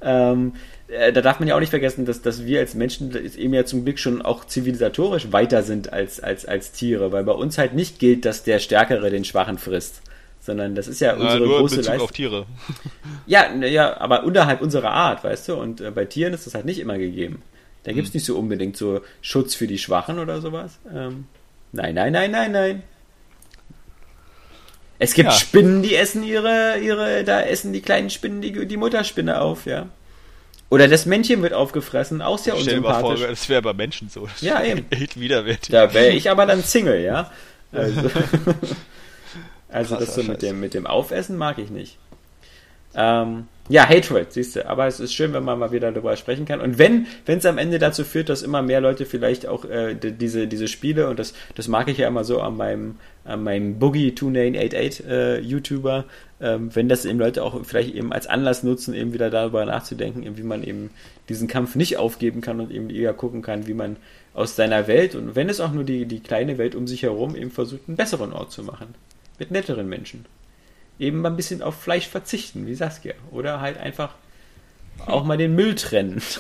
[0.01, 0.53] Ähm,
[0.89, 3.64] äh, da darf man ja auch nicht vergessen, dass, dass wir als Menschen eben ja
[3.64, 7.74] zum Glück schon auch zivilisatorisch weiter sind als, als, als Tiere, weil bei uns halt
[7.74, 10.03] nicht gilt, dass der Stärkere den Schwachen frisst.
[10.41, 12.01] Sondern das ist ja unsere nur große Leistung.
[12.01, 12.47] auf Tiere.
[13.26, 15.57] Ja, ja, aber unterhalb unserer Art, weißt du?
[15.57, 17.43] Und äh, bei Tieren ist das halt nicht immer gegeben.
[17.84, 18.16] Da gibt es hm.
[18.16, 20.78] nicht so unbedingt so Schutz für die Schwachen oder sowas.
[20.91, 21.26] Ähm,
[21.72, 22.82] nein, nein, nein, nein, nein.
[24.99, 25.34] Es gibt ja.
[25.34, 29.89] Spinnen, die essen ihre, ihre, da essen die kleinen Spinnen die, die Mutterspinne auf, ja.
[30.71, 32.99] Oder das Männchen wird aufgefressen, auch sehr Stell unsympathisch.
[32.99, 34.27] Stell dir mal vor, das wäre bei Menschen so.
[34.27, 34.85] Das ja, eben.
[34.91, 35.71] Echt widerwärtig.
[35.71, 37.31] Da wäre ich aber dann Single, ja.
[37.73, 38.11] Also,
[39.69, 41.97] also das so mit dem, mit dem Aufessen mag ich nicht.
[42.95, 44.66] Ähm, ja, Hatred, siehst du.
[44.66, 46.61] Aber es ist schön, wenn man mal wieder darüber sprechen kann.
[46.61, 50.47] Und wenn es am Ende dazu führt, dass immer mehr Leute vielleicht auch äh, diese,
[50.47, 55.07] diese Spiele, und das, das mag ich ja immer so an meinem, an meinem Boogie2988
[55.07, 56.05] äh, YouTuber,
[56.41, 60.39] ähm, wenn das eben Leute auch vielleicht eben als Anlass nutzen, eben wieder darüber nachzudenken,
[60.39, 60.91] wie man eben
[61.29, 63.97] diesen Kampf nicht aufgeben kann und eben eher gucken kann, wie man
[64.33, 67.35] aus seiner Welt und wenn es auch nur die, die kleine Welt um sich herum
[67.35, 68.95] eben versucht, einen besseren Ort zu machen.
[69.39, 70.25] Mit netteren Menschen
[70.99, 73.15] eben mal ein bisschen auf Fleisch verzichten, wie Saskia.
[73.31, 74.11] Oder halt einfach
[75.07, 76.21] auch mal den Müll trennen.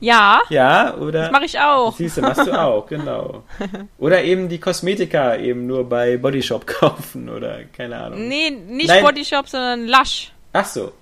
[0.00, 1.22] Ja, ja, oder?
[1.22, 1.96] das mache ich auch.
[1.96, 3.44] Siehst du, machst du auch, genau.
[3.98, 8.28] Oder eben die Kosmetika eben nur bei Bodyshop kaufen oder keine Ahnung.
[8.28, 9.02] Nee, nicht Nein.
[9.02, 10.32] Bodyshop, sondern Lush.
[10.52, 10.92] Ach so.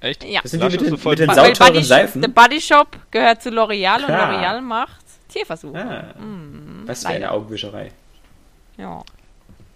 [0.00, 0.24] Echt?
[0.24, 0.40] Ja.
[0.42, 2.20] Das sind Lasch die mit ist den, so voll mit den sauteuren Body, Seifen.
[2.22, 4.10] der Bodyshop gehört zu L'Oreal und.
[4.10, 5.78] L'Oreal macht Tierversuche.
[5.78, 6.14] Ah,
[6.86, 7.92] was für eine Augenwischerei.
[8.76, 9.02] Ja.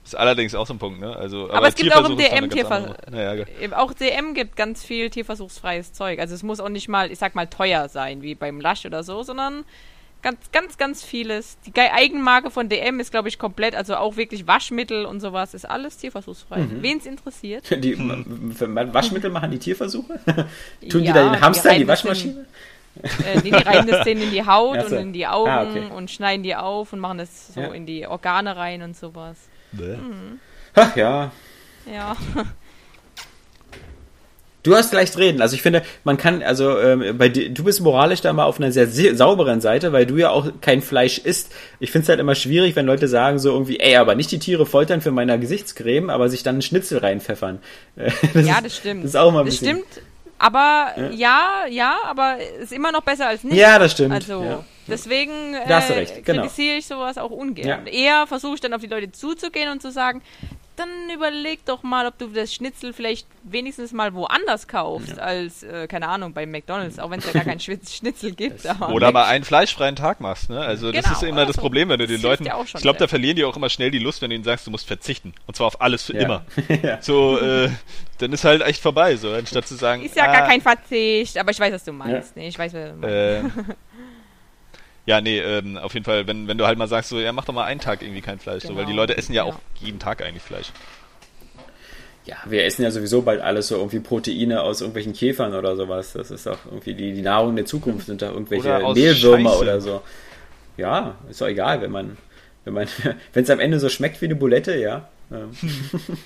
[0.05, 1.17] Ist allerdings auch so ein Punkt, ne?
[1.17, 3.73] Also, Aber es gibt auch im Tierversuch DM eine ganz Tierver- andere- Naja, ge- Eben
[3.73, 6.19] Auch DM gibt ganz viel tierversuchsfreies Zeug.
[6.19, 9.03] Also es muss auch nicht mal, ich sag mal, teuer sein, wie beim Lush oder
[9.03, 9.65] so, sondern
[10.21, 11.57] ganz, ganz, ganz vieles.
[11.67, 15.55] Die Ge- Eigenmarke von DM ist, glaube ich, komplett, also auch wirklich Waschmittel und sowas,
[15.55, 16.59] ist alles tierversuchsfrei.
[16.61, 16.83] Mhm.
[16.83, 17.65] Wen es interessiert.
[17.83, 17.95] Die
[18.55, 20.19] für Waschmittel machen die Tierversuche?
[20.91, 22.45] Tun die Ja, da den Hamster in die Waschmaschine?
[23.03, 24.97] Äh, die reiben das denen in die Haut Ach so.
[24.97, 25.83] und in die Augen Ah, okay.
[25.97, 27.73] und schneiden die auf und machen das so Ja.
[27.73, 29.37] in die Organe rein und sowas.
[29.77, 29.97] Bäh.
[30.75, 31.31] Ach ja,
[31.93, 32.17] Ja.
[34.63, 35.43] Du hast leicht reden.
[35.43, 38.59] Also ich finde, man kann, also ähm, bei dir, du bist moralisch da mal auf
[38.59, 41.53] einer sehr, sehr sauberen Seite, weil du ja auch kein Fleisch isst.
[41.81, 44.39] Ich finde es halt immer schwierig, wenn Leute sagen so irgendwie, ey, aber nicht die
[44.39, 47.59] Tiere foltern für meine Gesichtscreme, aber sich dann einen Schnitzel reinpfeffern.
[48.33, 49.05] Das ja, das stimmt.
[49.05, 49.83] Das ist auch mal ein Das bisschen.
[49.85, 50.03] stimmt,
[50.45, 53.57] aber ja, ja, aber ist immer noch besser als nicht.
[53.57, 54.13] Ja, das stimmt.
[54.13, 54.65] Also ja.
[54.87, 56.43] deswegen äh, recht, genau.
[56.43, 57.67] kritisiere ich sowas auch ungern.
[57.67, 57.83] Ja.
[57.91, 60.21] Eher versuche ich dann auf die Leute zuzugehen und zu sagen,
[60.77, 65.87] dann überleg doch mal, ob du das Schnitzel vielleicht wenigstens mal woanders kaufst, als, äh,
[65.87, 68.67] keine Ahnung, bei McDonalds, auch wenn es ja gar keinen Schwitz- Schnitzel gibt.
[68.67, 70.61] aber- Oder mal einen fleischfreien Tag machst, ne?
[70.61, 71.63] Also das Genau, ist immer das so.
[71.63, 72.45] Problem, wenn du Das den Leuten.
[72.45, 74.37] ja auch schon ich glaube, da verlieren die auch immer schnell die Lust, wenn du
[74.37, 75.33] ihnen sagst, du musst verzichten.
[75.47, 76.23] Und zwar auf alles für Ja.
[76.23, 76.45] immer.
[76.83, 77.01] ja.
[77.03, 77.71] So, äh,
[78.19, 80.03] dann ist halt echt vorbei, so, anstatt zu sagen.
[80.03, 82.37] Ist ja ah, gar kein Verzicht, aber ich weiß, was du meinst.
[82.37, 83.57] Nee, ich weiß, was du meinst.
[83.57, 83.75] Äh,
[85.07, 87.45] ja, nee, ähm, auf jeden Fall, wenn, wenn du halt mal sagst, so, ja, mach
[87.45, 89.53] doch mal einen Tag irgendwie kein Fleisch, so, weil die Genau, Leute essen ja ja.
[89.53, 90.73] auch jeden Tag eigentlich Fleisch.
[92.25, 96.15] ja, wir essen ja sowieso bald alles so irgendwie Proteine aus irgendwelchen Käfern oder sowas.
[96.15, 99.63] Das ist doch irgendwie die, die Nahrung der Zukunft, sind da irgendwelche Mehlwürmer Scheiße.
[99.63, 100.03] oder so.
[100.79, 102.17] Ja, ist doch egal, wenn man,
[102.65, 102.89] wenn man,
[103.35, 105.09] wenn es am Ende so schmeckt wie eine Bulette, ja.
[105.31, 105.51] Ähm.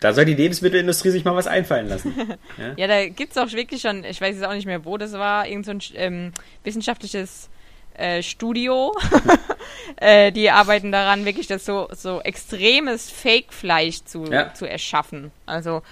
[0.00, 2.14] da soll die Lebensmittelindustrie sich mal was einfallen lassen.
[2.76, 5.46] Ja, da gibt's auch wirklich schon, ich weiß jetzt auch nicht mehr, wo das war,
[5.46, 6.32] irgend so ein ähm,
[6.64, 7.48] wissenschaftliches
[7.94, 8.94] äh, Studio.
[9.96, 14.52] äh, die arbeiten daran, wirklich das so, so extremes Fake-Fleisch zu, Ja.
[14.54, 15.30] zu erschaffen.
[15.46, 15.82] Also,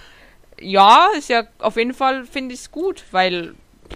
[0.59, 3.53] ja, ist ja auf jeden Fall, finde ich es gut, weil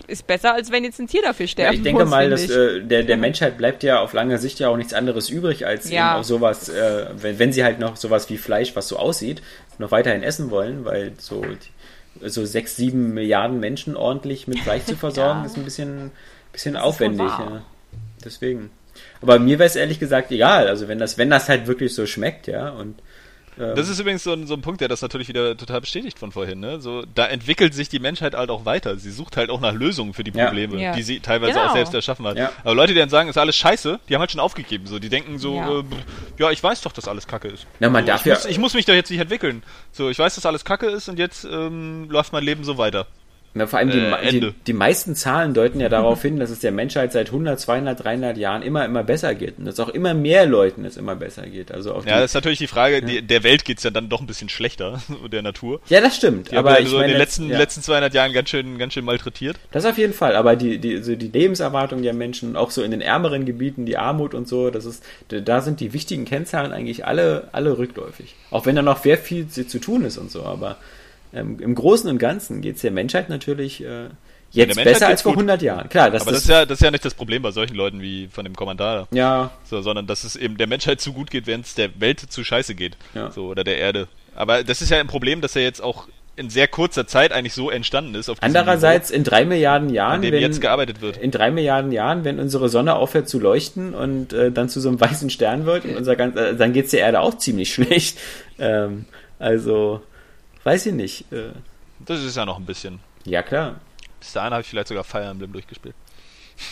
[0.07, 2.49] ist besser, als wenn jetzt ein Tier dafür Ja, sterben ich denke muss, mal, dass
[2.49, 5.87] äh, der, der Menschheit bleibt ja auf lange Sicht ja auch nichts anderes übrig, als
[5.91, 6.13] Ja.
[6.13, 9.43] eben auch sowas, äh, wenn, wenn sie halt noch sowas wie Fleisch, was so aussieht,
[9.79, 11.43] noch weiterhin essen wollen, weil so,
[12.21, 15.45] so sechs, sieben Milliarden Menschen ordentlich mit Fleisch zu versorgen, Ja.
[15.45, 16.11] ist ein bisschen,
[16.51, 17.27] bisschen Das aufwendig.
[17.27, 17.63] Ja.
[18.23, 18.69] Deswegen.
[19.21, 22.05] Aber mir wäre es ehrlich gesagt egal, also wenn das, wenn das halt wirklich so
[22.05, 22.99] schmeckt, ja, und
[23.59, 26.19] ähm, Das ist übrigens so ein, so ein Punkt, der das natürlich wieder total bestätigt
[26.19, 26.59] von vorhin.
[26.59, 26.81] Ne?
[26.81, 28.97] So, da entwickelt sich die Menschheit halt auch weiter.
[28.97, 30.31] Sie sucht halt auch nach Lösungen für die.
[30.31, 30.93] Probleme, Ja.
[30.93, 31.67] die sie teilweise Genau.
[31.67, 32.37] auch selbst erschaffen hat.
[32.37, 32.51] Ja.
[32.63, 34.87] Aber Leute, die dann sagen, ist alles scheiße, die haben halt schon aufgegeben.
[34.87, 35.69] So, die denken so, Ja.
[35.71, 35.83] ja, äh,
[36.39, 37.65] ja ich weiß doch, dass alles Kacke ist.
[37.79, 39.63] Na, man so, darf ich, ja- muss, ich muss mich doch jetzt nicht entwickeln.
[39.91, 43.07] So, ich weiß, dass alles Kacke ist und jetzt ähm, läuft mein Leben so weiter.
[43.55, 46.59] Na, vor allem die, Äh, die, die meisten Zahlen deuten ja darauf hin, dass es
[46.59, 49.57] der Menschheit seit 100, 200, 300 Jahren immer, immer besser geht.
[49.59, 51.71] Und dass auch immer mehr Leuten es immer besser geht.
[51.71, 54.09] Also auch Ja, die, das ist natürlich die Frage, die, der Welt geht's ja dann
[54.09, 55.01] doch ein bisschen schlechter,
[55.31, 55.81] der Natur.
[55.89, 56.51] ja, das stimmt.
[56.51, 58.77] Die aber haben ja so meine, in den letzten, ja, letzten 200 Jahren ganz schön,
[58.77, 59.57] ganz schön malträtiert.
[59.71, 60.35] das auf jeden Fall.
[60.35, 63.97] Aber die, die, so die Lebenserwartung der Menschen, auch so in den ärmeren Gebieten, die
[63.97, 68.35] Armut und so, das ist, da sind die wichtigen Kennzahlen eigentlich alle, alle rückläufig.
[68.49, 70.43] Auch wenn da noch sehr viel zu zu tun ist und so.
[70.43, 70.77] Aber
[71.33, 74.09] ähm, im Großen und Ganzen geht's der Menschheit natürlich äh,
[74.51, 75.39] jetzt Menschheit besser als vor gut.
[75.39, 75.89] 100 Jahren.
[75.89, 78.01] Klar, das, Aber das ist ja, das ist ja nicht das Problem bei solchen Leuten
[78.01, 79.07] wie von dem Kommandar.
[79.11, 82.19] ja, So, sondern dass es eben der Menschheit zu gut geht, wenn es der Welt
[82.19, 82.97] zu scheiße geht.
[83.13, 83.31] Ja.
[83.31, 84.07] So, oder der Erde.
[84.35, 87.53] Aber das ist ja ein Problem, dass er jetzt auch in sehr kurzer Zeit eigentlich
[87.53, 88.31] so entstanden ist.
[88.41, 91.17] Andererseits in drei Milliarden Niveau, Jahren, wenn, jetzt gearbeitet wird.
[91.17, 94.89] in drei Milliarden Jahren, wenn unsere Sonne aufhört zu leuchten und äh, dann zu so
[94.89, 98.17] einem weißen Stern wird, und unser ganz, äh, dann geht's der Erde auch ziemlich schlecht.
[98.57, 99.05] Ähm,
[99.37, 100.01] also,
[100.63, 101.31] weiß ich nicht.
[101.31, 101.51] Äh,
[102.05, 102.99] Das ist ja noch ein bisschen.
[103.25, 103.79] ja, klar.
[104.19, 105.95] Bis dahin habe ich vielleicht sogar Fire Emblem durchgespielt.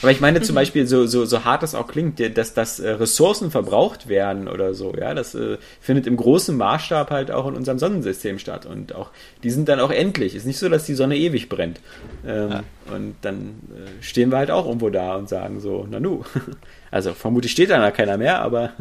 [0.02, 2.92] Aber ich meine zum Beispiel, so, so, so hart es auch klingt, dass, dass äh,
[2.92, 7.56] Ressourcen verbraucht werden oder so, ja, das äh, findet im großen Maßstab halt auch in
[7.56, 8.66] unserem Sonnensystem statt.
[8.66, 9.10] Und auch,
[9.44, 10.34] die sind dann auch endlich.
[10.36, 11.82] Ist nicht so, dass die Sonne ewig brennt.
[12.26, 12.64] Ähm, Ja.
[12.96, 16.24] Und dann äh, stehen wir halt auch irgendwo da und sagen so, na nu.
[16.92, 18.72] Also vermutlich steht da keiner mehr, aber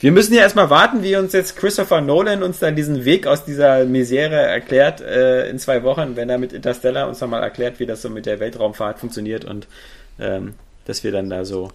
[0.00, 3.44] wir müssen ja erstmal warten, wie uns jetzt Christopher Nolan uns dann diesen Weg aus
[3.44, 7.86] dieser Misere erklärt äh, in zwei Wochen, wenn er mit Interstellar uns nochmal erklärt, wie
[7.86, 9.66] das so mit der Weltraumfahrt funktioniert und
[10.18, 10.54] ähm,
[10.86, 11.70] dass wir dann da so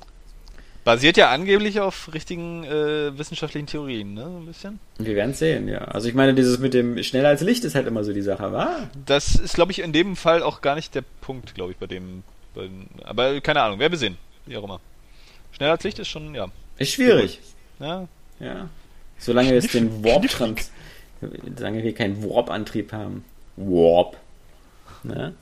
[0.86, 4.22] Basiert ja angeblich auf richtigen äh, wissenschaftlichen Theorien, ne?
[4.22, 4.80] So ein bisschen.
[5.00, 5.80] Wir werden sehen, ja.
[5.80, 8.54] Also ich meine, dieses mit dem schneller als Licht ist halt immer so die Sache,
[8.54, 8.88] wa?
[9.04, 11.88] Das ist, glaube ich, in dem Fall auch gar nicht der Punkt, glaube ich, bei
[11.88, 12.22] dem.
[12.54, 12.70] Bei,
[13.04, 14.16] aber keine Ahnung, wer wir sehen.
[14.46, 14.80] Wie auch immer.
[15.54, 16.50] Schneller als Licht ist schon, ja.
[16.78, 17.40] Ist schwierig.
[17.80, 18.08] ja.
[18.40, 18.70] Ja.
[19.18, 20.72] Solange wir es den Warp trans
[21.56, 23.24] solange wir keinen Warp-Antrieb haben.
[23.58, 24.18] Warp.
[25.04, 25.34] Ne?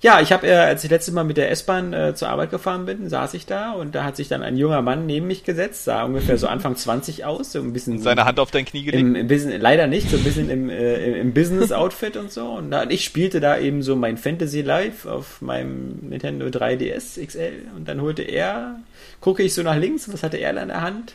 [0.00, 2.84] Ja, ich habe, äh, als ich letztes Mal mit der S-Bahn äh, zur Arbeit gefahren
[2.84, 5.84] bin, saß ich da und da hat sich dann ein junger Mann neben mich gesetzt,
[5.84, 9.00] sah ungefähr so Anfang 20 aus, so ein bisschen Seine Hand auf dein Knie gelegt.
[9.00, 12.50] im, im Business, leider nicht, so ein bisschen im, äh, im Business-Outfit und so.
[12.50, 17.62] Und da, ich spielte da eben so mein Fantasy Live auf meinem Nintendo 3DS XL
[17.74, 18.80] und dann holte er,
[19.22, 21.14] gucke ich so nach links, was hatte er da in der Hand?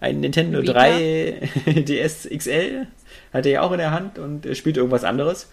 [0.00, 0.72] Ein Nintendo Vita?
[0.80, 2.86] 3DS XL
[3.32, 5.48] hatte er auch in der Hand und äh, spielte irgendwas anderes.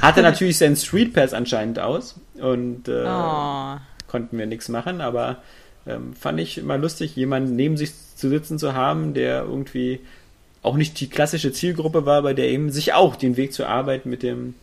[0.00, 3.76] Hatte natürlich seinen Street Pass anscheinend aus und äh, Oh.
[4.08, 5.42] konnten wir nichts machen, aber
[5.86, 10.00] ähm, fand ich immer lustig, jemanden neben sich zu sitzen zu haben, der irgendwie
[10.62, 14.06] auch nicht die klassische Zielgruppe war, bei der eben sich auch den Weg zur Arbeit
[14.06, 14.54] mit dem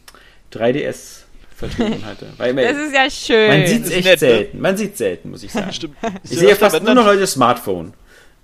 [0.54, 1.24] 3DS
[1.56, 2.28] vertrieben hatte.
[2.38, 3.48] Weil man, Das ist ja schön.
[3.50, 4.18] man sieht es echt nett, ne?
[4.28, 4.62] selten.
[4.62, 5.74] Man sieht selten, muss ich sagen.
[5.74, 5.98] Stimmt.
[6.24, 7.94] Ich sehe fast nur noch Leute Smartphone.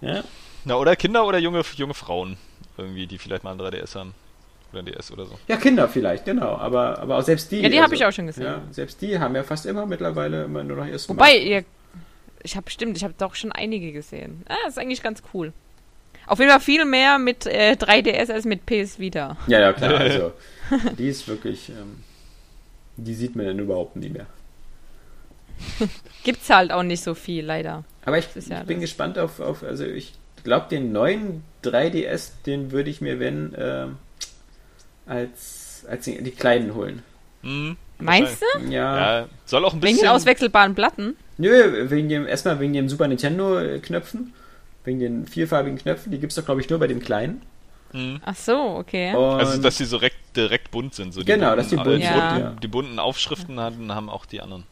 [0.05, 0.23] Ja?
[0.63, 2.37] Na, oder Kinder oder junge, junge Frauen.
[2.77, 4.13] Irgendwie, die vielleicht mal ein 3DS haben.
[4.71, 5.37] Oder ein DS oder so.
[5.47, 6.57] ja, Kinder vielleicht, genau.
[6.57, 7.57] Aber, aber auch selbst die.
[7.57, 8.43] also, Ja, die habe ich auch schon gesehen.
[8.45, 11.27] Ja, selbst die haben ja fast immer mittlerweile immer nur noch ihr Smartphone.
[11.27, 11.63] Wobei, ihr,
[12.43, 14.43] ich habe stimmt, ich habe doch schon einige gesehen.
[14.47, 15.53] Ah, das ist eigentlich ganz cool.
[16.27, 19.37] Auf jeden Fall viel mehr mit äh, 3DS als mit PS Vita.
[19.47, 19.93] Ja, ja, klar.
[19.99, 20.33] Also,
[20.97, 21.69] die ist wirklich.
[21.69, 22.03] Ähm,
[22.97, 24.25] die sieht man dann überhaupt nie mehr.
[26.23, 27.83] Gibt's halt auch nicht so viel, leider.
[28.05, 29.63] Aber ich, ich bin gespannt auf, auf.
[29.63, 30.13] Also, ich
[30.43, 33.97] glaube, den neuen 3DS, den würde ich mir, wenn, ähm,
[35.05, 37.03] als, als die, die kleinen holen.
[37.41, 37.77] Mhm.
[37.99, 38.59] Meinst du?
[38.69, 39.19] Ja.
[39.21, 40.09] Ja, soll auch ein Wegen den bisschen.
[40.09, 41.15] auswechselbaren Platten?
[41.37, 44.33] Nö, wegen dem, erstmal wegen dem Super Nintendo-Knöpfen.
[44.83, 46.11] Wegen den vierfarbigen Knöpfen.
[46.11, 47.41] Die gibt es doch, glaube ich, nur bei dem kleinen.
[47.93, 48.19] Mhm.
[48.23, 49.15] Ach so, okay.
[49.15, 51.13] Und Also, dass die so direkt, direkt bunt sind.
[51.13, 52.55] So Genau, dass die bunt sind, bunten, ja.
[52.61, 54.63] die bunten Aufschriften hatten, haben auch die anderen.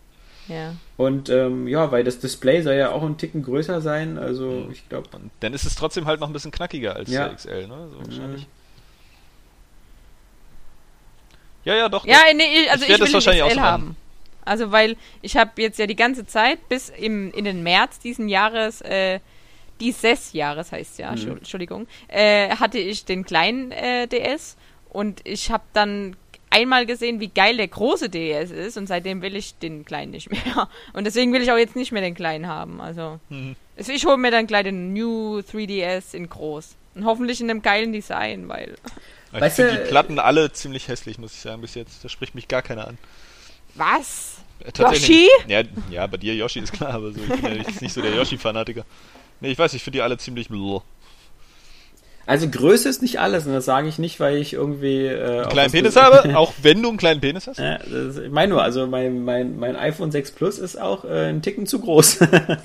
[0.47, 0.75] Ja.
[0.97, 4.71] Und ähm, ja, weil das Display soll ja auch ein Ticken größer sein, also Mhm.
[4.71, 5.07] ich glaube.
[5.39, 7.27] Dann ist es trotzdem halt noch ein bisschen knackiger als Ja.
[7.27, 7.87] der XL, ne?
[7.91, 8.41] So wahrscheinlich.
[8.41, 8.47] Mhm.
[11.65, 12.05] Ja, ja, doch.
[12.05, 12.33] Ja, doch.
[12.35, 13.95] nee, ich- also Ich ich, will das wahrscheinlich auch XL haben.
[14.45, 18.27] Also weil ich habe jetzt ja die ganze Zeit bis im, in den März diesen
[18.27, 19.21] Jahres, äh,
[19.79, 21.37] dieses Jahres heißt ja, Mhm.
[21.37, 24.57] Entschuldigung, äh, hatte ich den kleinen äh, DS
[24.89, 26.17] und ich habe dann
[26.53, 30.29] einmal gesehen, wie geil der große DS ist und seitdem will ich den kleinen nicht
[30.31, 30.69] mehr.
[30.93, 32.79] Und deswegen will ich auch jetzt nicht mehr den kleinen haben.
[32.79, 33.55] Also Mhm.
[33.77, 36.75] also ich hole mir dann gleich den New 3DS in groß.
[36.95, 38.75] Und hoffentlich in einem geilen Design, weil.
[39.33, 42.03] Ich Weißt finde die Platten alle ziemlich hässlich, muss ich sagen, bis jetzt.
[42.05, 42.97] Da spricht mich gar keiner an.
[43.75, 44.37] Was?
[44.77, 45.27] Yoshi?
[45.47, 48.01] Ja, ja, bei dir Yoshi ist klar, aber so, ich bin ja jetzt nicht so
[48.01, 48.85] der Yoshi-Fanatiker.
[49.41, 50.83] Nee, ich weiß, ich finde die alle ziemlich blöd.
[52.25, 55.05] Also Größe ist nicht alles, und das sage ich nicht, weil ich irgendwie.
[55.07, 57.59] Äh, auf Kleinen Penis habe, auch wenn du einen kleinen Penis hast.
[57.59, 61.29] Ja, das, ich meine nur, also mein, mein, mein iPhone 6 Plus ist auch äh,
[61.29, 62.19] ein Ticken zu groß.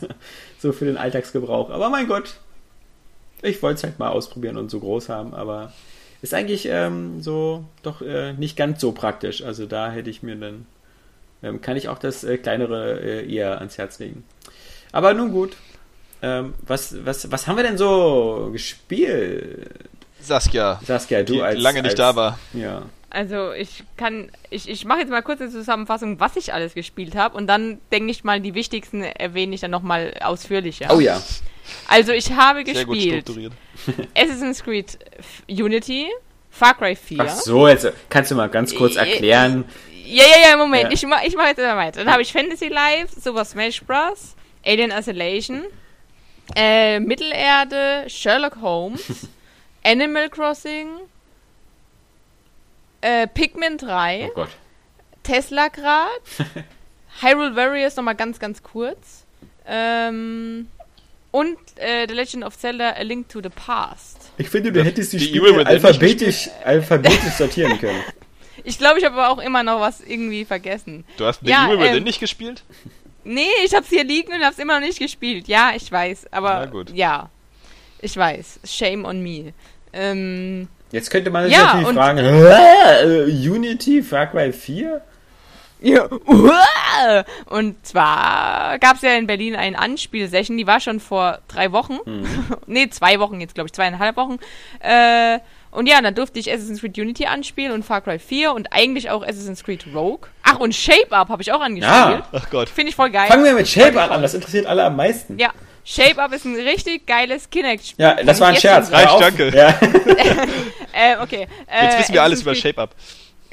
[0.59, 1.71] so für den Alltagsgebrauch.
[1.71, 2.35] Aber mein Gott,
[3.43, 5.73] ich wollte es halt mal ausprobieren und so groß haben, aber
[6.23, 9.43] ist eigentlich ähm, so doch äh, nicht ganz so praktisch.
[9.43, 10.67] Also da hätte ich mir dann,
[11.43, 14.25] ähm, kann ich auch das äh, kleinere äh, eher ans Herz legen.
[14.93, 15.57] Aber nun gut.
[16.23, 19.71] Ähm, was, was, was haben wir denn so gespielt?
[20.21, 22.39] Saskia, Saskia, du die als lange nicht als, da war.
[22.53, 22.83] Ja.
[23.11, 27.15] Also ich kann, ich, ich mache jetzt mal kurz eine Zusammenfassung, was ich alles gespielt
[27.15, 30.89] habe und dann denke ich mal, die wichtigsten erwähne ich dann nochmal ausführlicher.
[30.95, 31.23] Oh ja.
[31.87, 33.53] Also ich habe Sehr gut gespielt strukturiert.
[34.19, 34.99] Assassin's Creed
[35.49, 36.07] Unity,
[36.51, 37.19] Far Cry 4.
[37.21, 39.65] Ach so, jetzt kannst du mal ganz kurz Äh, erklären.
[40.05, 40.91] Ja, ja, ja, Moment, Ja.
[40.91, 42.03] ich mache ich mach jetzt mal weiter.
[42.05, 44.35] Dann habe ich Fantasy Life, Super Smash Bros.,
[44.67, 45.63] Alien Isolation,
[46.57, 49.29] äh, Mittelerde, Sherlock Holmes,
[49.85, 50.89] Animal Crossing,
[53.01, 54.49] äh, Pikmin 3, Oh Gott.
[55.23, 56.09] Tesla Grad,
[57.21, 59.25] Hyrule Warriors nochmal ganz, ganz kurz.
[59.67, 60.69] Ähm,
[61.31, 64.31] und äh, The Legend of Zelda A Link to the Past.
[64.39, 68.03] Ich finde, du hättest die, Die Spiele alphabetisch, alphabetisch sortieren können.
[68.65, 71.05] Ich glaube, ich habe aber auch immer noch was irgendwie vergessen.
[71.17, 72.65] Du hast The Ja, Evil Within ähm, nicht gespielt?
[73.29, 75.49] Nee, ich hab's hier liegen und hab's immer noch nicht gespielt.
[75.49, 76.91] Ja, ich weiß, aber Na gut.
[76.95, 77.29] ja.
[78.01, 78.61] Ich weiß.
[78.65, 79.53] Shame on me.
[79.93, 83.25] Ähm, Jetzt könnte man sich Ja, natürlich und- fragen, "Hä?
[83.27, 85.03] Äh, Unity, Far Cry 4?
[85.81, 86.09] ja.
[87.47, 91.99] Und zwar gab's ja in Berlin eine Anspielsession, die war schon vor drei Wochen.
[92.67, 94.39] nee, zwei Wochen jetzt, glaube ich, zweieinhalb Wochen.
[94.81, 95.39] Äh,
[95.79, 99.11] und ja, dann durfte ich Assassin's Creed Unity anspielen und Far Cry 4 und eigentlich
[99.11, 100.29] auch Assassin's Creed Rogue.
[100.43, 101.93] Ach, und Shape Up habe ich auch angespielt.
[101.93, 102.27] Ja.
[102.33, 102.69] Ach Gott.
[102.69, 103.29] Finde ich voll geil.
[103.29, 105.39] Fangen wir mit Shape Up an, das interessiert alle am meisten.
[105.39, 105.53] Ja,
[105.85, 108.05] Shape Up ist ein richtig geiles Kinect-Spiel.
[108.05, 108.91] Ja, das war ein Scherz.
[108.91, 109.57] Reicht, danke.
[109.57, 109.69] Ja.
[110.93, 111.47] äh, okay.
[111.69, 112.97] Äh, Jetzt wissen wir es alles über Shape Up.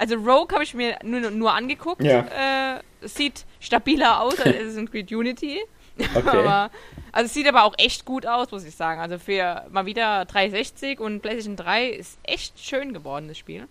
[0.00, 2.04] Also Rogue habe ich mir nur, nur angeguckt.
[2.04, 2.76] Ja.
[2.76, 5.58] Äh, es sieht stabiler aus als Assassin's Creed Unity.
[6.14, 6.38] Okay.
[6.38, 6.70] aber,
[7.12, 9.00] also es sieht aber auch echt gut aus, muss ich sagen.
[9.00, 13.66] Also für mal wieder 360 und PlayStation 3 ist echt schön geworden, das Spiel.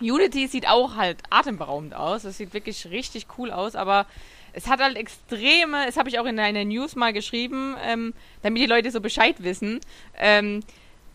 [0.00, 2.24] Unity sieht auch halt atemberaubend aus.
[2.24, 4.06] Es sieht wirklich richtig cool aus, aber
[4.52, 8.62] es hat halt extreme, das habe ich auch in einer News mal geschrieben, ähm, damit
[8.62, 9.80] die Leute so Bescheid wissen,
[10.18, 10.62] ähm,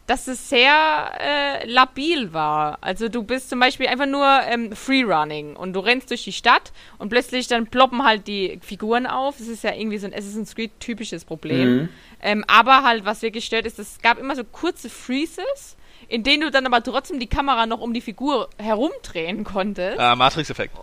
[0.08, 2.78] dass es sehr äh, labil war.
[2.80, 6.72] Also du bist zum Beispiel einfach nur ähm, Freerunning und du rennst durch die Stadt
[6.98, 9.38] und plötzlich dann ploppen halt die Figuren auf.
[9.38, 11.76] Das ist ja irgendwie so ein Assassin's Creed typisches Problem.
[11.76, 11.90] Mhm.
[12.22, 15.76] Ähm, aber halt, was wirklich stört, ist, es gab immer so kurze Freezes,
[16.08, 20.00] in denen du dann aber trotzdem die Kamera noch um die Figur herumdrehen konntest.
[20.00, 20.74] Ah, Matrix-Effekt.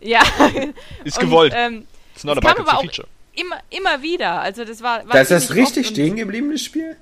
[0.00, 0.22] Ja.
[1.04, 1.54] Ist Und, gewollt.
[1.56, 3.06] Ähm, It's not a es a feature.
[3.34, 4.40] immer, immer wieder.
[4.40, 5.06] Also das war.
[5.06, 6.96] war Da ist das richtig stehen geblieben, das Spiel?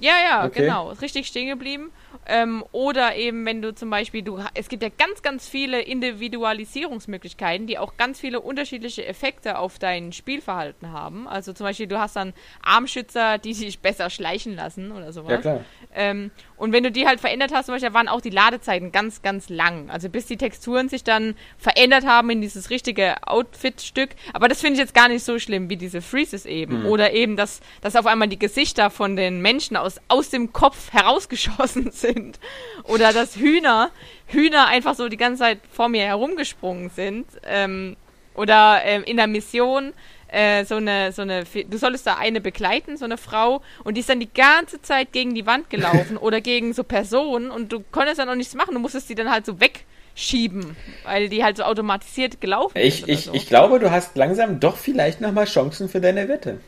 [0.00, 0.62] Ja, ja, Okay.
[0.62, 0.90] genau.
[0.90, 1.90] Ist richtig stehen geblieben.
[2.26, 7.66] Ähm, oder eben, wenn du zum Beispiel, du, es gibt ja ganz, ganz viele Individualisierungsmöglichkeiten,
[7.66, 11.26] die auch ganz viele unterschiedliche Effekte auf dein Spielverhalten haben.
[11.26, 15.32] Also zum Beispiel, du hast dann Armschützer, die sich besser schleichen lassen oder sowas.
[15.32, 15.64] Ja, klar.
[15.94, 19.22] Ähm, und wenn du die halt verändert hast, zum Beispiel, waren auch die Ladezeiten ganz,
[19.22, 19.90] ganz lang.
[19.90, 24.10] Also bis die Texturen sich dann verändert haben in dieses richtige Outfit-Stück.
[24.32, 26.84] Aber das finde ich jetzt gar nicht so schlimm wie diese Freezes eben.
[26.86, 30.92] Oder eben, dass, dass auf einmal die Gesichter von den Menschen aus, aus dem Kopf
[30.92, 32.40] herausgeschossen sind.
[32.84, 33.90] Oder dass Hühner,
[34.26, 37.26] Hühner einfach so die ganze Zeit vor mir herumgesprungen sind.
[37.44, 37.96] Ähm,
[38.34, 39.92] oder ähm, in der Mission
[40.28, 44.00] äh, so eine, so eine, du solltest da eine begleiten, so eine Frau, und die
[44.00, 47.82] ist dann die ganze Zeit gegen die Wand gelaufen oder gegen so Personen und du
[47.90, 51.56] konntest dann auch nichts machen, du musstest die dann halt so wegschieben, weil die halt
[51.56, 52.84] so automatisiert gelaufen ist.
[52.84, 53.34] Ich, oder ich, so.
[53.34, 56.60] ich glaube, du hast langsam doch vielleicht nochmal Chancen für deine Wette.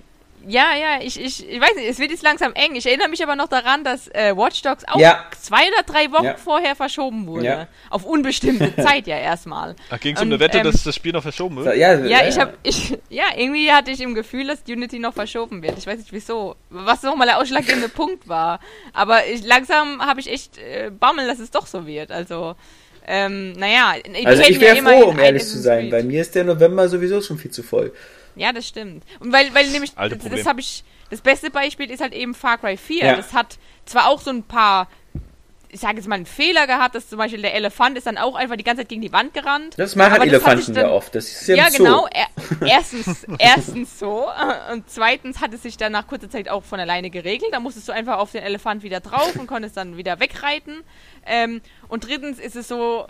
[0.48, 2.74] Ja, ja, ich, ich, ich weiß nicht, es wird jetzt langsam eng.
[2.74, 5.24] Ich erinnere mich aber noch daran, dass äh, Watch Dogs auch Ja.
[5.38, 6.36] zwei oder drei Wochen Ja.
[6.36, 7.44] vorher verschoben wurde.
[7.44, 7.66] Ja.
[7.90, 9.76] Auf unbestimmte Zeit ja erstmal.
[9.90, 11.76] Ach, ging es um eine Wette, ähm, dass das Spiel noch verschoben So, wird?
[11.76, 15.62] ja, Ja, ich habe, ich, ja, irgendwie hatte ich im Gefühl, dass Unity noch verschoben
[15.62, 15.76] wird.
[15.78, 16.56] Ich weiß nicht wieso.
[16.70, 18.60] Was nochmal der ausschlaggebende Punkt war.
[18.94, 22.10] Aber ich, langsam habe ich echt äh, Bammel, dass es doch so wird.
[22.10, 22.54] Also,
[23.06, 23.94] ähm, naja.
[24.24, 25.90] Also ich wäre ja froh, um ehrlich zu sein.
[25.90, 27.92] Bei mir ist der November sowieso schon viel zu voll.
[28.36, 29.04] Ja, das stimmt.
[29.20, 32.34] Und weil, weil nämlich, Alte das, das habe ich, das beste Beispiel ist halt eben
[32.34, 33.04] Far Cry 4.
[33.04, 33.16] Ja.
[33.16, 34.88] Das hat zwar auch so ein paar,
[35.68, 38.34] ich sage jetzt mal, einen Fehler gehabt, dass zum Beispiel der Elefant ist dann auch
[38.34, 39.74] einfach die ganze Zeit gegen die Wand gerannt.
[39.76, 41.14] Das machen sich Elefanten dann- ja oft.
[41.14, 42.08] Das ist ja, Ja, genau.
[42.12, 42.26] Er,
[42.68, 44.28] erstens, erstens so.
[44.72, 47.52] Und zweitens hat es sich dann nach kurzer Zeit auch von alleine geregelt.
[47.52, 50.82] Da musstest du einfach auf den Elefant wieder drauf und konntest dann wieder wegreiten.
[51.26, 53.06] Ähm, und drittens ist es so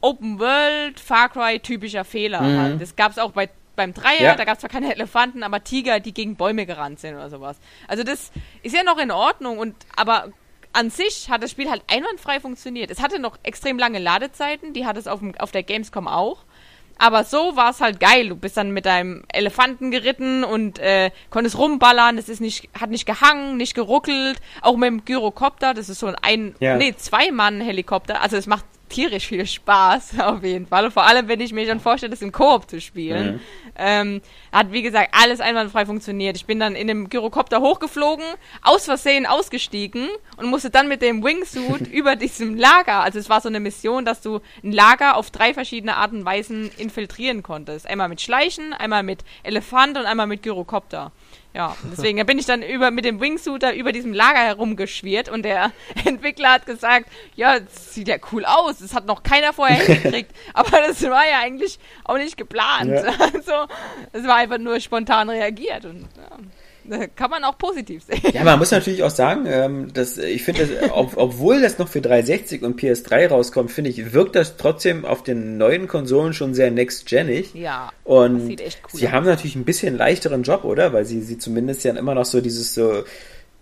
[0.00, 2.40] Open World, Far Cry typischer Fehler.
[2.42, 2.58] Mhm.
[2.60, 2.80] Halt.
[2.80, 3.48] Das gab es auch bei
[3.78, 4.34] beim Dreier, Ja.
[4.34, 7.58] da gab es zwar keine Elefanten, aber Tiger, die gegen Bäume gerannt sind oder sowas.
[7.86, 8.30] Also das
[8.62, 10.28] ist ja noch in Ordnung und aber
[10.74, 12.90] an sich hat das Spiel halt einwandfrei funktioniert.
[12.90, 16.44] Es hatte noch extrem lange Ladezeiten, die hat es auf, dem, auf der Gamescom auch.
[17.00, 18.28] Aber so war es halt geil.
[18.28, 22.18] Du bist dann mit deinem Elefanten geritten und äh, konntest rumballern.
[22.18, 24.38] Es ist nicht, hat nicht gehangen, nicht geruckelt.
[24.62, 26.76] Auch mit dem Gyrocopter, das ist so ein, ein Ja.
[26.76, 28.20] nee, zwei Mann Helikopter.
[28.20, 30.86] Also es macht tierisch viel Spaß auf jeden Fall.
[30.86, 33.34] Und vor allem, wenn ich mir schon vorstelle, das im Koop zu spielen.
[33.34, 33.40] Mhm.
[33.80, 36.36] Ähm, hat wie gesagt alles einwandfrei funktioniert.
[36.36, 38.24] Ich bin dann in dem Gyrocopter hochgeflogen,
[38.62, 43.40] aus Versehen ausgestiegen und musste dann mit dem Wingsuit über diesem Lager, also es war
[43.40, 47.86] so eine Mission, dass du ein Lager auf drei verschiedene Arten und Weisen infiltrieren konntest.
[47.86, 51.12] Einmal mit Schleichen, einmal mit Elefant und einmal mit Gyrocopter.
[51.58, 55.42] Ja, deswegen bin ich dann über mit dem Wingsuit da über diesem Lager herumgeschwirrt und
[55.42, 55.72] der
[56.04, 60.30] Entwickler hat gesagt, ja, das sieht ja cool aus, das hat noch keiner vorher hingekriegt,
[60.54, 62.92] aber das war ja eigentlich auch nicht geplant.
[62.92, 63.12] Ja.
[63.18, 63.66] Also,
[64.12, 66.38] es war einfach nur spontan reagiert und ja,
[67.16, 68.20] kann man auch positiv sehen.
[68.32, 72.00] Ja, man muss natürlich auch sagen, ähm, dass ich finde, ob, obwohl das noch für
[72.00, 76.70] 360 und PS3 rauskommt, finde ich, wirkt das trotzdem auf den neuen Konsolen schon sehr
[76.70, 77.54] next-genig.
[77.54, 79.12] Ja, Und das sieht echt cool sie aus.
[79.12, 80.92] haben natürlich ein bisschen leichteren Job, oder?
[80.92, 83.04] Weil sie, sie zumindest ja immer noch so dieses so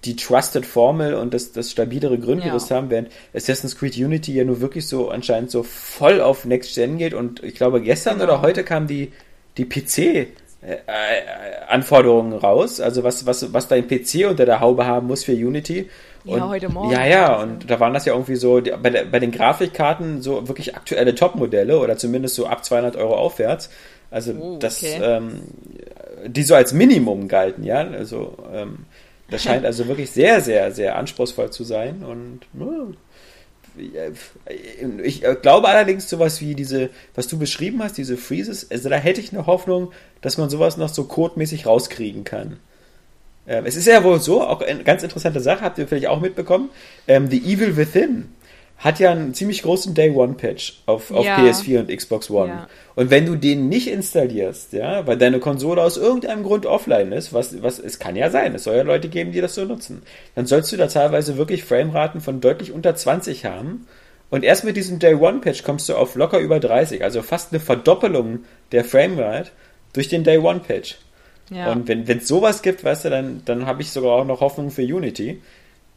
[0.04, 2.76] die Trusted Formel und das, das stabilere Grundgerüst Ja.
[2.76, 6.98] haben, während Assassin's Creed Unity ja nur wirklich so anscheinend so voll auf Next Gen
[6.98, 8.34] geht und ich glaube gestern Genau.
[8.34, 9.10] oder heute kam die,
[9.56, 10.26] die PC äh, äh,
[11.68, 15.88] Anforderungen raus, also was, was, was dein PC unter der Haube haben muss für Unity.
[16.24, 19.04] Ja, Und- heute Morgen Ja, ja, und da waren das ja irgendwie so, bei, der,
[19.04, 23.70] bei den Grafikkarten so wirklich aktuelle Top-Modelle oder zumindest so ab 200 Euro aufwärts.
[24.10, 24.98] Also Oh, das, okay.
[25.02, 25.42] ähm,
[26.26, 27.78] die so als Minimum galten, ja.
[27.86, 28.86] Also ähm,
[29.30, 32.86] das scheint also wirklich sehr, sehr, sehr anspruchsvoll zu sein und ja,
[35.02, 39.20] ich glaube allerdings sowas wie diese, was du beschrieben hast, diese Freezes, also da hätte
[39.20, 42.58] ich eine Hoffnung, dass man sowas noch so codemäßig rauskriegen kann.
[43.46, 46.20] Ähm, es ist ja wohl so, auch eine ganz interessante Sache, habt ihr vielleicht auch
[46.20, 46.70] mitbekommen,
[47.06, 48.28] ähm, The Evil Within
[48.78, 51.38] hat ja einen ziemlich großen Day One Patch auf, auf ja.
[51.38, 52.48] PS4 und Xbox One.
[52.48, 52.68] Ja.
[52.94, 57.32] Und wenn du den nicht installierst, ja, weil deine Konsole aus irgendeinem Grund offline ist,
[57.32, 60.02] was, was, es kann ja sein, es soll ja Leute geben, die das so nutzen,
[60.34, 63.86] dann sollst du da teilweise wirklich Frameraten von deutlich unter 20 haben.
[64.28, 67.52] Und erst mit diesem Day One Patch kommst du auf locker über 30, also fast
[67.52, 68.40] eine Verdoppelung
[68.72, 69.50] der Framerate
[69.92, 70.96] durch den Day One Patch.
[71.50, 71.72] Ja.
[71.72, 74.70] Und wenn es sowas gibt, weißt du, dann, dann habe ich sogar auch noch Hoffnung
[74.70, 75.40] für Unity.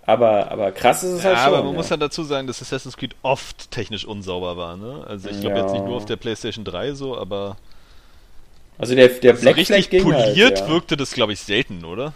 [0.05, 1.47] Aber, aber krass ist es ja, halt schon.
[1.47, 1.77] Aber man ja.
[1.77, 4.75] muss dann dazu sagen, dass Assassin's Creed oft technisch unsauber war.
[4.75, 5.05] Ne?
[5.07, 5.63] Also ich glaube ja.
[5.63, 7.57] jetzt nicht nur auf der PlayStation 3 so, aber.
[8.77, 12.13] Also der, der Black so richtig Flag poliert halt, wirkte das, glaube ich, selten, oder?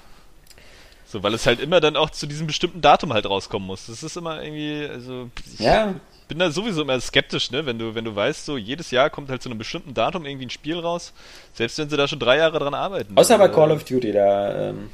[1.14, 3.86] So, weil es halt immer dann auch zu diesem bestimmten Datum halt rauskommen muss.
[3.86, 5.30] Das ist immer irgendwie, also.
[5.60, 5.94] Ja.
[6.28, 7.68] bin da sowieso immer skeptisch, ne?
[7.68, 10.48] Wenn du, wenn du weißt, so jedes Jahr kommt halt zu einem bestimmten Datum irgendwie
[10.48, 11.14] ein Spiel raus,
[11.54, 13.16] selbst wenn sie da schon drei Jahre dran arbeiten.
[13.16, 14.90] Außer bei Call of Duty, da ähm,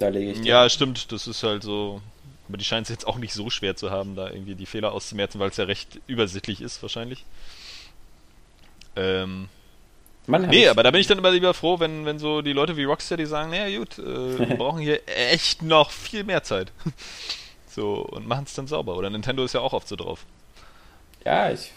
[0.00, 0.44] da lege ich.
[0.44, 1.12] Ja, stimmt.
[1.12, 2.00] Das ist halt so.
[2.48, 4.92] Aber die scheint es jetzt auch nicht so schwer zu haben, da irgendwie die Fehler
[4.92, 7.24] auszumerzen, weil es ja recht übersichtlich ist, wahrscheinlich.
[8.96, 9.48] Ähm.
[10.26, 12.76] Mann, nee, aber da bin ich dann immer lieber froh, wenn, wenn so die Leute
[12.76, 16.72] wie Rocksteady sagen, naja gut, äh, wir brauchen hier echt noch viel mehr Zeit.
[17.68, 18.96] so, und machen es dann sauber.
[18.96, 20.24] Oder Nintendo ist ja auch oft so drauf.
[21.24, 21.70] Ja, ich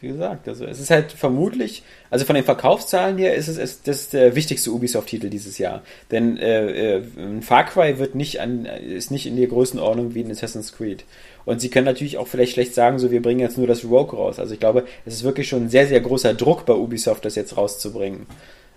[0.00, 3.82] wie gesagt, also es ist halt vermutlich, also von den Verkaufszahlen her ist es, es
[3.82, 5.82] das ist der wichtigste Ubisoft-Titel dieses Jahr.
[6.10, 7.02] Denn äh, äh,
[7.40, 11.04] Far Cry wird nicht an, ist nicht in der Größenordnung wie ein Assassin's Creed.
[11.44, 14.18] Und sie können natürlich auch vielleicht schlecht sagen, so wir bringen jetzt nur das Rogue
[14.18, 14.38] raus.
[14.38, 17.34] Also ich glaube, es ist wirklich schon ein sehr, sehr großer Druck bei Ubisoft, das
[17.34, 18.26] jetzt rauszubringen.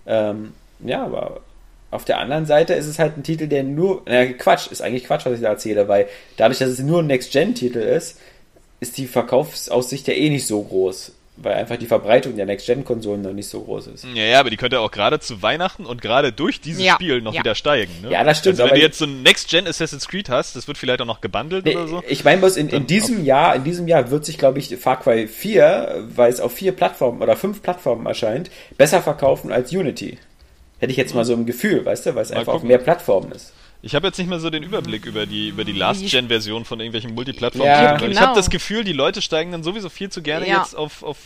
[0.06, 1.42] Ähm, ja, aber
[1.92, 5.04] auf der anderen Seite ist es halt ein Titel, der nur, na Quatsch, ist eigentlich
[5.04, 6.06] Quatsch, was ich da erzähle, weil
[6.38, 8.18] dadurch, dass es nur ein Next-Gen-Titel ist,
[8.82, 13.32] ist die Verkaufsaussicht ja eh nicht so groß, weil einfach die Verbreitung der Next-Gen-Konsolen noch
[13.32, 14.04] nicht so groß ist.
[14.12, 16.94] Ja, ja, aber die könnte auch gerade zu Weihnachten und gerade durch dieses ja.
[16.94, 17.40] Spiel noch ja.
[17.40, 17.92] wieder steigen.
[18.02, 18.10] Ne?
[18.10, 18.58] Ja, das stimmt.
[18.58, 21.20] Also wenn du jetzt so ein Next-Gen Assassin's Creed hast, das wird vielleicht auch noch
[21.20, 22.02] gebundelt nee, oder so.
[22.08, 24.98] Ich meine bloß, in, in diesem Jahr, in diesem Jahr wird sich, glaube ich, Far
[24.98, 30.18] Cry 4, weil es auf vier Plattformen oder fünf Plattformen erscheint, besser verkaufen als Unity.
[30.80, 32.56] Hätte ich jetzt mal so ein Gefühl, weißt du, weil es einfach gucken.
[32.56, 33.52] auf mehr Plattformen ist.
[33.84, 37.14] Ich habe jetzt nicht mehr so den Überblick über die über die Last-Gen-Version von irgendwelchen
[37.14, 37.66] Multiplattformen.
[37.66, 38.12] Ja, genau.
[38.12, 40.58] Ich habe das Gefühl, die Leute steigen dann sowieso viel zu gerne ja.
[40.58, 41.18] jetzt auf, auf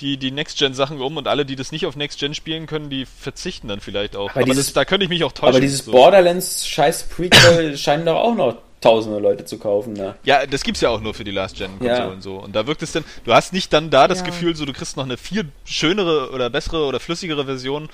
[0.00, 3.68] die, die Next-Gen-Sachen um und alle, die das nicht auf Next-Gen spielen können, die verzichten
[3.68, 4.30] dann vielleicht auch.
[4.30, 5.48] Aber, aber dieses, das, da könnte ich mich auch täuschen.
[5.48, 5.92] Aber dieses so.
[5.92, 9.94] Borderlands-Scheiß-Prequel scheinen doch auch noch tausende Leute zu kaufen.
[9.94, 10.14] Ne?
[10.24, 12.20] Ja, das gibt's ja auch nur für die Last-Gen-Konsolen ja.
[12.20, 12.36] so.
[12.36, 14.26] Und da wirkt es dann, du hast nicht dann da das ja.
[14.26, 17.88] Gefühl, so du kriegst noch eine viel schönere oder bessere oder flüssigere Version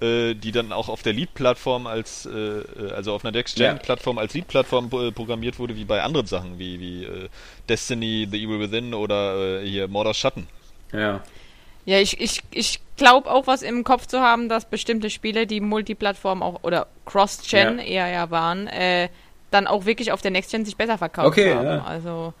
[0.00, 4.34] äh, die dann auch auf der Lead-Plattform als, äh, äh also auf einer Next-Gen-Plattform als
[4.34, 7.28] Lead-Plattform programmiert wurde, wie bei anderen Sachen, wie, wie äh,
[7.68, 10.46] Destiny, The Evil Within oder äh, hier Mordor Schatten.
[10.92, 11.22] Ja.
[11.86, 15.60] Ja, ich, ich, ich glaube auch, was im Kopf zu haben, dass bestimmte Spiele, die
[15.60, 17.84] Multiplattform auch oder Cross-Gen ja.
[17.84, 19.08] eher ja waren, äh,
[19.50, 21.66] dann auch wirklich auf der Next-Gen sich besser verkauft okay, haben.
[21.66, 21.84] Ja.
[21.84, 22.34] Also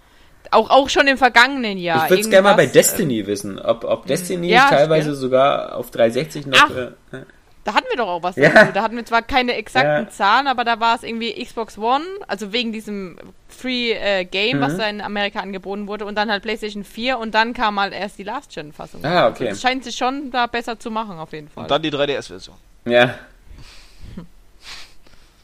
[0.50, 2.04] auch, auch schon im vergangenen Jahr.
[2.04, 5.76] Ich würde es gerne mal bei Destiny äh, wissen, ob, ob Destiny ja, teilweise sogar
[5.76, 6.58] auf 360 noch.
[6.58, 7.24] Ach, äh,
[7.64, 8.50] da hatten wir doch auch was ja.
[8.50, 8.72] dazu.
[8.72, 10.10] Da hatten wir zwar keine exakten ja.
[10.10, 13.18] Zahlen, aber da war es irgendwie Xbox One, also wegen diesem
[13.48, 14.62] Free äh, Game, mhm.
[14.62, 17.92] was da in Amerika angeboten wurde, und dann halt PlayStation 4 und dann kam halt
[17.92, 19.04] erst die Last-Gen-Fassung.
[19.04, 19.48] Ah, okay.
[19.48, 21.64] Also scheint sich schon da besser zu machen, auf jeden Fall.
[21.64, 22.56] Und dann die 3DS-Version.
[22.86, 23.14] Ja.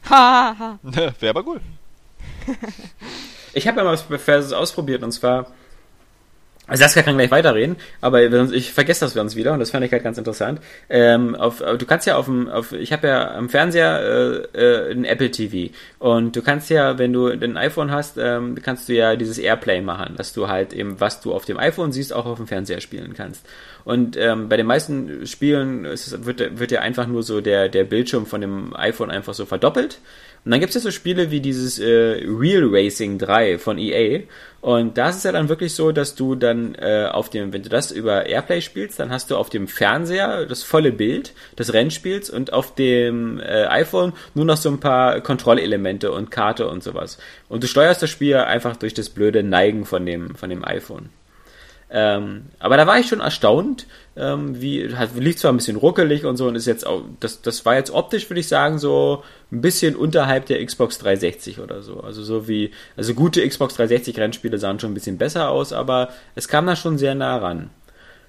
[0.09, 0.79] Hahaha.
[0.81, 1.61] Wäre aber cool.
[3.53, 5.47] ich habe ja mal was ausprobiert und zwar
[6.67, 9.85] also Saskia kann gleich weiterreden, aber ich vergesse das für uns wieder und das fand
[9.85, 10.59] ich halt ganz interessant.
[10.89, 14.91] Ähm, auf, du kannst ja auf dem, auf, ich habe ja am Fernseher äh, äh,
[14.91, 18.93] ein Apple TV und du kannst ja, wenn du ein iPhone hast, ähm, kannst du
[18.93, 22.25] ja dieses Airplay machen, dass du halt eben, was du auf dem iPhone siehst, auch
[22.25, 23.45] auf dem Fernseher spielen kannst.
[23.85, 27.85] Und ähm, bei den meisten Spielen es, wird, wird ja einfach nur so der, der
[27.85, 29.99] Bildschirm von dem iPhone einfach so verdoppelt.
[30.47, 34.21] Und dann gibt es ja so Spiele wie dieses äh, Real Racing 3 von EA.
[34.61, 37.63] Und da ist es ja dann wirklich so, dass du dann äh, auf dem, wenn
[37.63, 41.73] du das über Airplay spielst, dann hast du auf dem Fernseher das volle Bild des
[41.73, 46.81] Rennspiels und auf dem äh, iPhone nur noch so ein paar Kontrollelemente und Karte und
[46.81, 47.17] sowas.
[47.49, 51.09] Und du steuerst das Spiel einfach durch das blöde Neigen von dem, von dem iPhone.
[51.89, 53.87] Ähm, aber da war ich schon erstaunt,
[54.17, 57.41] ähm, wie, hat, lief zwar ein bisschen ruckelig und so und ist jetzt auch, das,
[57.41, 61.81] das war jetzt optisch, würde ich sagen, so ein bisschen unterhalb der Xbox 360 oder
[61.81, 62.01] so.
[62.01, 66.09] Also so wie, also gute Xbox 360 Rennspiele sahen schon ein bisschen besser aus, aber
[66.35, 67.69] es kam da schon sehr nah ran.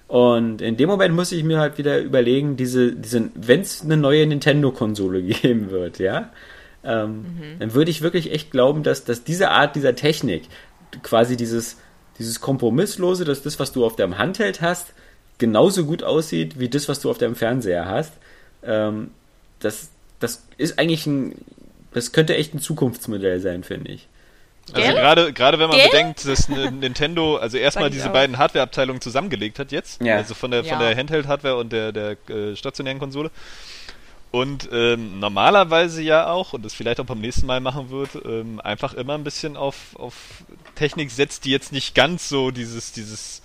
[0.07, 3.97] Und in dem Moment muss ich mir halt wieder überlegen, diese, diese wenn es eine
[3.97, 6.31] neue Nintendo-Konsole geben wird, ja,
[6.85, 7.59] ähm, mhm.
[7.59, 10.43] dann würde ich wirklich echt glauben, dass, dass diese Art dieser Technik,
[11.03, 11.77] quasi dieses,
[12.19, 14.93] dieses Kompromisslose, dass das, was du auf deinem Handheld hast,
[15.37, 18.13] genauso gut aussieht wie das, was du auf deinem Fernseher hast.
[18.63, 19.11] Ähm,
[19.59, 19.89] das,
[20.19, 21.33] das ist eigentlich ein,
[21.93, 24.07] das könnte echt ein Zukunftsmodell sein, finde ich.
[24.71, 25.87] Also gerade gerade wenn man Gell?
[25.89, 28.13] bedenkt, dass Nintendo also erstmal diese auch.
[28.13, 30.17] beiden Hardware-Abteilungen zusammengelegt hat jetzt, Ja.
[30.17, 30.89] also von der von Ja.
[30.89, 33.31] der Handheld-Hardware und der der äh, stationären Konsole.
[34.31, 38.61] Und ähm, normalerweise ja auch, und das vielleicht auch beim nächsten Mal machen wird, ähm,
[38.61, 40.13] einfach immer ein bisschen auf, auf
[40.75, 43.41] Technik setzt, die jetzt nicht ganz so dieses, dieses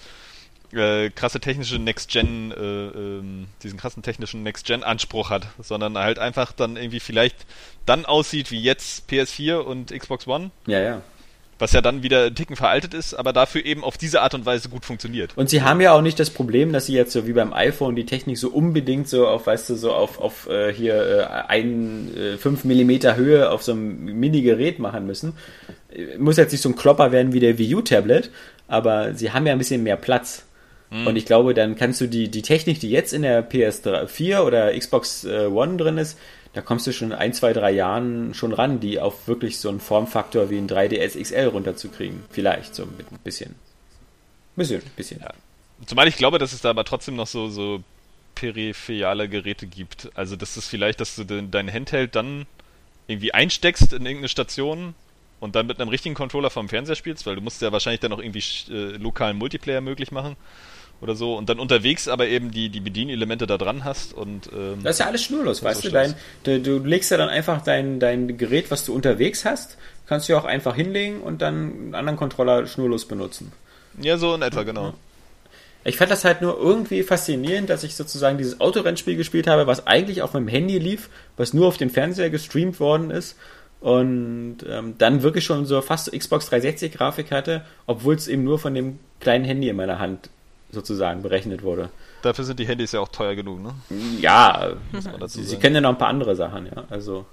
[0.72, 6.76] äh, krasse technische Next-Gen, äh, ähm, diesen krassen technischen Next-Gen-Anspruch hat, sondern halt einfach dann
[6.76, 7.46] irgendwie vielleicht
[7.86, 11.02] dann aussieht wie jetzt PS4 und Xbox One, Ja, ja.
[11.58, 14.46] Was ja dann wieder ein Ticken veraltet ist, aber dafür eben auf diese Art und
[14.46, 15.36] Weise gut funktioniert.
[15.36, 17.96] Und sie haben ja auch nicht das Problem, dass sie jetzt so wie beim iPhone
[17.96, 22.10] die Technik so unbedingt so auf, weißt du, so auf, auf äh, hier äh, ein,
[22.16, 25.34] äh, 5 Millimeter Höhe auf so einem Mini-Gerät machen müssen.
[25.94, 28.30] Äh, Muss jetzt nicht so ein Klopper werden wie der Wii U-Tablet,
[28.68, 30.44] aber sie haben ja ein bisschen mehr Platz.
[31.06, 34.78] Und ich glaube, dann kannst du die, die Technik, die jetzt in der PS4 oder
[34.78, 36.16] Xbox äh, One drin ist,
[36.54, 39.80] da kommst du schon ein, zwei, drei Jahren schon ran, die auf wirklich so einen
[39.80, 42.22] Formfaktor wie ein 3DS XL runterzukriegen.
[42.30, 43.56] Vielleicht so mit ein bisschen.
[44.54, 45.20] Bisschen, bisschen.
[45.20, 45.34] Ja.
[45.84, 47.82] Zumal ich glaube, dass es da aber trotzdem noch so, so
[48.36, 50.10] peripherale Geräte gibt.
[50.14, 52.46] Also, das ist vielleicht, dass du den, dein Handheld dann
[53.08, 54.94] irgendwie einsteckst in irgendeine Station
[55.40, 58.12] und dann mit einem richtigen Controller vom Fernseher spielst, weil du musst ja wahrscheinlich dann
[58.12, 60.36] auch irgendwie äh, lokalen Multiplayer möglich machen
[61.04, 64.82] oder so und dann unterwegs aber eben die, die Bedienelemente da dran hast und ähm,
[64.82, 66.60] Das ist ja alles schnurlos, weißt so du, dein, du?
[66.60, 69.76] Du legst ja dann einfach dein, dein Gerät, was du unterwegs hast,
[70.06, 73.52] kannst du ja auch einfach hinlegen und dann einen anderen Controller schnurlos benutzen.
[74.00, 74.94] ja, so in etwa, genau.
[75.84, 79.86] Ich fand das halt nur irgendwie faszinierend, dass ich sozusagen dieses Autorennspiel gespielt habe, was
[79.86, 83.36] eigentlich auf meinem Handy lief, was nur auf den Fernseher gestreamt worden ist
[83.80, 88.42] und ähm, dann wirklich schon so fast so Xbox 360 Grafik hatte, obwohl es eben
[88.42, 90.30] nur von dem kleinen Handy in meiner Hand
[90.74, 91.90] sozusagen berechnet wurde.
[92.22, 93.74] Dafür sind die Handys ja auch teuer genug, ne?
[94.20, 94.74] Ja,
[95.26, 96.84] sie, sie kennen ja noch ein paar andere Sachen, ja.
[96.90, 97.26] Also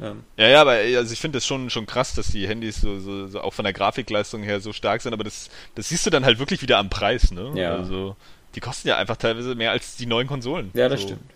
[0.00, 2.98] ähm, Ja, ja, aber also ich finde es schon, schon krass, dass die Handys so,
[2.98, 6.10] so, so auch von der Grafikleistung her so stark sind, aber das, das siehst du
[6.10, 7.52] dann halt wirklich wieder am Preis, ne?
[7.54, 7.76] Ja.
[7.76, 8.16] Also,
[8.54, 10.70] die kosten ja einfach teilweise mehr als die neuen Konsolen.
[10.74, 11.08] ja, das so.
[11.08, 11.30] stimmt.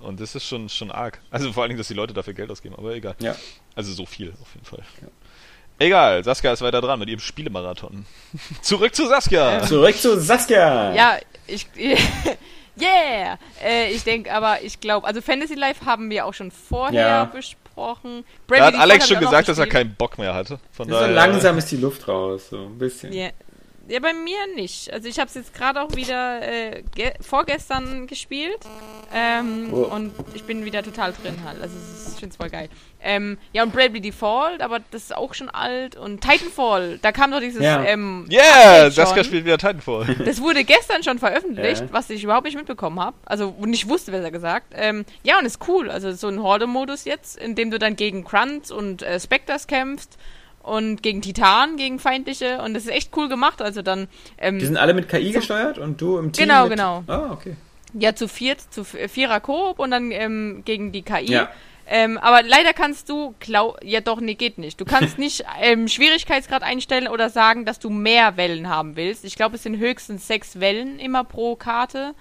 [0.00, 1.20] Und das ist schon, schon arg.
[1.30, 3.14] Also vor allen Dingen, dass die Leute dafür Geld ausgeben, aber egal.
[3.20, 3.36] Ja.
[3.74, 4.82] Also so viel auf jeden Fall.
[5.80, 8.04] Egal, Saskia ist weiter dran mit ihrem Spielemarathon.
[8.62, 9.62] Zurück zu Saskia!
[9.64, 10.94] Zurück zu Saskia.
[10.94, 11.66] Ja, ich.
[12.80, 13.36] Yeah!
[13.62, 17.24] Äh, ich denke aber, ich glaube, also Fantasy Life haben wir auch schon vorher Ja.
[17.24, 18.24] besprochen.
[18.24, 20.58] Da Bravely hat Default Alex schon gesagt, dass er keinen Bock mehr hatte.
[20.72, 23.12] Von So daher, langsam ist die Luft raus, so ein bisschen.
[23.12, 23.30] Ja.
[23.90, 24.92] Ja, bei mir nicht.
[24.92, 28.60] Also ich habe es jetzt gerade auch wieder äh, ge- vorgestern gespielt
[29.14, 29.82] ähm, Oh.
[29.94, 31.60] und ich bin wieder total drin halt.
[31.60, 31.74] Also
[32.14, 32.68] ich finde es voll geil.
[33.02, 37.30] Ähm, ja und Bravely Default, aber das ist auch schon alt und Titanfall, da kam
[37.30, 37.82] doch dieses Ja.
[37.82, 38.90] ähm, Yeah!
[38.90, 40.14] Saskia spielt wieder Titanfall.
[40.24, 41.88] Das wurde gestern schon veröffentlicht, Ja.
[41.92, 43.16] was ich überhaupt nicht mitbekommen habe.
[43.24, 44.72] Also nicht wusste, besser gesagt.
[44.76, 45.90] Ähm, ja, und ist cool.
[45.90, 50.18] Also so ein Horde-Modus jetzt, in dem du dann gegen Grunts und äh, Spectres kämpfst
[50.62, 52.60] und gegen Titanen, gegen feindliche.
[52.62, 53.62] Und das ist echt cool gemacht.
[53.62, 54.08] Also dann
[54.38, 56.46] ähm, Die sind alle mit KI gesteuert und du im Team.
[56.46, 56.72] Genau, mit...
[56.72, 57.04] genau.
[57.06, 57.56] Ah, okay.
[57.94, 61.32] ja zu viert, zu vierer Koop und dann ähm, gegen die KI.
[61.32, 61.50] Ja.
[61.92, 64.80] Ähm, aber leider kannst du, klau ja doch, nee, geht nicht.
[64.80, 69.24] Du kannst nicht ähm, Schwierigkeitsgrad einstellen oder sagen, dass du mehr Wellen haben willst.
[69.24, 72.14] Ich glaube, es sind höchstens sechs Wellen immer pro Karte.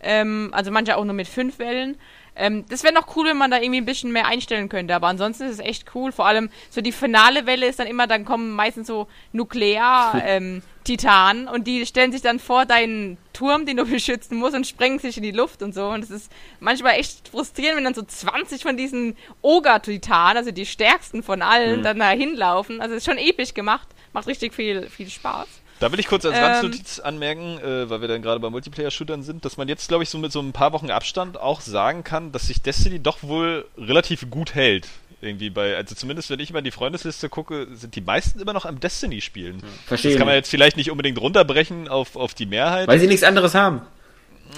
[0.00, 1.96] Ähm, also manche auch nur mit fünf Wellen.
[2.36, 4.94] Ähm, das wäre noch cool, wenn man da irgendwie ein bisschen mehr einstellen könnte.
[4.94, 6.12] Aber ansonsten ist es echt cool.
[6.12, 11.66] Vor allem so die finale Welle ist dann immer, dann kommen meistens so Nuklear-Titanen und
[11.66, 15.22] die stellen sich dann vor deinen Turm, den du beschützen musst und sprengen sich in
[15.22, 15.88] die Luft und so.
[15.88, 16.30] Und es ist
[16.60, 21.82] manchmal echt frustrierend, wenn dann so 20 von diesen Oger-Titanen, also die stärksten von allen,
[21.82, 22.80] dann da hinlaufen.
[22.80, 23.88] Also es ist schon episch gemacht.
[24.12, 25.48] Macht richtig viel, viel Spaß.
[25.78, 26.42] Da will ich kurz als Ähm.
[26.42, 30.10] Randnotiz anmerken, äh, weil wir dann gerade bei Multiplayer-Shootern sind, dass man jetzt, glaube ich,
[30.10, 33.66] so mit so ein paar Wochen Abstand auch sagen kann, dass sich Destiny doch wohl
[33.76, 34.88] relativ gut hält.
[35.20, 38.52] Irgendwie bei, also zumindest wenn ich mal in die Freundesliste gucke, sind die meisten immer
[38.52, 39.62] noch am Destiny spielen.
[39.86, 40.12] Verstehe.
[40.12, 42.86] Das kann man jetzt vielleicht nicht unbedingt runterbrechen auf, auf die Mehrheit.
[42.86, 43.80] Weil sie nichts anderes haben.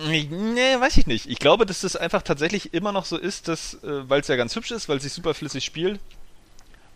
[0.07, 1.29] Nee, weiß ich nicht.
[1.29, 4.37] Ich glaube, dass das einfach tatsächlich immer noch so ist, dass, äh, weil es ja
[4.37, 5.99] ganz hübsch ist, weil es sich super flüssig spielt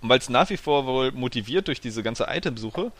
[0.02, 2.92] und weil es nach wie vor wohl motiviert durch diese ganze Itemsuche,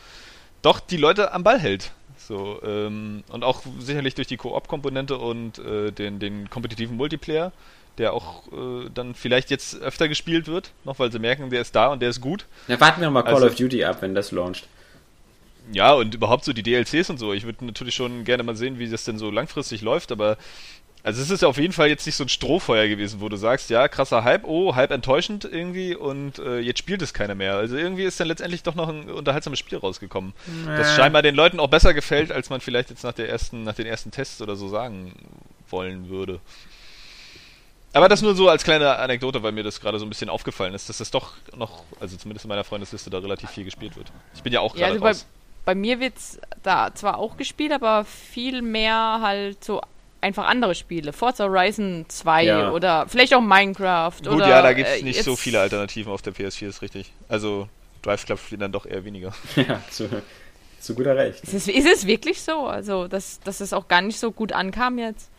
[0.63, 1.91] doch die Leute am Ball hält.
[2.17, 7.51] So, ähm, und auch sicherlich durch die Koop-Komponente und äh, den, den kompetitiven Multiplayer,
[7.97, 11.75] der auch äh, dann vielleicht jetzt öfter gespielt wird, noch weil sie merken, der ist
[11.75, 12.45] da und der ist gut.
[12.67, 14.67] Ja, warten wir mal Call Also- of Duty ab, wenn das launcht.
[15.71, 17.31] Ja, und überhaupt so die DLCs und so.
[17.33, 20.37] Ich würde natürlich schon gerne mal sehen, wie das denn so langfristig läuft, aber
[21.05, 23.35] Also es ist ja auf jeden Fall jetzt nicht so ein Strohfeuer gewesen, wo du
[23.35, 27.55] sagst, ja, krasser Hype, oh, Hype enttäuschend irgendwie und äh, jetzt spielt es keiner mehr.
[27.55, 30.33] Also irgendwie ist dann letztendlich doch noch ein unterhaltsames Spiel rausgekommen.
[30.65, 30.77] Äh.
[30.77, 33.75] Das scheinbar den Leuten auch besser gefällt, als man vielleicht jetzt nach der ersten, nach
[33.75, 35.13] den ersten Tests oder so sagen
[35.69, 36.39] wollen würde.
[37.91, 40.73] Aber das nur so als kleine Anekdote, weil mir das gerade so ein bisschen aufgefallen
[40.73, 44.11] ist, dass das doch noch, also zumindest in meiner Freundesliste, da relativ viel gespielt wird.
[44.33, 45.25] Ich bin ja auch Ja, gerade also bei, raus.
[45.65, 49.81] bei mir wird's da zwar auch gespielt, aber viel mehr halt so
[50.23, 51.13] einfach andere Spiele.
[51.13, 52.71] Forza Horizon 2 Ja.
[52.71, 56.11] oder vielleicht auch Minecraft Gut, oder ja, da gibt's äh, nicht so jetzt- viele Alternativen
[56.11, 57.11] auf der PS4, ist richtig.
[57.29, 57.67] Also
[58.01, 59.33] Drive Club spielen dann doch eher weniger.
[59.55, 60.09] Ja, zu,
[60.79, 61.43] zu guter Recht.
[61.43, 62.65] Ist es, ist es wirklich so?
[62.67, 65.29] Also, dass, dass es auch gar nicht so gut ankam jetzt?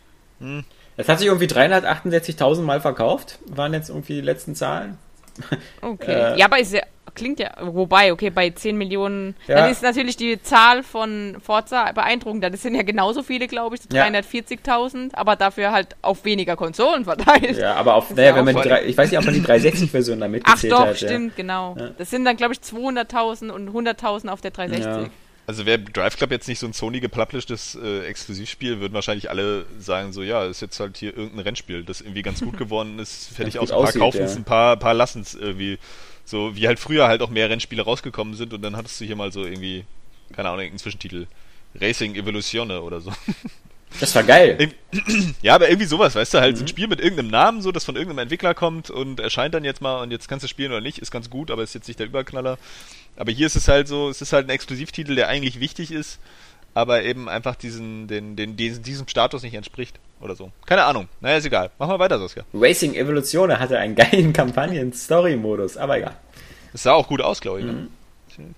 [0.97, 4.97] Es hat sich irgendwie 368.000 Mal verkauft, waren jetzt irgendwie die letzten Zahlen.
[5.81, 6.33] Okay.
[6.33, 6.81] Äh, ja, aber ist ja,
[7.15, 9.55] klingt ja, wobei, okay, bei 10 Millionen, Ja.
[9.55, 12.43] dann ist natürlich die Zahl von Forza beeindruckend.
[12.43, 14.05] Das sind ja genauso viele, glaube ich, so Ja.
[14.05, 17.57] 340.000, aber dafür halt auf weniger Konsolen verteilt.
[17.57, 19.41] Ja, aber auf, naja, ja wenn man die drei, ich weiß nicht, ob man die
[19.41, 20.97] 360-Version da Ach mitgezählt doch, hat.
[20.97, 21.75] stimmt, genau.
[21.79, 21.89] Ja.
[21.97, 24.85] Das sind dann, glaube ich, 200.000 und 100.000 auf der 360.
[24.85, 25.09] Ja.
[25.47, 29.65] Also wäre Drive Club jetzt nicht so ein Sony gepublishtes äh, Exklusivspiel, würden wahrscheinlich alle
[29.77, 33.29] sagen so, ja, ist jetzt halt hier irgendein Rennspiel, das irgendwie ganz gut geworden ist,
[33.35, 34.39] fertig aus, ein paar kaufen es, ja.
[34.39, 35.77] ein paar, paar lassen es irgendwie.
[36.25, 39.15] So wie halt früher halt auch mehr Rennspiele rausgekommen sind und dann hattest du hier
[39.15, 39.85] mal so irgendwie,
[40.33, 41.27] keine Ahnung, irgendeinen Zwischentitel.
[41.79, 43.11] Racing Evolutione oder so.
[43.99, 44.73] Das war geil.
[45.41, 46.65] Ja, aber irgendwie sowas, weißt du, halt so Mhm.
[46.65, 49.79] ein Spiel mit irgendeinem Namen, so, das von irgendeinem Entwickler kommt und erscheint dann jetzt
[49.81, 51.99] mal und jetzt kannst du spielen oder nicht, ist ganz gut, aber ist jetzt nicht
[51.99, 52.57] der Überknaller.
[53.15, 56.19] Aber hier ist es halt so, es ist halt ein Exklusivtitel, der eigentlich wichtig ist,
[56.75, 60.51] aber eben einfach diesen, den, den, diesen, diesem Status nicht entspricht oder so.
[60.65, 61.07] Keine Ahnung.
[61.21, 61.71] Naja, ist egal.
[61.79, 62.43] Machen wir weiter, Saskia.
[62.53, 66.15] Racing Evolution hatte einen geilen Kampagnen-Story-Modus, aber egal.
[66.73, 67.65] Es sah auch gut aus, glaube ich.
[67.65, 67.87] Mhm.
[68.37, 68.53] Ne?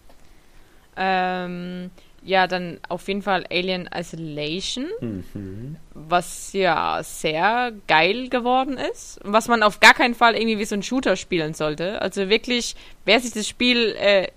[0.97, 1.91] Ähm,
[2.23, 4.87] ja, dann auf jeden Fall Alien Isolation,
[5.93, 9.23] was ja sehr geil geworden ist.
[9.23, 12.01] und Was man auf gar keinen Fall irgendwie wie so ein Shooter spielen sollte.
[12.01, 12.75] Also wirklich,
[13.05, 14.27] wer sich das Spiel äh,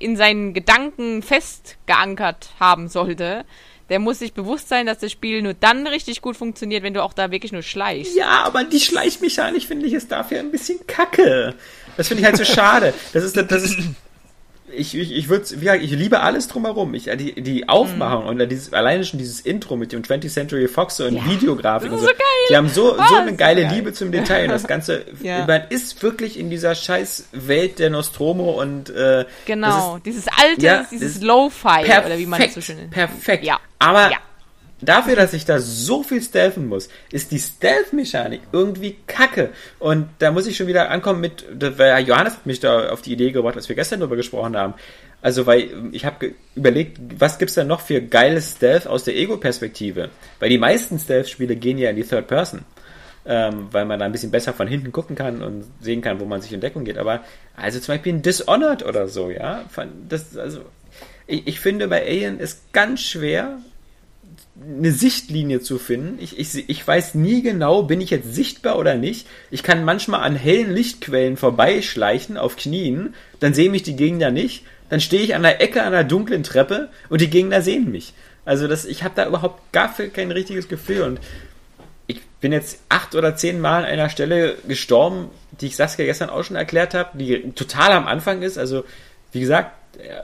[0.00, 3.44] in seinen Gedanken fest geankert haben sollte,
[3.90, 7.02] der muss sich bewusst sein, dass das Spiel nur dann richtig gut funktioniert, wenn du
[7.02, 8.16] auch da wirklich nur schleichst.
[8.16, 11.54] Ja, aber die Schleichmechanik finde ich ist dafür ein bisschen kacke.
[11.96, 12.94] Das finde ich halt so schade.
[13.12, 13.78] Das ist, das ist,
[14.72, 15.44] ich, ich, ich würde,
[15.76, 16.94] ich liebe alles drumherum.
[16.94, 21.00] Ich, die, die Aufmachung und dieses, alleine schon dieses Intro mit dem 20th Century Fox
[21.00, 22.06] und Ja, Videografik und ist so.
[22.08, 22.12] so.
[22.50, 23.74] Die haben so, Oh, so eine ist geile so.
[23.74, 25.44] Liebe zum Detail und das Ganze, Ja.
[25.46, 30.60] man ist wirklich in dieser scheiß Welt der Nostromo und, äh, Genau, das dieses alte,
[30.64, 32.90] Ja, dieses ist Lo-Fi oder wie man das so schön nennt.
[32.90, 33.44] perfekt.
[33.44, 33.58] Ja.
[33.78, 34.16] Aber Ja.
[34.82, 39.50] Dafür, dass ich da so viel stealthen muss, ist die Stealth-Mechanik irgendwie kacke.
[39.78, 41.44] Und da muss ich schon wieder ankommen mit,
[41.78, 44.74] weil Johannes hat mich da auf die Idee gebracht, als wir gestern darüber gesprochen haben.
[45.22, 50.08] Also, weil ich habe überlegt, was gibt's da noch für geiles Stealth aus der Ego-Perspektive?
[50.38, 52.64] Weil die meisten Stealth-Spiele gehen ja in die Third Person.
[53.26, 56.24] Ähm, weil man da ein bisschen besser von hinten gucken kann und sehen kann, wo
[56.24, 56.96] man sich in Deckung geht.
[56.96, 57.22] Aber
[57.54, 59.66] also zum Beispiel ein Dishonored oder so, ja.
[60.08, 60.60] Das, also,
[61.26, 63.58] ich, ich finde bei Alien ist ganz schwer,
[64.62, 66.18] eine Sichtlinie zu finden.
[66.20, 69.26] Ich, ich, ich weiß nie genau, bin ich jetzt sichtbar oder nicht.
[69.50, 74.64] Ich kann manchmal an hellen Lichtquellen vorbeischleichen auf Knien, dann sehen mich die Gegner nicht.
[74.90, 78.12] Dann stehe ich an der Ecke einer dunklen Treppe und die Gegner sehen mich.
[78.44, 81.20] Also das, ich habe da überhaupt gar kein richtiges Gefühl und
[82.08, 85.28] ich bin jetzt acht oder zehn Mal an einer Stelle gestorben,
[85.60, 88.58] die ich Saskia gestern auch schon erklärt habe, die total am Anfang ist.
[88.58, 88.84] Also,
[89.30, 89.70] wie gesagt,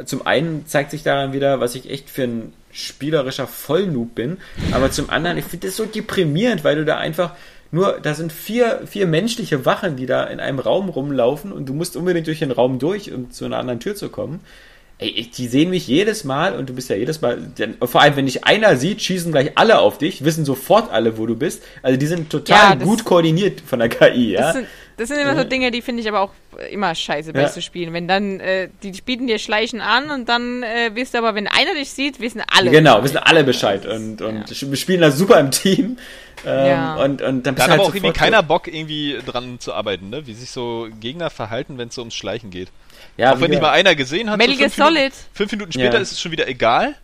[0.04, 4.38] zum einen zeigt sich daran wieder, was ich echt für ein spielerischer Vollnoob bin,
[4.72, 7.32] aber zum anderen, ich finde das so deprimierend, weil du da einfach
[7.72, 11.74] nur, da sind vier, vier menschliche Wachen, die da in einem Raum rumlaufen und du
[11.74, 14.40] musst unbedingt durch den Raum durch, um zu einer anderen Tür zu kommen.
[14.98, 18.16] Ey, die sehen mich jedes Mal und du bist ja jedes Mal, denn, vor allem
[18.16, 21.62] wenn dich einer sieht, schießen gleich alle auf dich, wissen sofort alle, wo du bist.
[21.82, 24.54] Also die sind total Ja, gut koordiniert von der KI, ja.
[24.96, 26.30] Das sind, immer so Dinge, die finde ich aber auch
[26.70, 27.48] immer scheiße bei Ja.
[27.48, 27.92] so Spielen.
[27.92, 31.46] Wenn dann, äh, die bieten dir Schleichen an und dann äh, wirst du aber, wenn
[31.48, 32.70] einer dich sieht, wissen alle.
[32.70, 35.98] Genau, wissen alle Bescheid und, und wir spielen da super im Team.
[36.46, 36.94] Ähm, Ja.
[36.96, 39.58] und, und dann Da bist hat du halt aber auch irgendwie keiner Bock, irgendwie dran
[39.60, 40.26] zu arbeiten, ne?
[40.26, 42.68] Wie sich so Gegner verhalten, wenn es so ums Schleichen geht.
[43.16, 45.12] ja, auch wenn dich mal einer gesehen hat, Metal so fünf, Minuten, Solid.
[45.34, 46.00] fünf Minuten später Ja.
[46.00, 46.94] ist es schon wieder egal.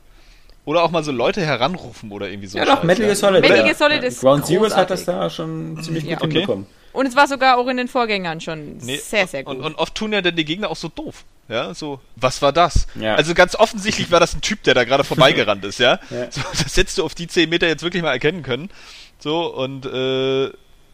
[0.65, 2.57] Oder auch mal so Leute heranrufen oder irgendwie so.
[2.59, 3.41] Ja, doch, Metal Gear Solid.
[3.43, 3.63] Metal ja.
[3.65, 4.09] Gear Solid ja.
[4.09, 6.15] ist Ground Zeroes hat das da schon ziemlich Ja.
[6.17, 6.33] gut Okay.
[6.39, 6.67] hinbekommen.
[6.93, 9.57] Und es war sogar auch in den Vorgängern schon Nee, sehr, sehr gut.
[9.57, 11.25] Und, und oft tun ja dann die Gegner auch so doof.
[11.49, 12.87] Ja, so, was war das?
[12.95, 13.15] Ja.
[13.17, 15.99] Also ganz offensichtlich war das ein Typ, der da gerade vorbeigerannt ist, ja.
[16.11, 16.31] Ja.
[16.31, 18.71] So, das hättest du auf die 10 Meter jetzt wirklich mal erkennen können.
[19.19, 20.51] So, und äh,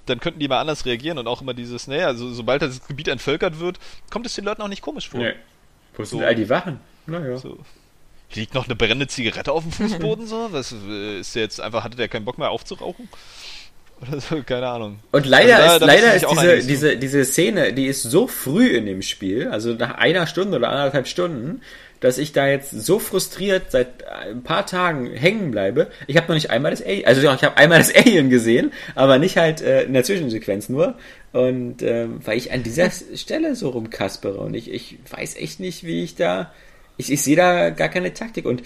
[0.07, 3.09] dann könnten die mal anders reagieren und auch immer dieses, naja, also, sobald das Gebiet
[3.09, 3.79] entvölkert wird,
[4.11, 5.21] kommt es den Leuten auch nicht komisch vor.
[5.21, 5.35] Nee.
[5.97, 6.25] Wo sind So.
[6.25, 6.81] all die Wachen?
[7.07, 7.37] Naja.
[7.37, 7.59] So.
[8.35, 10.49] Liegt noch eine brennende Zigarette auf dem Fußboden so?
[10.51, 13.09] Was äh, ist der jetzt einfach, hatte der keinen Bock mehr aufzurauchen?
[14.01, 14.99] Oder so, keine Ahnung.
[15.11, 18.27] Und leider Also da- ist, da leider ist diese, diese, diese Szene, die ist so
[18.29, 21.63] früh in dem Spiel, also nach einer Stunde oder anderthalb Stunden,
[22.01, 25.91] dass ich da jetzt so frustriert seit ein paar Tagen hängen bleibe.
[26.07, 29.19] Ich habe noch nicht einmal das Alien, also ich habe einmal das Alien gesehen, aber
[29.19, 30.95] nicht halt äh, in der Zwischensequenz nur.
[31.33, 35.83] Und ähm, weil ich an dieser Stelle so rumkaspere und ich, ich weiß echt nicht,
[35.83, 36.53] wie ich da,
[36.99, 38.63] ich, ich sehe da gar keine Taktik und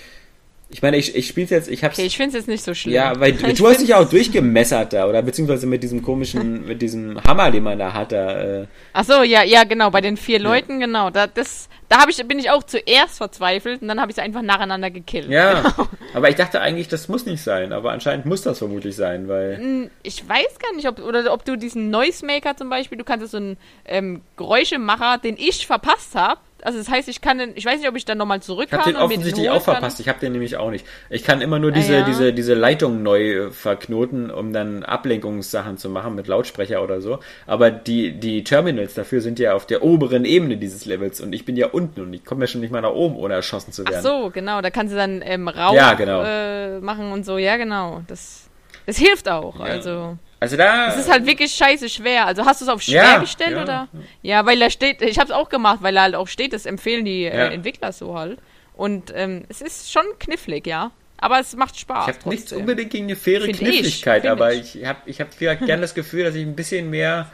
[0.75, 2.73] ich meine, ich, ich spiele jetzt, ich hab's Okay, ich finde es jetzt nicht so
[2.73, 2.95] schlimm.
[2.95, 6.03] ja, weil du, Ich du hast dich ja auch durchgemessert da, oder beziehungsweise mit diesem
[6.03, 9.91] komischen, mit diesem Hammer, den man da hat, da, äh, Ach so, ja, ja, genau,
[9.91, 11.11] bei den vier Leuten, genau.
[11.11, 14.23] Da, das, da hab ich, bin ich auch zuerst verzweifelt und dann habe ich sie
[14.23, 15.29] einfach nacheinander gekillt.
[15.29, 15.63] ja.
[16.15, 19.89] Aber ich dachte eigentlich, das muss nicht sein, aber anscheinend muss das vermutlich sein, weil,
[20.03, 23.39] Ich weiß gar nicht, ob, oder ob du diesen Noisemaker zum Beispiel, du kannst so
[23.39, 23.57] einen
[23.87, 26.39] ähm, Geräuschemacher, den ich verpasst habe.
[26.65, 28.73] Also das heißt, ich kann den, ich weiß nicht, ob ich dann nochmal zurück ich
[28.79, 30.87] habe den offensichtlich auch verpasst, ich habe den nämlich auch nicht.
[31.11, 32.03] Ich kann immer nur Ah, diese, ja.
[32.05, 37.19] diese, diese Leitung neu äh, verknoten, um dann Ablenkungssachen zu machen mit Lautsprecher oder so,
[37.47, 41.45] aber die, die Terminals dafür sind ja auf der oberen Ebene dieses Levels und ich
[41.45, 43.83] bin ja unten und ich komme ja schon nicht mal nach oben, ohne erschossen zu
[43.87, 44.03] Ach werden.
[44.03, 46.23] so, genau, da kannst du dann ähm, Rauch Ja, genau.
[46.25, 48.03] äh, machen und so, ja genau.
[48.07, 48.49] Das,
[48.87, 49.65] das hilft auch, Ja.
[49.67, 50.17] also.
[50.43, 50.89] Also da...
[50.89, 52.27] Es ist halt wirklich scheiße schwer.
[52.27, 53.63] Also hast du es auf schwer Ja, gestellt ja.
[53.63, 53.89] oder?
[54.23, 56.67] Ja, weil da steht, ich habe es auch gemacht, weil da halt auch steht, das
[56.67, 58.41] empfehlen die äh, Entwickler so halt.
[58.75, 60.91] Und ähm, es ist schon knifflig, ja.
[61.19, 62.09] Aber es macht Spaß.
[62.09, 64.81] Ich habe nichts unbedingt gegen eine faire Find ich, Kniffligkeit, find aber ich.
[64.81, 67.31] ich habe ich hab gerne das Gefühl, dass ich ein bisschen mehr.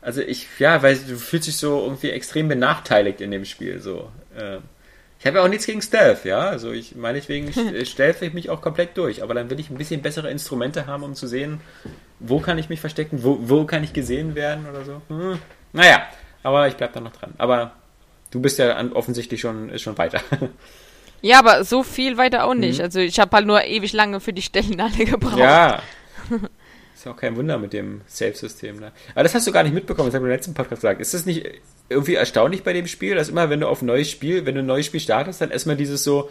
[0.00, 3.80] Also ich, ja, weil du fühlst dich so irgendwie extrem benachteiligt in dem Spiel.
[3.80, 4.08] So.
[4.38, 4.58] Äh,
[5.18, 6.38] Ich habe ja auch nichts gegen Stealth, ja.
[6.48, 9.78] Also ich meinetwegen äh, stealth ich mich auch komplett durch, aber dann will ich ein
[9.78, 11.60] bisschen bessere Instrumente haben, um zu sehen,
[12.20, 15.02] wo kann ich mich verstecken, wo, wo kann ich gesehen werden oder so.
[15.08, 15.38] Hm.
[15.72, 16.02] Naja,
[16.42, 17.34] aber ich bleib da noch dran.
[17.38, 17.72] Aber
[18.30, 20.20] du bist ja offensichtlich schon, ist schon weiter.
[21.22, 22.78] Ja, aber so viel weiter auch nicht.
[22.78, 22.84] Mhm.
[22.84, 25.38] Also ich habe halt nur ewig lange für die Stellen alle gebraucht.
[25.38, 25.82] Ja.
[26.94, 28.78] Ist auch kein Wunder mit dem Save-System.
[28.78, 28.92] Ne?
[29.14, 31.00] Aber das hast du gar nicht mitbekommen, das haben wir im letzten Podcast gesagt.
[31.00, 31.46] Ist das nicht
[31.88, 34.60] irgendwie erstaunlich bei dem Spiel, dass immer, wenn du auf ein neues Spiel, wenn du
[34.60, 36.28] ein neues Spiel startest, dann erstmal dieses so,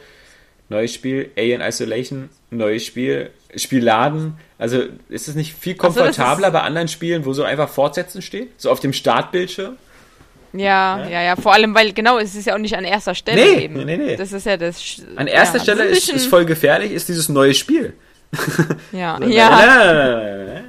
[0.69, 4.35] neues Spiel, Alien Isolation, neues Spiel, Spiel laden.
[4.57, 8.49] Also ist es nicht viel komfortabler bei anderen Spielen, wo so einfach Fortsetzen steht?
[8.61, 9.77] So auf dem Startbildschirm?
[10.53, 13.39] Ja, ja, ja, vor allem, weil genau, es ist ja auch nicht an erster Stelle
[13.39, 13.85] Nee, eben.
[13.85, 14.15] nee, nee.
[14.15, 14.81] Das ist ja das.
[14.81, 17.93] Sch- An erster ja, Stelle ist, ist voll gefährlich, ist dieses neue Spiel.
[18.91, 20.63] Ja, ja.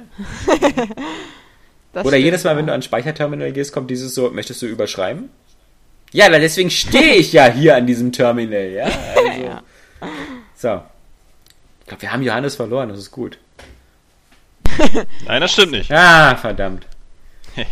[1.93, 2.57] Oder stimmt, jedes Mal, ja.
[2.57, 5.29] wenn du an Speicherterminal gehst, kommt dieses so, möchtest du überschreiben?
[6.13, 8.83] Ja, weil deswegen stehe ich ja hier an diesem Terminal, ja?
[8.85, 9.61] Also, Ja.
[10.55, 10.81] So.
[11.81, 13.37] Ich glaube, wir haben Johannes verloren, das ist gut.
[15.25, 15.91] Nein, das stimmt nicht.
[15.91, 16.85] Ah, verdammt.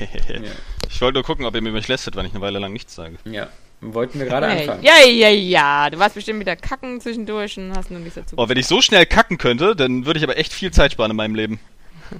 [0.91, 2.95] Ich wollte nur gucken, ob ihr mir mich lästet, wenn ich eine Weile lang nichts
[2.95, 3.18] sage.
[3.23, 3.47] Ja,
[3.80, 4.84] wollten wir gerade Hey, anfangen.
[4.84, 5.89] ja, ja, ja.
[5.91, 8.35] Du warst bestimmt wieder kacken zwischendurch und hast nur nichts dazu.
[8.38, 11.11] Oh, wenn ich so schnell kacken könnte, dann würde ich aber echt viel Zeit sparen
[11.11, 11.60] in meinem Leben.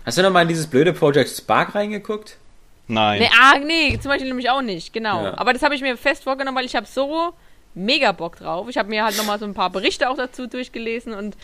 [0.06, 2.38] Hast du noch mal in dieses blöde Project Spark reingeguckt?
[2.88, 3.22] Nein.
[3.22, 5.24] Nee, ah, nee, zum Beispiel nämlich auch nicht, genau.
[5.26, 5.38] Ja.
[5.38, 7.34] Aber das habe ich mir fest vorgenommen, weil ich habe so
[7.74, 8.68] mega Bock drauf.
[8.70, 11.36] Ich habe mir halt nochmal so ein paar Berichte auch dazu durchgelesen und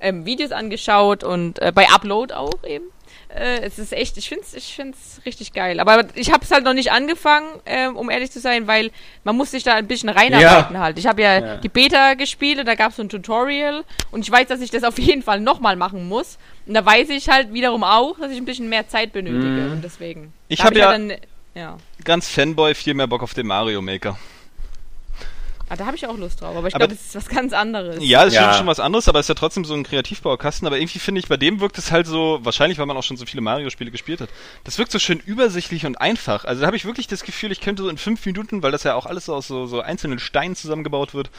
[0.00, 2.84] ähm, Videos angeschaut und äh, bei Upload auch eben.
[3.34, 5.80] Äh, es ist echt, ich finde es ich find's richtig geil.
[5.80, 8.90] Aber ich habe es halt noch nicht angefangen, ähm, um ehrlich zu sein, weil
[9.24, 10.80] man muss sich da ein bisschen reinarbeiten Ja.
[10.80, 10.98] halt.
[10.98, 11.56] Ich habe ja, Ja.
[11.56, 14.70] die Beta gespielt und da gab es so ein Tutorial und ich weiß, dass ich
[14.70, 16.38] das auf jeden Fall nochmal machen muss.
[16.66, 19.72] Und da weiß ich halt wiederum auch, dass ich ein bisschen mehr Zeit benötige Mhm.
[19.72, 20.32] und deswegen.
[20.48, 21.18] Ich da hab ja- halt dann,
[21.54, 21.76] ja.
[22.04, 24.16] Ganz Fanboy, viel mehr Bock auf den Mario Maker.
[25.70, 27.98] Ah, da habe ich auch Lust drauf, aber ich glaube, das ist was ganz anderes.
[28.02, 28.54] Ja, das ist Ja.
[28.54, 30.66] schon was anderes, aber es ist ja trotzdem so ein Kreativbaukasten.
[30.66, 33.16] Aber irgendwie finde ich, bei dem wirkt es halt so, wahrscheinlich, weil man auch schon
[33.16, 34.30] so viele Mario-Spiele gespielt hat,
[34.64, 36.44] das wirkt so schön übersichtlich und einfach.
[36.44, 38.84] Also da habe ich wirklich das Gefühl, ich könnte so in fünf Minuten, weil das
[38.84, 41.30] ja auch alles so aus so, so einzelnen Steinen zusammengebaut wird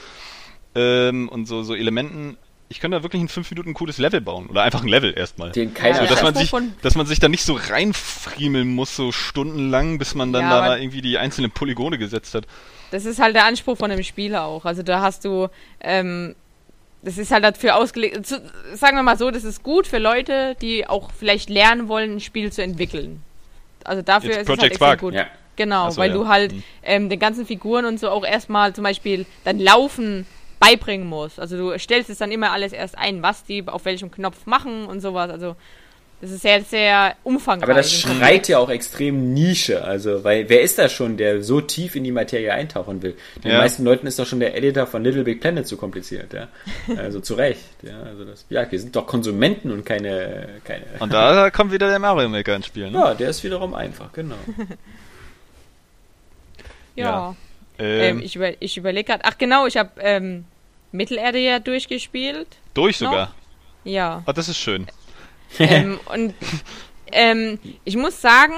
[0.76, 2.38] ähm, und so, so Elementen,
[2.72, 4.46] ich könnte da wirklich in fünf Minuten ein cooles Level bauen.
[4.48, 5.52] Oder einfach ein Level erstmal.
[5.52, 7.56] Den Ja, keiner So, dass das man, ist sich, dass man sich da nicht so
[7.56, 12.46] reinfriemeln muss, so stundenlang, bis man dann Ja, da irgendwie die einzelnen Polygone gesetzt hat.
[12.92, 14.66] Das ist halt der Anspruch von dem Spiel auch.
[14.66, 15.48] Also da hast du,
[15.82, 16.36] ähm,
[17.02, 18.42] das ist halt dafür ausgelegt, zu,
[18.74, 22.20] sagen wir mal so, das ist gut für Leute, die auch vielleicht lernen wollen, ein
[22.20, 23.22] Spiel zu entwickeln.
[23.84, 25.00] Also dafür Jetzt ist Project es halt extrem Spark.
[25.00, 25.14] gut.
[25.14, 25.28] Ja.
[25.56, 26.16] Genau, so, weil ja.
[26.16, 26.64] du halt Hm.
[26.84, 30.26] ähm, den ganzen Figuren und so auch erstmal zum Beispiel dann Laufen
[30.60, 31.40] beibringen musst.
[31.40, 34.86] Also du stellst es dann immer alles erst ein, was die auf welchem Knopf machen
[34.86, 35.30] und sowas.
[35.30, 35.56] Also
[36.22, 37.64] das ist sehr, sehr umfangreich.
[37.70, 39.84] Aber das schreit ja auch extrem Nische.
[39.84, 43.16] Also, weil wer ist das schon, der so tief in die Materie eintauchen will?
[43.44, 43.60] Den Ja.
[43.60, 46.48] meisten Leuten ist doch schon der Editor von Little Big Planet zu kompliziert, ja.
[46.98, 47.64] Also zu Recht.
[47.84, 50.50] Ja, also das, ja, wir sind doch Konsumenten und keine.
[50.66, 52.92] keine Und da kommt wieder der Mario Maker ins Spiel.
[52.92, 52.98] Ne?
[52.98, 54.36] ja, der ist wiederum einfach, genau.
[56.96, 57.36] Ja.
[57.78, 59.24] Ähm, Ähm, ich über, ich überlege gerade.
[59.24, 60.46] Ach genau, ich habe ähm,
[60.92, 62.48] Mittelerde ja durchgespielt.
[62.74, 63.12] durch noch?
[63.12, 63.34] sogar.
[63.86, 64.24] Ja.
[64.28, 64.86] Oh, das ist schön.
[65.60, 66.34] ähm, und
[67.12, 68.54] ähm, ich muss sagen,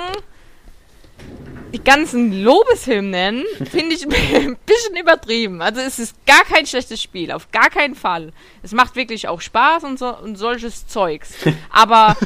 [1.73, 4.03] die ganzen Lobeshymnen finde ich
[4.35, 5.61] ein bisschen übertrieben.
[5.61, 8.33] Also es ist gar kein schlechtes Spiel, auf gar keinen Fall.
[8.61, 11.33] Es macht wirklich auch Spaß und, so, und solches Zeugs.
[11.71, 12.17] Aber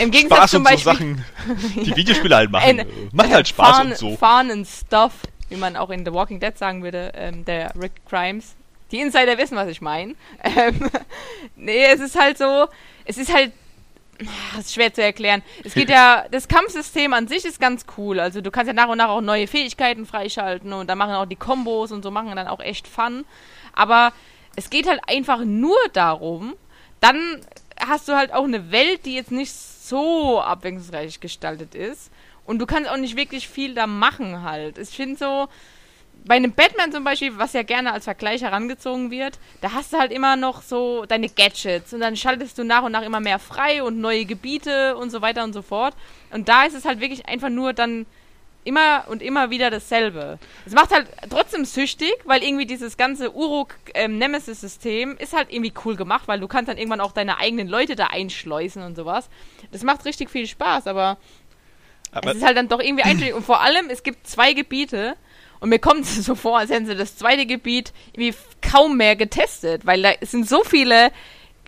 [0.00, 1.24] im Gegensatz Spaß zum und so Beispiel Sachen,
[1.84, 2.80] die Videospiele halt machen.
[2.80, 4.16] Ein- Macht halt Spaß Fun, und so.
[4.16, 5.12] Fun and Stuff,
[5.48, 8.54] wie man auch in The Walking Dead sagen würde, ähm, der Rick Grimes.
[8.90, 10.14] Die Insider wissen, was ich meine.
[10.42, 10.90] Ähm,
[11.56, 12.66] nee, es ist halt so,
[13.04, 13.52] es ist halt,
[14.18, 15.42] das ist schwer zu erklären.
[15.64, 18.20] Es geht ja, das Kampfsystem an sich ist ganz cool.
[18.20, 21.26] Also du kannst ja nach und nach auch neue Fähigkeiten freischalten und dann machen auch
[21.26, 23.24] die Kombos und so machen dann auch echt Fun.
[23.72, 24.12] Aber
[24.56, 26.54] es geht halt einfach nur darum,
[27.00, 27.40] dann
[27.78, 32.10] hast du halt auch eine Welt, die jetzt nicht so abwechslungsreich gestaltet ist.
[32.44, 34.78] Und du kannst auch nicht wirklich viel da machen halt.
[34.78, 35.48] Ich finde so,
[36.24, 39.98] bei einem Batman zum Beispiel, was ja gerne als Vergleich herangezogen wird, da hast du
[39.98, 43.38] halt immer noch so deine Gadgets und dann schaltest du nach und nach immer mehr
[43.38, 45.94] frei und neue Gebiete und so weiter und so fort.
[46.30, 48.06] Und da ist es halt wirklich einfach nur dann
[48.64, 50.38] immer und immer wieder dasselbe.
[50.66, 56.28] Es macht halt trotzdem süchtig, weil irgendwie dieses ganze Uruk-Nemesis-System ist halt irgendwie cool gemacht,
[56.28, 59.30] weil du kannst dann irgendwann auch deine eigenen Leute da einschleusen und sowas.
[59.72, 61.16] Das macht richtig viel Spaß, aber,
[62.12, 63.34] Aber es ist halt dann doch irgendwie einschlägig.
[63.34, 65.16] Und vor allem, es gibt zwei Gebiete
[65.60, 69.16] und mir kommt es so vor, als hätten sie das zweite Gebiet irgendwie kaum mehr
[69.16, 71.10] getestet, weil da sind so viele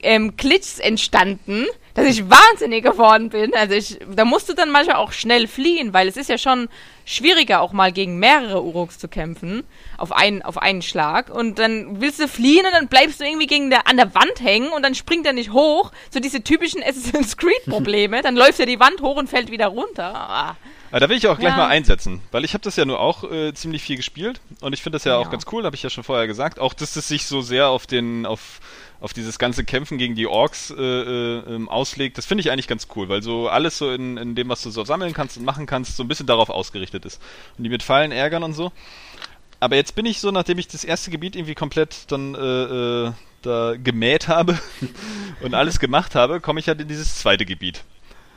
[0.02, 3.54] ähm, Glitches entstanden, dass ich wahnsinnig geworden bin.
[3.54, 6.68] Also ich, da musst du dann manchmal auch schnell fliehen, weil es ist ja schon
[7.04, 9.64] schwieriger, auch mal gegen mehrere Uruks zu kämpfen,
[9.98, 11.28] auf einen, auf einen Schlag.
[11.30, 14.40] Und dann willst du fliehen und dann bleibst du irgendwie gegen der, an der Wand
[14.40, 15.92] hängen und dann springt er nicht hoch.
[16.10, 18.22] So diese typischen Assassin's Creed-Probleme.
[18.22, 20.14] dann läuft er die Wand hoch und fällt wieder runter.
[20.14, 20.56] Ah.
[20.90, 21.56] Aber da will ich auch gleich Ja.
[21.56, 24.82] mal einsetzen, weil ich habe das ja nur auch äh, ziemlich viel gespielt und ich
[24.82, 25.30] finde das ja, auch Ja.
[25.30, 26.58] ganz cool, habe ich ja schon vorher gesagt.
[26.58, 28.60] Auch, dass es sich so sehr auf den, auf,
[29.00, 32.66] auf dieses ganze Kämpfen gegen die Orks äh, äh, ähm, auslegt, das finde ich eigentlich
[32.66, 35.44] ganz cool, weil so alles so in, in dem, was du so sammeln kannst und
[35.44, 37.22] machen kannst, so ein bisschen darauf ausgerichtet ist.
[37.56, 38.72] Und die mit Fallen ärgern und so.
[39.60, 43.12] Aber jetzt bin ich so, nachdem ich das erste Gebiet irgendwie komplett dann äh, äh,
[43.42, 44.58] da gemäht habe
[45.42, 47.84] und alles gemacht habe, komme ich halt in dieses zweite Gebiet.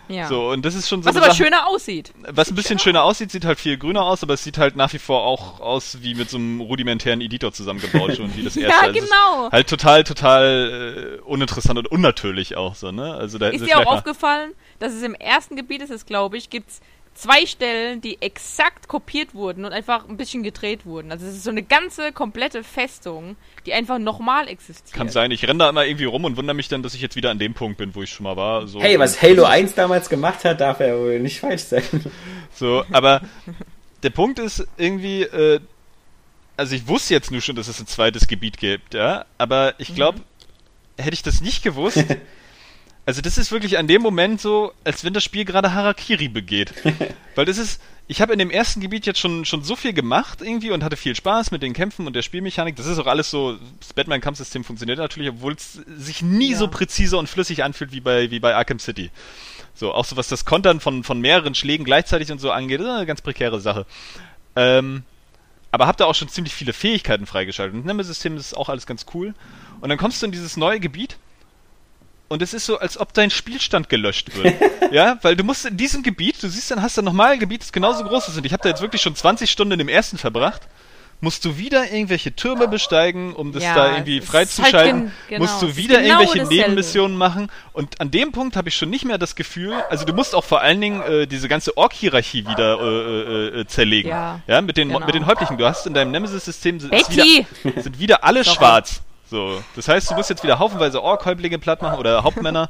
[0.09, 0.27] Ja.
[0.27, 2.13] So, und das ist schon so Was aber Sache- schöner aussieht.
[2.27, 4.91] was ein bisschen schöner aussieht, sieht halt viel grüner aus, aber es sieht halt nach
[4.93, 8.71] wie vor auch aus wie mit so einem rudimentären Editor zusammengebaut schon, wie das erste.
[8.75, 9.51] Ja, Also es genau.
[9.51, 13.13] Halt total, total äh, uninteressant und unnatürlich auch so, ne?
[13.13, 16.49] Also da Ist dir auch aufgefallen, dass es im ersten Gebiet ist es, glaube ich,
[16.49, 16.81] gibt's
[17.13, 21.11] zwei Stellen, die exakt kopiert wurden und einfach ein bisschen gedreht wurden.
[21.11, 23.35] Also es ist so eine ganze komplette Festung,
[23.65, 24.93] die einfach nochmal existiert.
[24.93, 27.15] Kann sein, ich renne da immer irgendwie rum und wundere mich dann, dass ich jetzt
[27.15, 28.67] wieder an dem Punkt bin, wo ich schon mal war.
[28.67, 31.83] So, Hey, was Halo 1 damals gemacht hat, darf ja wohl nicht falsch sein.
[32.53, 33.21] So, aber
[34.03, 35.59] der Punkt ist irgendwie, äh,
[36.57, 39.95] also ich wusste jetzt nur schon, dass es ein zweites Gebiet gibt, ja, aber ich
[39.95, 40.19] glaube,
[40.97, 42.03] hätte ich das nicht gewusst,
[43.05, 46.73] also das ist wirklich an dem Moment so, als wenn das Spiel gerade Harakiri begeht.
[47.35, 50.41] Weil das ist, ich habe in dem ersten Gebiet jetzt schon, schon so viel gemacht
[50.41, 52.75] irgendwie und hatte viel Spaß mit den Kämpfen und der Spielmechanik.
[52.75, 56.57] Das ist auch alles so, das Batman-Kampfsystem funktioniert natürlich, obwohl es sich nie Ja.
[56.57, 59.09] so präzise und flüssig anfühlt wie bei, wie bei Arkham City.
[59.75, 62.87] So, auch so was das Kontern von, von mehreren Schlägen gleichzeitig und so angeht, ist
[62.87, 63.85] eine ganz prekäre Sache.
[64.55, 65.03] Ähm,
[65.71, 67.73] aber hab da auch schon ziemlich viele Fähigkeiten freigeschaltet.
[67.75, 69.33] Und Nemesis-System ist auch alles ganz cool.
[69.81, 71.17] Und dann kommst du in dieses neue Gebiet
[72.33, 74.55] und es ist so, als ob dein Spielstand gelöscht wird.
[74.91, 77.61] ja, weil du musst in diesem Gebiet, du siehst dann, hast dann nochmal ein Gebiet,
[77.61, 78.37] das genauso groß ist.
[78.37, 80.63] Und ich habe da jetzt wirklich schon 20 Stunden im ersten verbracht.
[81.21, 84.77] Musst du wieder irgendwelche Türme besteigen, um das Ja, da irgendwie ist freizuschalten?
[84.79, 86.55] halt gen- genau, musst du wieder genau irgendwelche dasselbe.
[86.63, 87.49] Nebenmissionen machen?
[87.71, 90.43] Und an dem Punkt habe ich schon nicht mehr das Gefühl, also du musst auch
[90.43, 94.09] vor allen Dingen äh, diese ganze Ork-Hierarchie wieder äh, äh, äh, zerlegen.
[94.09, 95.05] Ja, ja mit, den, genau.
[95.05, 95.57] mit den Häuptlichen.
[95.57, 97.45] Du hast in deinem Nemesis-System sind wieder,
[97.81, 99.01] sind wieder alle schwarz.
[99.29, 102.69] So, das heißt, du musst jetzt wieder haufenweise Ork-Häuptlinge platt machen oder Hauptmänner,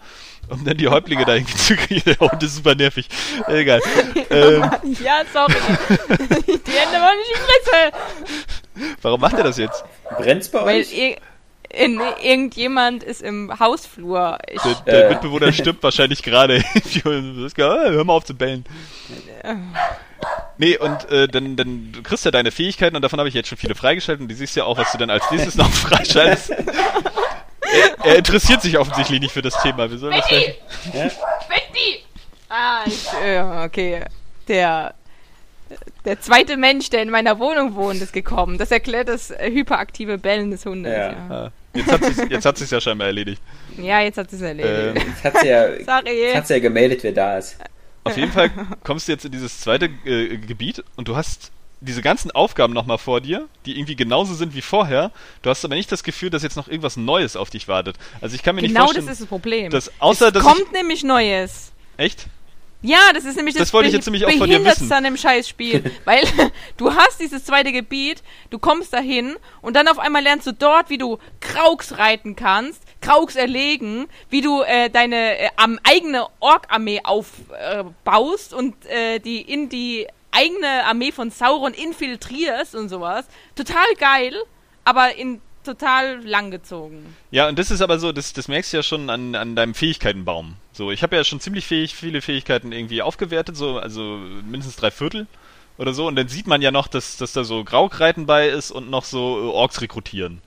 [0.49, 2.03] um dann die Häuptlinge da irgendwie zu kriegen.
[2.05, 3.07] Der Hund ist super nervig.
[3.47, 3.81] Egal.
[4.29, 4.61] ähm,
[5.03, 5.53] ja, sorry.
[5.99, 8.95] Die Hände waren nicht in Fresse.
[9.01, 9.83] warum macht er das jetzt?
[10.17, 10.93] Brennt's bei Weil euch?
[10.97, 11.17] ir
[11.69, 14.37] in, irgendjemand ist im Hausflur.
[14.51, 15.09] Ich, Der, der Äh.
[15.09, 16.63] Mitbewohner stirbt wahrscheinlich gerade.
[17.03, 18.63] Hör mal auf zu bellen.
[20.57, 23.49] Nee, und äh, dann, dann du kriegst ja deine Fähigkeiten und davon habe ich jetzt
[23.49, 26.49] schon viele freigeschaltet und die siehst ja auch, was du dann als nächstes noch freischaltest.
[27.71, 29.89] er, er interessiert sich offensichtlich nicht für das Thema.
[29.89, 30.53] Wir sollen das Betty!
[30.91, 31.13] gleich-
[31.49, 32.03] Betty!
[32.49, 34.01] Ah, ich, äh, okay.
[34.47, 34.93] Der,
[36.05, 38.57] der zweite Mensch, der in meiner Wohnung wohnt, ist gekommen.
[38.59, 40.93] Das erklärt das hyperaktive Bellen des Hundes.
[40.93, 41.09] Ja.
[41.11, 43.41] Ja, Ah, jetzt hat sie's, jetzt hat ja scheinbar erledigt.
[43.77, 44.69] ja jetzt hat es erledigt.
[45.01, 46.21] Ähm, Jetzt hat sie ja, Sorry.
[46.21, 47.57] jetzt hat sie ja gemeldet, wer da ist.
[48.03, 48.51] Auf jeden Fall
[48.83, 51.51] kommst du jetzt in dieses zweite äh, Gebiet und du hast
[51.83, 55.11] diese ganzen Aufgaben nochmal vor dir, die irgendwie genauso sind wie vorher.
[55.41, 57.97] Du hast aber nicht das Gefühl, dass jetzt noch irgendwas Neues auf dich wartet.
[58.21, 59.71] Also ich kann mir nicht genau vorstellen, das ist das Problem.
[59.71, 61.73] dass außer es dass kommt nämlich Neues.
[61.97, 62.27] ich echt
[62.81, 64.91] Ja, das ist nämlich das, das wollte ich jetzt nämlich auch von dir wissen.
[64.91, 66.23] an dem Scheißspiel, weil
[66.77, 70.89] du hast dieses zweite Gebiet, du kommst dahin und dann auf einmal lernst du dort,
[70.89, 75.49] wie du Krauks reiten kannst, Krauks erlegen, wie du äh, deine äh,
[75.83, 82.89] eigene Ork-Armee aufbaust äh, und äh, die in die eigene Armee von Sauron infiltrierst und
[82.89, 83.25] sowas.
[83.55, 84.33] Total geil,
[84.83, 87.15] aber in total langgezogen.
[87.31, 89.73] Ja, und das ist aber so, das, das merkst du ja schon an, an deinem
[89.73, 90.55] Fähigkeitenbaum.
[90.73, 94.91] So, ich habe ja schon ziemlich fähig, viele Fähigkeiten irgendwie aufgewertet, so, also mindestens drei
[94.91, 95.27] Viertel
[95.77, 96.07] oder so.
[96.07, 99.05] Und dann sieht man ja noch, dass, dass da so Graukreiten bei ist und noch
[99.05, 100.41] so äh, Orks rekrutieren.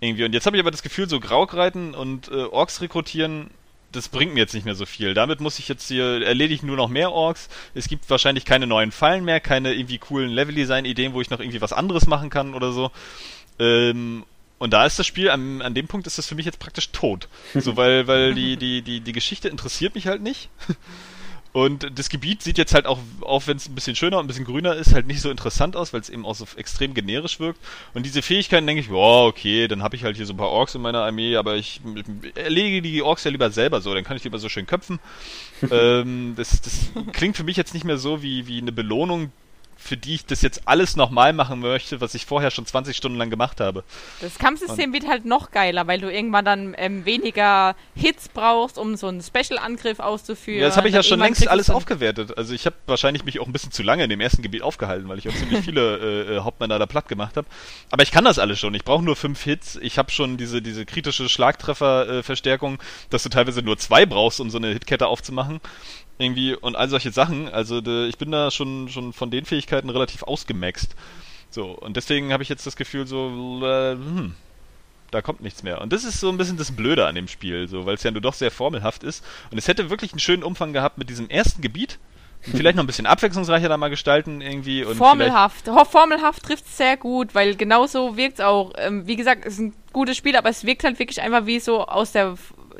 [0.00, 0.24] Irgendwie.
[0.24, 3.50] Und jetzt habe ich aber das Gefühl, so Graukreiten und äh, Orks rekrutieren,
[3.92, 5.14] das bringt mir jetzt nicht mehr so viel.
[5.14, 7.48] Damit muss ich jetzt hier erledigen nur noch mehr Orks.
[7.74, 11.60] Es gibt wahrscheinlich keine neuen Fallen mehr, keine irgendwie coolen Level-Design-Ideen, wo ich noch irgendwie
[11.60, 12.90] was anderes machen kann oder so.
[13.58, 14.24] Ähm,
[14.58, 16.90] und da ist das Spiel, an, an dem Punkt ist das für mich jetzt praktisch
[16.90, 17.28] tot.
[17.54, 20.50] So, weil, weil die, die, die, die Geschichte interessiert mich halt nicht.
[21.52, 24.28] Und das Gebiet sieht jetzt halt auch, auch wenn es ein bisschen schöner und ein
[24.28, 27.40] bisschen grüner ist, halt nicht so interessant aus, weil es eben auch so extrem generisch
[27.40, 27.58] wirkt.
[27.92, 30.50] Und diese Fähigkeiten denke ich, ja, okay, dann habe ich halt hier so ein paar
[30.50, 31.80] Orks in meiner Armee, aber ich
[32.36, 35.00] erlege die Orks ja lieber selber so, dann kann ich lieber so schön köpfen.
[35.70, 39.32] ähm, das, das klingt für mich jetzt nicht mehr so wie, wie eine Belohnung,
[39.80, 43.16] für die ich das jetzt alles nochmal machen möchte, was ich vorher schon 20 Stunden
[43.16, 43.82] lang gemacht habe.
[44.20, 48.78] Das Kampfsystem und wird halt noch geiler, weil du irgendwann dann ähm, weniger Hits brauchst,
[48.78, 50.60] um so einen Special-Angriff auszuführen.
[50.60, 52.36] Ja, das habe ich ja schon längst alles aufgewertet.
[52.36, 55.08] Also ich habe wahrscheinlich mich auch ein bisschen zu lange in dem ersten Gebiet aufgehalten,
[55.08, 57.48] weil ich auch ziemlich viele äh, äh, Hauptmänner da platt gemacht habe.
[57.90, 58.74] Aber ich kann das alles schon.
[58.74, 59.76] Ich brauche nur fünf Hits.
[59.76, 64.50] Ich habe schon diese, diese kritische Schlagtreffer-Verstärkung, äh, dass du teilweise nur zwei brauchst, um
[64.50, 65.60] so eine Hitkette aufzumachen
[66.20, 67.48] irgendwie und all solche Sachen.
[67.48, 70.94] Also de, ich bin da schon, schon von den Fähigkeiten relativ ausgemaxt.
[71.50, 74.34] So, und deswegen habe ich jetzt das Gefühl, so, äh, hm,
[75.10, 75.80] da kommt nichts mehr.
[75.80, 78.10] Und das ist so ein bisschen das Blöde an dem Spiel, so, weil es ja
[78.10, 79.24] nur doch sehr formelhaft ist.
[79.50, 81.98] Und es hätte wirklich einen schönen Umfang gehabt mit diesem ersten Gebiet.
[82.42, 84.82] Vielleicht noch ein bisschen abwechslungsreicher da mal gestalten irgendwie.
[84.82, 85.68] Und formelhaft.
[85.90, 88.72] Formelhaft trifft es sehr gut, weil genauso wirkt es auch.
[88.78, 91.60] Ähm, wie gesagt, es ist ein gutes Spiel, aber es wirkt halt wirklich einfach wie
[91.60, 92.38] so aus der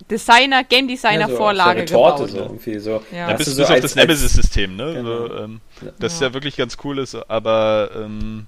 [0.08, 2.30] Designer, Game Designer ja, so Vorlage so Torte, gebaut.
[2.30, 3.02] So irgendwie so.
[3.12, 4.94] Ja, ja bis, bis so auf als, das Nemesis-System, ne?
[4.94, 5.28] Genau.
[5.28, 5.60] So, ähm,
[5.98, 6.28] das ja.
[6.28, 8.46] ja wirklich ganz cool ist, aber ähm,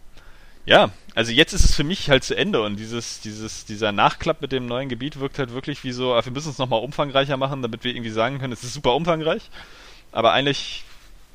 [0.65, 4.41] ja, also jetzt ist es für mich halt zu Ende und dieses, dieses, dieser Nachklapp
[4.41, 7.37] mit dem neuen Gebiet wirkt halt wirklich wie so, ah, wir müssen es nochmal umfangreicher
[7.37, 9.51] machen, damit wir irgendwie sagen können, es ist super umfangreich,
[10.13, 10.85] aber eigentlich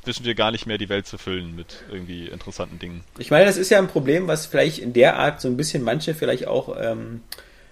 [0.06, 3.04] wissen wir gar nicht mehr, die Welt zu füllen mit irgendwie interessanten Dingen.
[3.18, 5.84] Ich meine, das ist ja ein Problem, was vielleicht in der Art so ein bisschen
[5.84, 7.22] manche vielleicht auch ähm,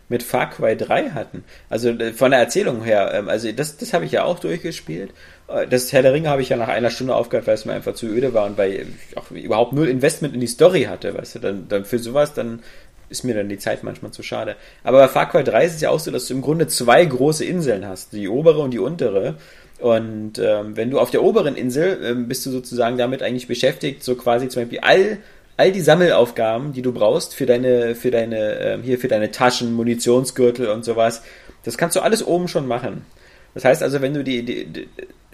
[0.10, 1.44] mit Far Cry 3 hatten.
[1.70, 5.12] Also äh, von der Erzählung her, ähm, also das, das habe ich ja auch durchgespielt.
[5.48, 7.74] Äh, das Herr der Ringe habe ich ja nach einer Stunde aufgehört, weil es mir
[7.74, 11.18] einfach zu öde war und weil ich auch überhaupt null Investment in die Story hatte,
[11.18, 12.62] weißt du, dann, dann für sowas, dann
[13.10, 14.56] ist mir dann die Zeit manchmal zu schade.
[14.84, 17.04] Aber bei Far Cry 3 ist es ja auch so, dass du im Grunde zwei
[17.06, 19.36] große Inseln hast, die obere und die untere.
[19.80, 24.04] Und ähm, wenn du auf der oberen Insel ähm, bist du sozusagen damit eigentlich beschäftigt,
[24.04, 25.18] so quasi zum Beispiel all
[25.58, 29.74] all die Sammelaufgaben, die du brauchst für deine, für deine, äh, hier für deine Taschen,
[29.74, 31.24] Munitionsgürtel und sowas,
[31.64, 33.06] das kannst du alles oben schon machen.
[33.54, 34.88] Das heißt also, wenn du die, die,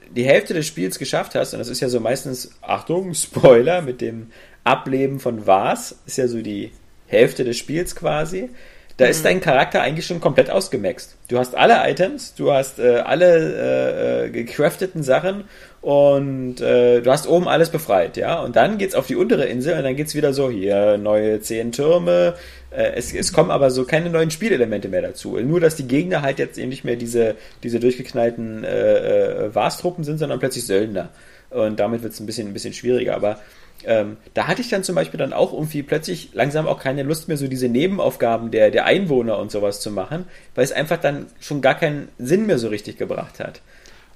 [0.09, 4.01] die Hälfte des Spiels geschafft hast, und das ist ja so meistens, Achtung, Spoiler, mit
[4.01, 4.27] dem
[4.63, 6.71] Ableben von Vars, ist ja so die
[7.07, 8.49] Hälfte des Spiels quasi,
[8.97, 9.23] da ist mhm.
[9.23, 11.17] dein Charakter eigentlich schon komplett ausgemaxt.
[11.27, 15.45] Du hast alle Items, du hast äh, alle äh, äh, gecrafteten Sachen
[15.81, 18.39] und äh, du hast oben alles befreit, ja.
[18.41, 21.71] Und dann geht's auf die untere Insel und dann geht's wieder so, hier, neue zehn
[21.71, 22.35] Türme.
[22.69, 25.37] Äh, es, es kommen aber so keine neuen Spielelemente mehr dazu.
[25.37, 30.03] Nur, dass die Gegner halt jetzt eben nicht mehr diese, diese durchgeknallten äh, äh, Vars-Truppen
[30.03, 31.09] sind, sondern plötzlich Söldner.
[31.49, 33.15] Und damit wird's ein bisschen, ein bisschen schwieriger.
[33.15, 33.39] Aber
[33.83, 37.27] ähm, da hatte ich dann zum Beispiel dann auch irgendwie plötzlich langsam auch keine Lust
[37.27, 41.25] mehr, so diese Nebenaufgaben der, der Einwohner und sowas zu machen, weil es einfach dann
[41.39, 43.61] schon gar keinen Sinn mehr so richtig gebracht hat.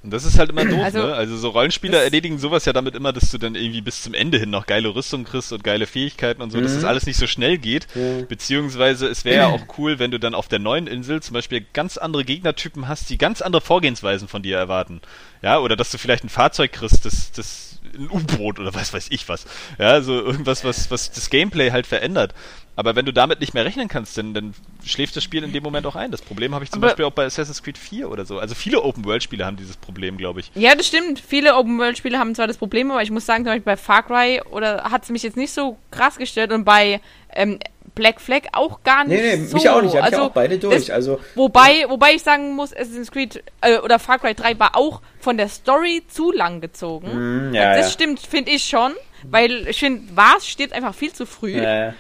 [0.05, 1.15] Und das ist halt immer doof, also, ne?
[1.15, 4.37] Also so Rollenspieler erledigen sowas ja damit immer, dass du dann irgendwie bis zum Ende
[4.37, 6.61] hin noch geile Rüstung kriegst und geile Fähigkeiten und so, mhm.
[6.61, 7.87] dass das alles nicht so schnell geht.
[7.95, 8.27] Mhm.
[8.27, 11.65] Beziehungsweise es wäre ja auch cool, wenn du dann auf der neuen Insel zum Beispiel
[11.73, 15.01] ganz andere Gegnertypen hast, die ganz andere Vorgehensweisen von dir erwarten.
[15.41, 19.07] Ja, oder dass du vielleicht ein Fahrzeug kriegst, das, das ein U-Boot oder was weiß
[19.09, 19.45] ich was.
[19.79, 22.33] Ja, so irgendwas, was, was das Gameplay halt verändert.
[22.77, 24.53] Aber wenn du damit nicht mehr rechnen kannst, dann, dann
[24.83, 26.11] schläft das Spiel in dem Moment auch ein.
[26.11, 28.39] Das Problem habe ich zum aber Beispiel auch bei Assassin's Creed 4 oder so.
[28.39, 30.51] Also viele Open-World-Spiele haben dieses Problem, glaube ich.
[30.55, 31.19] Ja, das stimmt.
[31.19, 34.41] Viele Open-World-Spiele haben zwar das Problem, aber ich muss sagen, zum Beispiel bei Far Cry
[34.51, 36.99] oder hat es mich jetzt nicht so krass gestört und bei
[37.33, 37.59] ähm,
[37.95, 39.55] Black Flag auch gar nicht nee, nee, so.
[39.55, 39.95] mich auch nicht.
[39.95, 40.75] Ich also, ja auch beide durch.
[40.75, 44.75] Das, also, wobei, wobei ich sagen muss, Assassin's Creed äh, oder Far Cry 3 war
[44.75, 47.49] auch von der Story zu lang gezogen.
[47.49, 47.91] Mm, ja, das ja.
[47.91, 48.93] stimmt, finde ich schon.
[49.23, 51.59] Weil ich finde, was steht einfach viel zu früh.
[51.59, 51.93] Ja,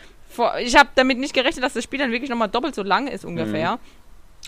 [0.59, 3.25] ich habe damit nicht gerechnet, dass das Spiel dann wirklich nochmal doppelt so lang ist
[3.25, 3.79] ungefähr.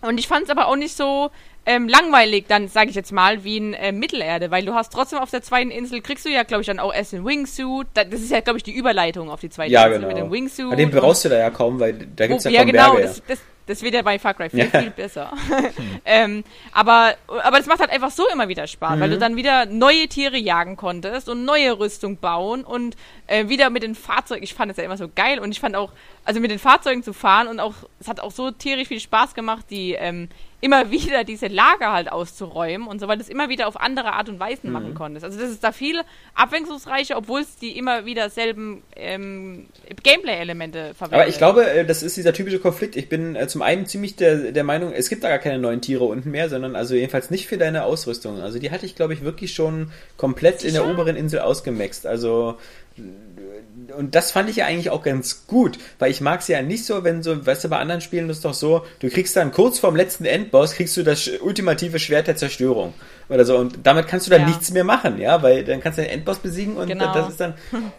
[0.04, 0.10] Mhm.
[0.10, 1.32] Und ich fand es aber auch nicht so
[1.68, 5.20] ähm, langweilig, dann sage ich jetzt mal, wie in äh, Mittelerde, weil du hast trotzdem
[5.20, 7.88] auf der zweiten Insel, kriegst du ja, glaube ich, dann auch erst den Wingsuit.
[7.94, 10.08] Da, das ist ja, glaube ich, die Überleitung auf die zweite Ja, Insel genau.
[10.08, 10.66] mit dem Wingsuit.
[10.68, 12.92] Aber den brauchst du da ja kaum, weil da gibt's Oh, ja ja, kaum genau,
[12.94, 13.08] Berge.
[13.08, 14.80] das, das, das wird ja bei Far Cry 4 Ja.
[14.82, 15.30] viel besser.
[16.06, 19.14] ähm, aber, aber das macht halt einfach so immer wieder Spaß, weil Mhm.
[19.14, 22.96] du dann wieder neue Tiere jagen konntest und neue Rüstung bauen und
[23.28, 24.44] äh, wieder mit den Fahrzeugen.
[24.44, 25.92] Ich fand es ja immer so geil und ich fand auch,
[26.24, 29.34] also mit den Fahrzeugen zu fahren und auch, es hat auch so tierisch viel Spaß
[29.34, 30.30] gemacht, die ähm,
[30.60, 34.14] immer wieder diese Lager halt auszuräumen und so, weil du es immer wieder auf andere
[34.14, 34.74] Art und Weisen Mhm.
[34.74, 35.24] machen konntest.
[35.24, 36.02] Also das ist da viel
[36.34, 39.68] abwechslungsreicher, obwohl es die immer wieder selben ähm,
[40.02, 41.20] Gameplay-Elemente verwendet.
[41.20, 42.96] Aber ich glaube, äh, das ist dieser typische Konflikt.
[42.96, 45.82] Ich bin äh, zum einen ziemlich der, der Meinung, es gibt da gar keine neuen
[45.82, 48.42] Tiere unten mehr, sondern also jedenfalls nicht für deine Ausrüstung.
[48.42, 50.92] Also die hatte ich, glaube ich, wirklich schon komplett in der Sicher?
[50.94, 52.08] oberen Insel ausgemaxt.
[52.08, 52.58] Also
[53.96, 56.86] und das fand ich ja eigentlich auch ganz gut, weil ich mag es ja nicht
[56.86, 59.52] so, wenn so, weißt du, bei anderen Spielen ist es doch so, du kriegst dann
[59.52, 62.94] kurz vorm letzten Endboss, kriegst du das ultimative Schwert der Zerstörung
[63.30, 64.48] oder so und damit kannst du dann Ja.
[64.48, 67.14] nichts mehr machen, ja, weil dann kannst du den Endboss besiegen und Genau.
[67.14, 67.54] das ist dann,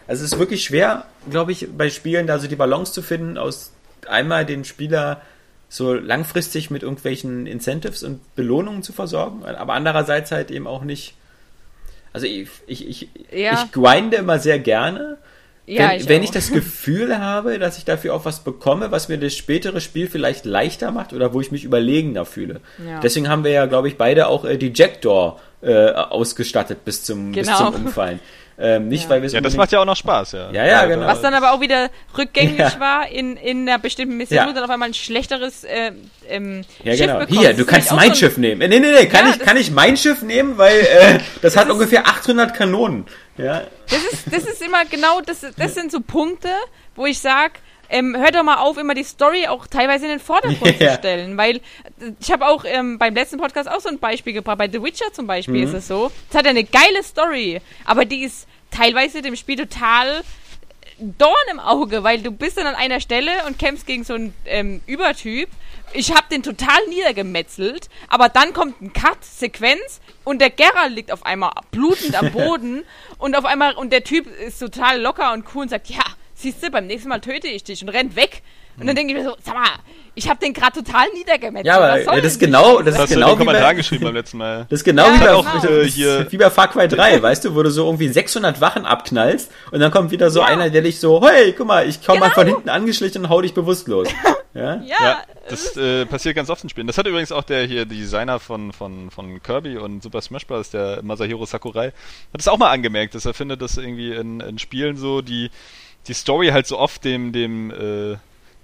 [0.07, 3.37] also es ist wirklich schwer, glaube ich, bei Spielen da so die Balance zu finden,
[3.37, 3.71] aus
[4.07, 5.21] einmal den Spieler
[5.69, 11.13] so langfristig mit irgendwelchen Incentives und Belohnungen zu versorgen, aber andererseits halt eben auch nicht,
[12.11, 13.53] also ich, ich, ich, Ja.
[13.53, 15.17] ich grinde immer sehr gerne,
[15.69, 19.07] Ja, wenn, ich wenn ich das Gefühl habe, dass ich dafür auch was bekomme, was
[19.09, 22.61] mir das spätere Spiel vielleicht leichter macht oder wo ich mich überlegener fühle.
[22.85, 22.99] Ja.
[23.01, 27.47] Deswegen haben wir ja, glaube ich, beide auch äh, Dejector äh, ausgestattet bis zum, bis
[27.47, 27.71] Genau.
[27.71, 28.19] zum Umfallen.
[28.61, 29.09] Ähm, nicht, Ja.
[29.11, 30.51] weil wir es Ja, das macht ja auch noch Spaß, ja.
[30.51, 31.05] Ja, ja, genau.
[31.07, 32.77] Was dann aber auch wieder rückgängig Ja.
[32.77, 34.51] war in, in einer bestimmten Mission, Ja.
[34.51, 35.93] dann auf einmal ein schlechteres äh,
[36.27, 37.19] ähm, Ja, Schiff genau.
[37.19, 37.39] bekommst.
[37.39, 38.59] Hier, Das du kannst mein so Schiff nehmen.
[38.61, 41.19] Äh, Nee, nee, nee, kann, Ja, ich, das- kann ich mein Schiff nehmen, weil äh,
[41.41, 43.05] das hat ungefähr 800 Kanonen.
[43.39, 46.49] Ja, Das ist, das ist immer genau, das, das sind so Punkte,
[46.95, 47.59] wo ich sag,
[47.89, 50.89] ähm, hört doch mal auf, immer die Story auch teilweise in den Vordergrund Ja.
[50.91, 51.61] zu stellen, weil äh,
[52.19, 54.57] ich habe auch ähm, beim letzten Podcast auch so ein Beispiel gebracht.
[54.59, 55.63] Bei The Witcher zum Beispiel Mhm.
[55.63, 60.21] ist es so, es hat eine geile Story, aber die ist teilweise dem Spiel total
[60.99, 64.33] Dorn im Auge, weil du bist dann an einer Stelle und kämpfst gegen so einen
[64.45, 65.47] ähm, Übertyp.
[65.93, 71.11] Ich hab den total niedergemetzelt, aber dann kommt ein Cut, Sequenz und der Geralt liegt
[71.11, 72.83] auf einmal blutend am Boden
[73.17, 76.03] und auf einmal und der Typ ist total locker und cool und sagt, ja,
[76.41, 78.41] siehst du, beim nächsten Mal töte ich dich und rennt weg.
[78.79, 79.67] Und dann denke ich mir so, sag mal,
[80.15, 81.65] ich hab den gerade total niedergemetzelt.
[81.65, 81.75] ja
[82.07, 84.13] aber das ist genau, das Das ist hast du in genau wie bei, geschrieben beim
[84.15, 84.67] letzten Mal.
[84.69, 85.41] das ist genau Ja, wie, bei, genau.
[85.53, 88.07] das Äh, ist hier- wie bei Far Cry 3, weißt du, wo du so irgendwie
[88.07, 90.45] 600 Wachen abknallst und dann kommt wieder so Ja.
[90.45, 92.35] einer, der dich so, hey, guck mal, ich komm mal Genau.
[92.35, 94.07] von hinten angeschlichen und hau dich bewusstlos.
[94.55, 94.81] Ja?
[94.81, 96.87] Ja, Ja, das äh, passiert ganz oft in Spielen.
[96.87, 100.71] Das hat übrigens auch der hier Designer von, von, von Kirby und Super Smash Bros.,
[100.71, 101.87] der Masahiro Sakurai,
[102.33, 105.51] hat es auch mal angemerkt, dass er findet, dass irgendwie in, in Spielen so die,
[106.09, 108.17] die Story halt so oft dem, dem, äh,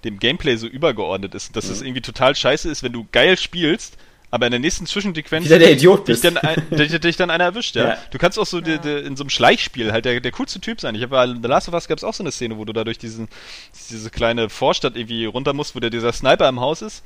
[0.04, 1.56] dem Gameplay so übergeordnet ist.
[1.56, 3.98] Dass es irgendwie total scheiße ist, wenn du geil spielst,
[4.36, 6.26] aber in der nächsten Zwischensequenz Wieder der Idiot dich bist.
[6.26, 7.88] dann, ein, dich, dich dann einer erwischt, ja.
[7.90, 7.98] Ja.
[8.12, 10.82] Du kannst auch so die, die, in so einem Schleichspiel halt der, der coolste Typ
[10.82, 10.94] sein.
[10.94, 12.74] Ich habe bei The Last of Us gab es auch so eine Szene, wo du
[12.74, 13.30] da durch diesen,
[13.90, 17.02] diese kleine Vorstadt irgendwie runter musst, wo der dieser Sniper im Haus ist.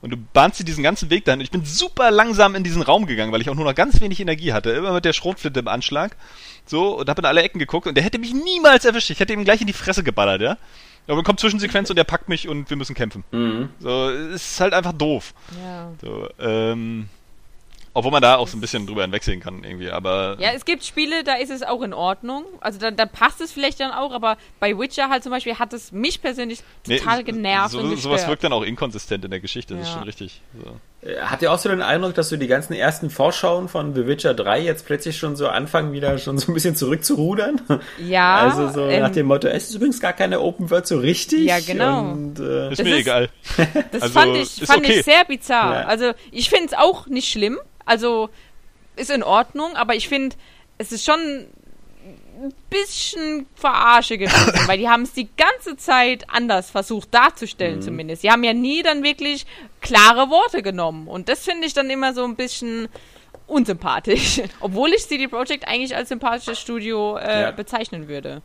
[0.00, 1.42] Und du bahnst dir diesen ganzen Weg dahin.
[1.42, 4.18] Ich bin super langsam in diesen Raum gegangen, weil ich auch nur noch ganz wenig
[4.20, 4.70] Energie hatte.
[4.70, 6.16] Immer mit der Schrotflinte im Anschlag.
[6.64, 9.10] So, und hab in alle Ecken geguckt und der hätte mich niemals erwischt.
[9.10, 10.56] Ich hätte ihm gleich in die Fresse geballert, ja.
[11.10, 13.24] Aber dann kommt Zwischensequenz und der packt mich und wir müssen kämpfen.
[13.32, 13.68] Mhm.
[13.80, 15.34] So, es ist halt einfach doof.
[15.62, 15.90] ja.
[16.00, 17.08] So, ähm,
[17.92, 20.36] obwohl man da auch so ein bisschen drüber hinwegsehen kann, irgendwie, aber.
[20.38, 22.44] Ja, es gibt Spiele, da ist es auch in Ordnung.
[22.60, 25.72] Also da, da passt es vielleicht dann auch, aber bei Witcher halt zum Beispiel hat
[25.72, 28.28] es mich persönlich Nee, total genervt so, und Sowas gestört.
[28.28, 29.94] wirkt dann auch inkonsistent in der Geschichte, das ist Ja.
[29.94, 30.40] schon richtig.
[30.64, 30.76] So.
[31.02, 34.06] Äh, Habt ihr auch so den Eindruck, dass so die ganzen ersten Vorschauen von The
[34.06, 37.60] Witcher 3 jetzt plötzlich schon so anfangen, wieder schon so ein bisschen zurückzurudern?
[38.06, 40.98] Ja, Also so ähm, nach dem Motto, es ist übrigens gar keine Open World so
[40.98, 41.44] richtig.
[41.46, 42.10] Ja, genau.
[42.12, 43.28] Und, äh, Ist Das mir ist- egal.
[43.92, 44.98] Das Also, fand, ich, fand okay.
[44.98, 45.72] ich sehr bizarr.
[45.80, 45.86] Ja.
[45.86, 47.58] Also ich finde es auch nicht schlimm.
[47.86, 48.28] Also
[48.96, 50.36] ist in Ordnung, aber ich finde,
[50.78, 51.46] es ist schon
[52.42, 57.82] ein bisschen Verarsche gewesen, weil die haben es die ganze Zeit anders versucht darzustellen Mhm.
[57.82, 58.22] zumindest.
[58.22, 59.46] Die haben ja nie dann wirklich
[59.80, 62.88] klare Worte genommen und das finde ich dann immer so ein bisschen
[63.46, 67.50] unsympathisch, obwohl ich CD Projekt eigentlich als sympathisches Studio äh, Ja.
[67.50, 68.42] bezeichnen würde.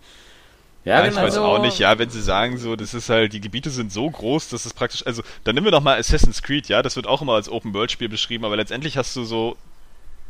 [0.84, 1.22] ja, Ja, ich genau.
[1.26, 3.92] weiß Also- auch nicht, ja, wenn sie sagen so, das ist halt, die Gebiete sind
[3.92, 6.96] so groß, dass es praktisch, also, dann nehmen wir doch mal Assassin's Creed, ja, das
[6.96, 9.56] wird auch immer als Open-World-Spiel beschrieben, aber letztendlich hast du so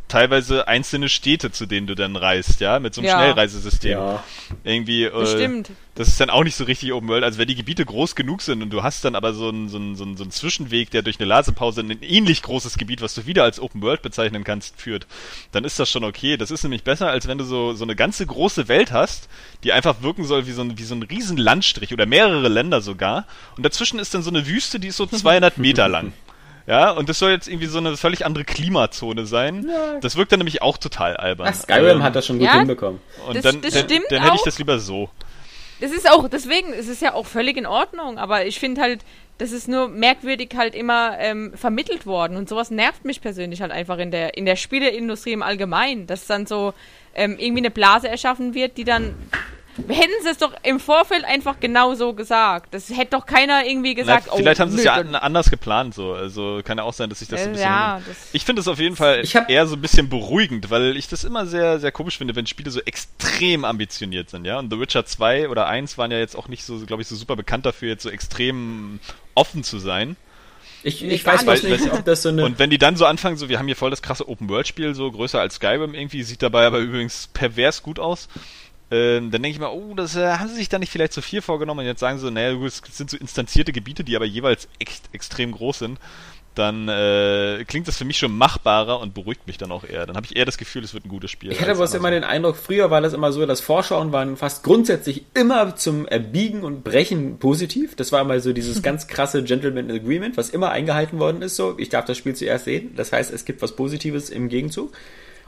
[0.07, 3.17] teilweise einzelne Städte, zu denen du dann reist, ja, mit so einem Ja.
[3.19, 3.91] Schnellreisesystem.
[3.91, 4.23] Ja.
[4.63, 5.71] Irgendwie, Das äh, stimmt.
[5.95, 7.23] das ist dann auch nicht so richtig Open World.
[7.23, 9.77] Also wenn die Gebiete groß genug sind und du hast dann aber so einen, so
[9.77, 13.01] einen, so einen, so einen Zwischenweg, der durch eine Lasepause in ein ähnlich großes Gebiet,
[13.01, 15.07] was du wieder als Open World bezeichnen kannst, führt,
[15.51, 16.37] dann ist das schon okay.
[16.37, 19.27] Das ist nämlich besser, als wenn du so, so eine ganze große Welt hast,
[19.63, 22.81] die einfach wirken soll wie so ein, wie so ein riesen Landstrich oder mehrere Länder
[22.81, 23.25] sogar.
[23.57, 26.13] Und dazwischen ist dann so eine Wüste, die ist so 200 Meter lang.
[26.67, 29.67] Ja, und das soll jetzt irgendwie so eine völlig andere Klimazone sein.
[29.69, 29.99] Ja.
[29.99, 31.47] Das wirkt dann nämlich auch total albern.
[31.49, 32.99] Ach, Skyrim Ähm, hat das schon gut ja, hinbekommen.
[33.27, 34.45] Und Das- dann, das dann, stimmt dann hätte ich auch.
[34.45, 35.09] das lieber so.
[35.81, 39.01] Das ist auch, deswegen, es ist ja auch völlig in Ordnung, aber ich finde halt,
[39.37, 43.73] das ist nur merkwürdig halt immer ähm, vermittelt worden und sowas nervt mich persönlich halt
[43.73, 46.73] einfach in der, in der Spieleindustrie im Allgemeinen, dass dann so
[47.13, 49.13] ähm, irgendwie eine Blase erschaffen wird, die dann.
[49.87, 52.73] Hätten sie es doch im Vorfeld einfach genau so gesagt.
[52.73, 54.27] Das hätte doch keiner irgendwie gesagt.
[54.27, 56.13] Na, vielleicht oh, haben sie es ja anders geplant so.
[56.13, 57.65] Also kann ja auch sein, dass sich das ein äh, bisschen.
[57.65, 60.95] ja, das, Ich finde es auf jeden Fall Ich eher so ein bisschen beruhigend, weil
[60.95, 64.59] ich das immer sehr, sehr komisch finde, wenn Spiele so extrem ambitioniert sind, ja.
[64.59, 67.15] Und The Witcher 2 oder 1 waren ja jetzt auch nicht so, glaube ich, so
[67.15, 68.99] super bekannt dafür, jetzt so extrem
[69.33, 70.15] offen zu sein.
[70.83, 71.81] Ich, ich gar weiß nicht.
[71.81, 72.45] nicht, ob das so eine.
[72.45, 75.11] Und wenn die dann so anfangen, so, wir haben hier voll das krasse Open-World-Spiel, so
[75.11, 78.29] größer als Skyrim irgendwie, sieht dabei aber übrigens pervers gut aus.
[78.91, 81.21] Ähm, dann denke ich mal, oh, das äh, haben sie sich da nicht vielleicht zu
[81.21, 84.15] viel vorgenommen und jetzt sagen sie so, naja, gut, es sind so instanzierte Gebiete, die
[84.15, 85.99] aber jeweils ex extrem groß sind.
[86.53, 90.05] Dann äh, klingt das für mich schon machbarer und beruhigt mich dann auch eher.
[90.05, 91.51] Dann habe ich eher das Gefühl, es wird ein gutes Spiel.
[91.51, 94.63] Ich hatte bloß immer den Eindruck, früher war das immer so, dass Vorschauen waren fast
[94.63, 97.95] grundsätzlich immer zum Erbiegen und Brechen positiv.
[97.95, 101.57] Das war immer so dieses ganz krasse Gentleman Agreement, was immer eingehalten worden ist.
[101.57, 102.93] So, ich darf das Spiel zuerst sehen.
[102.95, 104.93] Das heißt, es gibt was Positives im Gegenzug.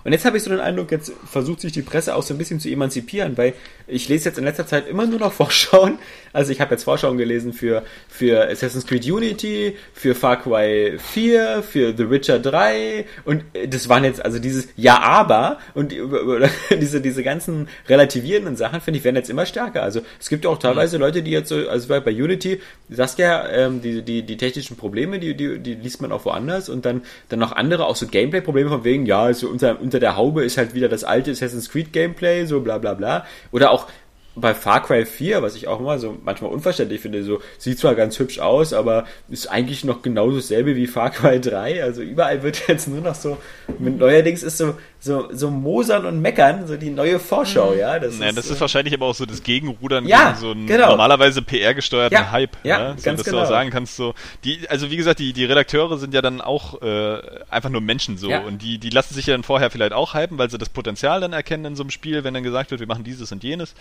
[0.03, 2.37] Und jetzt habe ich so den Eindruck, jetzt versucht sich die Presse auch so ein
[2.37, 3.53] bisschen zu emanzipieren, weil
[3.87, 5.99] ich lese jetzt in letzter Zeit immer nur noch Vorschauen.
[6.33, 11.63] Also ich habe jetzt Vorschauen gelesen für, für Assassin's Creed Unity, für Far Cry 4,
[11.63, 16.49] für The Witcher 3 und äh, das waren jetzt also dieses Ja, aber und oder
[16.79, 19.83] diese, diese ganzen relativierenden Sachen, finde ich, werden jetzt immer stärker.
[19.83, 23.19] Also es gibt ja auch teilweise Leute, die jetzt so, also bei, Unity, du sagst
[23.19, 26.85] ja, ähm, die, die, die technischen Probleme, die, die, die liest man auch woanders und
[26.85, 30.43] dann, dann noch andere, auch so Gameplay-Probleme von wegen, ja, also unter, unter der Haube
[30.43, 33.25] ist halt wieder das alte Assassin's Creed Gameplay, so bla bla bla.
[33.51, 33.87] Oder auch
[34.39, 37.95] bei Far Cry 4, was ich auch immer so manchmal unverständlich finde, so sieht zwar
[37.95, 41.83] ganz hübsch aus, aber ist eigentlich noch genauso dasselbe wie Far Cry 3.
[41.83, 43.37] Also überall wird jetzt nur noch so,
[43.79, 47.99] mit neuerdings ist so, so, so Mosern und Meckern, so die neue Vorschau, ja.
[47.99, 50.67] Das Naja, das ist äh, wahrscheinlich aber auch so das Gegenrudern Ja, gegen so einen
[50.67, 50.89] genau.
[50.89, 52.57] normalerweise PR-gesteuerten Ja, Hype.
[52.63, 53.43] ja, So, ganz dass du genau.
[53.43, 56.81] auch sagen kannst, so, die, also wie gesagt, die, die Redakteure sind ja dann auch
[56.81, 57.19] äh,
[57.49, 58.41] einfach nur Menschen so Ja.
[58.41, 61.21] und die, die lassen sich ja dann vorher vielleicht auch hypen, weil sie das Potenzial
[61.21, 63.73] dann erkennen in so einem Spiel, wenn dann gesagt wird, wir machen dieses und jenes.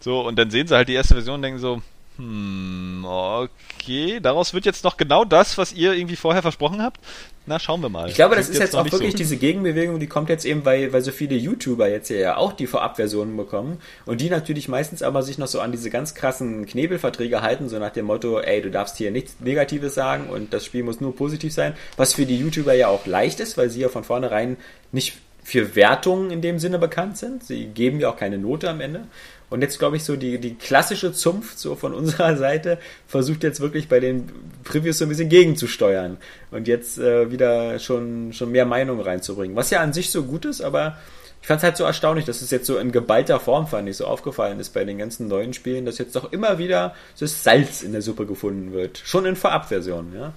[0.00, 1.82] So, und dann sehen sie halt die erste Version und denken so,
[2.16, 7.00] hm, okay, daraus wird jetzt noch genau das, was ihr irgendwie vorher versprochen habt.
[7.46, 8.08] Na, schauen wir mal.
[8.08, 9.18] Ich glaube, das Klingt ist jetzt noch auch wirklich so.
[9.18, 12.66] diese Gegenbewegung, die kommt jetzt eben, weil, weil so viele YouTuber jetzt ja auch die
[12.66, 17.40] Vorabversionen bekommen und die natürlich meistens aber sich noch so an diese ganz krassen Knebelverträge
[17.40, 20.82] halten, so nach dem Motto, ey, du darfst hier nichts Negatives sagen und das Spiel
[20.82, 23.88] muss nur positiv sein, was für die YouTuber ja auch leicht ist, weil sie ja
[23.88, 24.58] von vornherein
[24.92, 27.42] nicht für Wertungen in dem Sinne bekannt sind.
[27.44, 29.06] Sie geben ja auch keine Note am Ende.
[29.50, 33.60] Und jetzt glaube ich so die, die klassische Zunft so von unserer Seite versucht jetzt
[33.60, 34.30] wirklich bei den
[34.64, 36.16] Previews so ein bisschen gegenzusteuern
[36.50, 39.56] und jetzt äh, wieder schon, schon mehr Meinung reinzubringen.
[39.56, 40.96] Was ja an sich so gut ist, aber
[41.42, 43.96] ich fand es halt so erstaunlich, dass es jetzt so in geballter Form, fand ich,
[43.96, 47.42] so aufgefallen ist bei den ganzen neuen Spielen, dass jetzt doch immer wieder so das
[47.42, 49.00] Salz in der Suppe gefunden wird.
[49.04, 50.32] Schon in Vorabversionen, ja.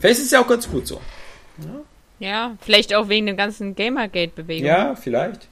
[0.00, 1.00] Vielleicht ist es ja auch ganz gut so.
[2.18, 4.66] ja, vielleicht auch wegen dem ganzen Gamergate-Bewegung.
[4.66, 5.48] Ja, vielleicht.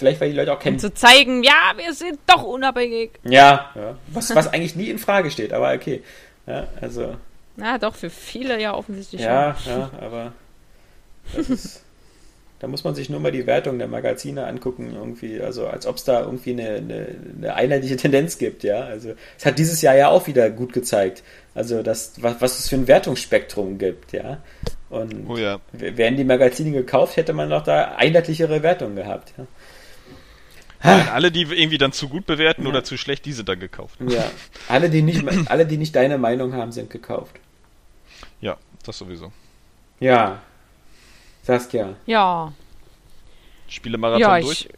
[0.00, 0.76] Vielleicht, weil die Leute auch kennen.
[0.76, 3.10] Um zu zeigen, ja, wir sind doch unabhängig.
[3.22, 3.98] Ja, ja.
[4.06, 6.02] Was, was eigentlich nie in Frage steht, aber okay.
[6.46, 7.16] Ja, also,
[7.56, 10.32] Na doch, für viele ja offensichtlich ja, ja, aber
[11.36, 11.84] das ist,
[12.60, 15.96] da muss man sich nur mal die Wertung der Magazine angucken, irgendwie, also als ob
[15.96, 17.06] es da irgendwie eine, eine,
[17.36, 18.84] eine einheitliche Tendenz gibt, ja.
[18.84, 21.22] Also es hat dieses Jahr ja auch wieder gut gezeigt.
[21.54, 24.38] Also das, was, was es für ein Wertungsspektrum gibt, ja.
[24.88, 25.60] Und Oh ja.
[25.72, 29.46] wären die Magazine gekauft, hätte man noch da einheitlichere Wertungen gehabt, ja.
[30.82, 33.98] Nein, alle, die irgendwie dann zu gut bewerten oder zu schlecht, die sind dann gekauft.
[34.06, 34.24] Ja.
[34.68, 37.36] Alle, die nicht, alle, die nicht deine Meinung haben, sind gekauft.
[38.40, 39.30] Ja, das sowieso.
[39.98, 40.40] Ja.
[41.42, 41.96] Saskia.
[42.06, 42.52] Ja,
[43.70, 44.68] Spiele-Marathon ja, durch.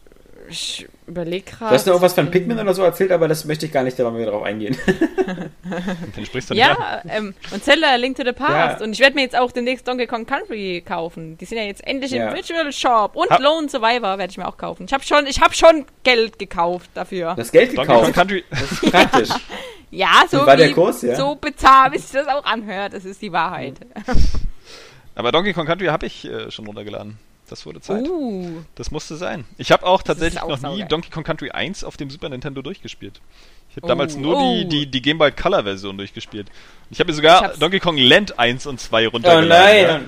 [0.49, 1.71] ich, ich überlege gerade.
[1.71, 3.99] Du hast noch irgendwas von Pikmin oder so erzählt, aber das möchte ich gar nicht
[3.99, 4.77] da mehr drauf eingehen.
[6.17, 6.63] Den sprichst du nicht.
[6.67, 8.81] Ja, ähm, und Zelda Link to the Past.
[8.81, 8.85] Ja.
[8.85, 11.39] Und ich werde mir jetzt auch demnächst Donkey Kong Country kaufen.
[11.39, 12.29] Die sind ja jetzt endlich Ja.
[12.29, 13.17] im Virtual Shop.
[13.17, 14.85] Und Ha- Lone Survivor werde ich mir auch kaufen.
[14.87, 17.35] Ich habe schon, ich hab schon Geld gekauft dafür.
[17.37, 18.15] Das Geld Donkey Kong gekauft.
[18.15, 18.45] Country.
[18.51, 19.29] Das ist praktisch.
[19.91, 21.15] ja, so war der wie- Kurs, ja?
[21.17, 22.93] so bezahlt, wie sich das auch anhört.
[22.95, 23.75] Das ist die Wahrheit.
[25.15, 27.19] Aber Donkey Kong Country habe ich äh, schon runtergeladen.
[27.53, 28.09] Das wurde Zeit.
[28.09, 29.45] Uh, Das musste sein.
[29.59, 30.89] Ich habe auch tatsächlich auch noch nie saugeil.
[30.89, 33.21] Donkey Kong Country 1 auf dem Super Nintendo durchgespielt.
[33.69, 34.55] Ich habe Oh, damals nur oh.
[34.55, 36.47] die, die, die Game Boy Color Version durchgespielt.
[36.91, 39.49] Ich habe mir sogar Donkey Kong Land 1 und 2 Oh runtergeladen.
[39.49, 40.05] nein,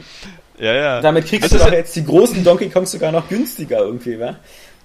[0.58, 0.74] Ja, ja.
[0.74, 1.00] ja.
[1.02, 3.80] damit kriegst Das du ist doch ja- jetzt die großen Donkey Kongs sogar noch günstiger
[3.80, 4.36] irgendwie, wa?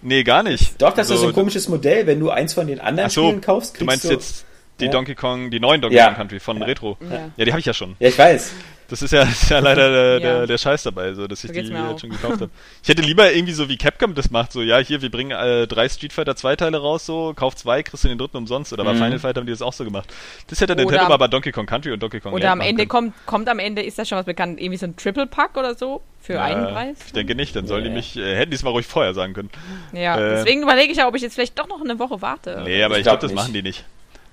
[0.02, 0.82] Nee, gar nicht.
[0.82, 2.08] Doch, das ist Also, so ein komisches Modell.
[2.08, 4.10] Wenn du eins von den anderen so, Spielen kaufst, kriegst Du meinst du...
[4.12, 4.46] jetzt
[4.82, 4.92] die Ja.
[4.92, 6.08] Donkey Kong, die neuen Donkey Ja.
[6.08, 6.66] Kong Country von Ja.
[6.66, 6.98] Retro.
[7.10, 7.30] Ja.
[7.38, 7.96] Ja, die habe ich ja schon.
[8.00, 8.52] Ja, ich weiß.
[8.90, 10.20] Das ist ja, ist ja leider der, Ja.
[10.40, 12.00] der, der Scheiß dabei, so dass ich So die auch.
[12.00, 12.50] schon gekauft habe.
[12.82, 15.68] Ich hätte lieber irgendwie so wie Capcom das macht, so ja, hier, wir bringen äh,
[15.68, 18.74] drei Street Fighter 2 Teile raus, so, kauf zwei, kriegst du den dritten umsonst.
[18.74, 18.98] Oder bei Mhm.
[18.98, 20.12] Final Fight haben die das auch so gemacht.
[20.48, 23.14] Das hätte Nintendo mal bei Donkey Kong Country und Donkey Kong Oder am Ende kommt,
[23.26, 26.02] kommt am Ende, ist das schon was bekannt, irgendwie so ein Triple Pack oder so
[26.22, 26.98] für Ja, einen Preis?
[27.06, 27.96] Ich denke nicht, dann sollen die Nee.
[27.98, 29.50] mich, äh, hätten die es mal ruhig vorher sagen können.
[29.94, 32.62] Ja, Äh, deswegen überlege ich ja, ob ich jetzt vielleicht doch noch eine Woche warte.
[32.66, 33.86] Nee, aber Ich ich glaube, glaub das machen die nicht.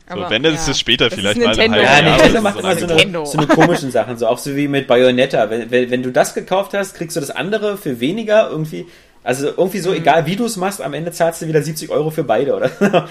[0.08, 0.72] So, Aber, wenn, dann ist ja.
[0.72, 1.82] es später Das ist vielleicht mal in einem Nintendo.
[1.84, 4.26] Ja, Jahr, Nintendo macht das ist immer so so eine, so eine komischen Sachen, so
[4.28, 5.50] auch so wie mit Bayonetta.
[5.50, 8.86] Wenn, wenn, wenn du das gekauft hast, kriegst du das andere für weniger irgendwie.
[9.24, 9.82] Also irgendwie Mhm.
[9.82, 12.54] so, egal wie du es machst, am Ende zahlst du wieder 70 Euro für beide,
[12.54, 12.70] oder?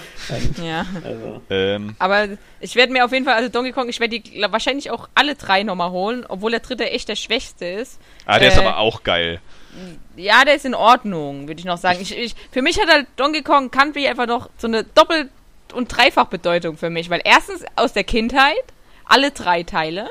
[0.64, 0.86] Ja.
[1.04, 2.28] also, ähm, Aber
[2.60, 5.34] ich werde mir auf jeden Fall, also Donkey Kong, ich werde die wahrscheinlich auch alle
[5.34, 8.00] drei nochmal holen, obwohl der dritte echt der schwächste ist.
[8.24, 9.40] ah, der ist Äh, aber auch geil.
[10.16, 11.98] Ja, der ist in Ordnung, würde ich noch sagen.
[12.00, 15.28] Ich, ich, für mich hat halt Donkey Kong Country einfach noch so eine Doppel-
[15.76, 18.56] und Dreifachbedeutung für mich, weil erstens aus der Kindheit,
[19.04, 20.10] alle drei Teile,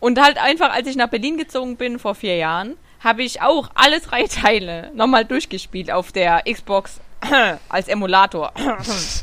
[0.00, 3.70] und halt einfach, als ich nach Berlin gezogen bin vor vier Jahren, habe ich auch
[3.74, 7.00] alle drei Teile nochmal durchgespielt auf der Xbox
[7.68, 8.52] als Emulator.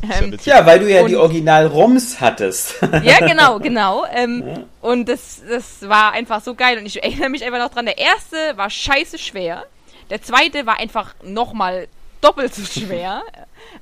[0.04, 2.76] Ja Ähm, ja, weil du ja die Original-ROMs hattest.
[3.04, 4.06] ja, genau, genau.
[4.14, 6.78] Ähm, Und das, das war einfach so geil.
[6.78, 9.64] Und ich erinnere mich einfach noch dran, der erste war scheiße schwer.
[10.10, 11.88] Der zweite war einfach nochmal
[12.20, 13.22] doppelt so schwer.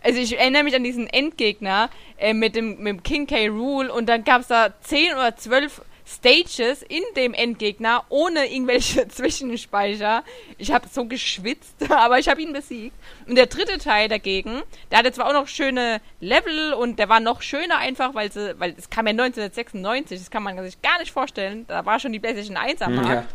[0.04, 3.48] Also ich erinnere mich an diesen Endgegner äh, mit, dem, mit dem King K.
[3.48, 9.08] Rule und dann gab es da 10 oder 12 Stages in dem Endgegner ohne irgendwelche
[9.08, 10.24] Zwischenspeicher.
[10.58, 12.96] Ich habe so geschwitzt, aber ich habe ihn besiegt.
[13.28, 17.20] Und der dritte Teil dagegen, der hatte zwar auch noch schöne Level und der war
[17.20, 21.00] noch schöner einfach, weil sie, weil es kam ja 1996, das kann man sich gar
[21.00, 21.66] nicht vorstellen.
[21.68, 23.10] Da war schon die PlayStation 1 am Markt.
[23.10, 23.26] ja.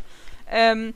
[0.51, 0.95] Ähm,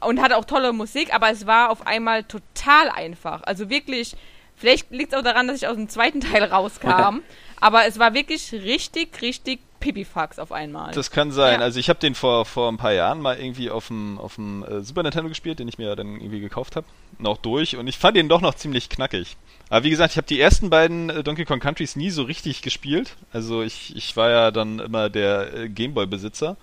[0.00, 3.42] und hatte auch tolle Musik, aber es war auf einmal total einfach.
[3.44, 4.14] Also wirklich,
[4.56, 7.20] vielleicht liegt es auch daran, dass ich aus dem zweiten Teil rauskam,
[7.60, 10.92] aber es war wirklich richtig, richtig Pipifax auf einmal.
[10.92, 11.60] Das kann sein.
[11.60, 11.64] Ja.
[11.64, 14.64] Also ich habe den vor, vor ein paar Jahren mal irgendwie auf dem, auf dem
[14.64, 16.86] äh, Super Nintendo gespielt, den ich mir dann irgendwie gekauft habe.
[17.18, 19.36] Noch durch und ich fand den doch noch ziemlich knackig.
[19.68, 22.62] Aber wie gesagt, ich habe die ersten beiden äh, Donkey Kong Countries nie so richtig
[22.62, 23.16] gespielt.
[23.32, 26.56] Also ich, ich war ja dann immer der äh, Gameboy-Besitzer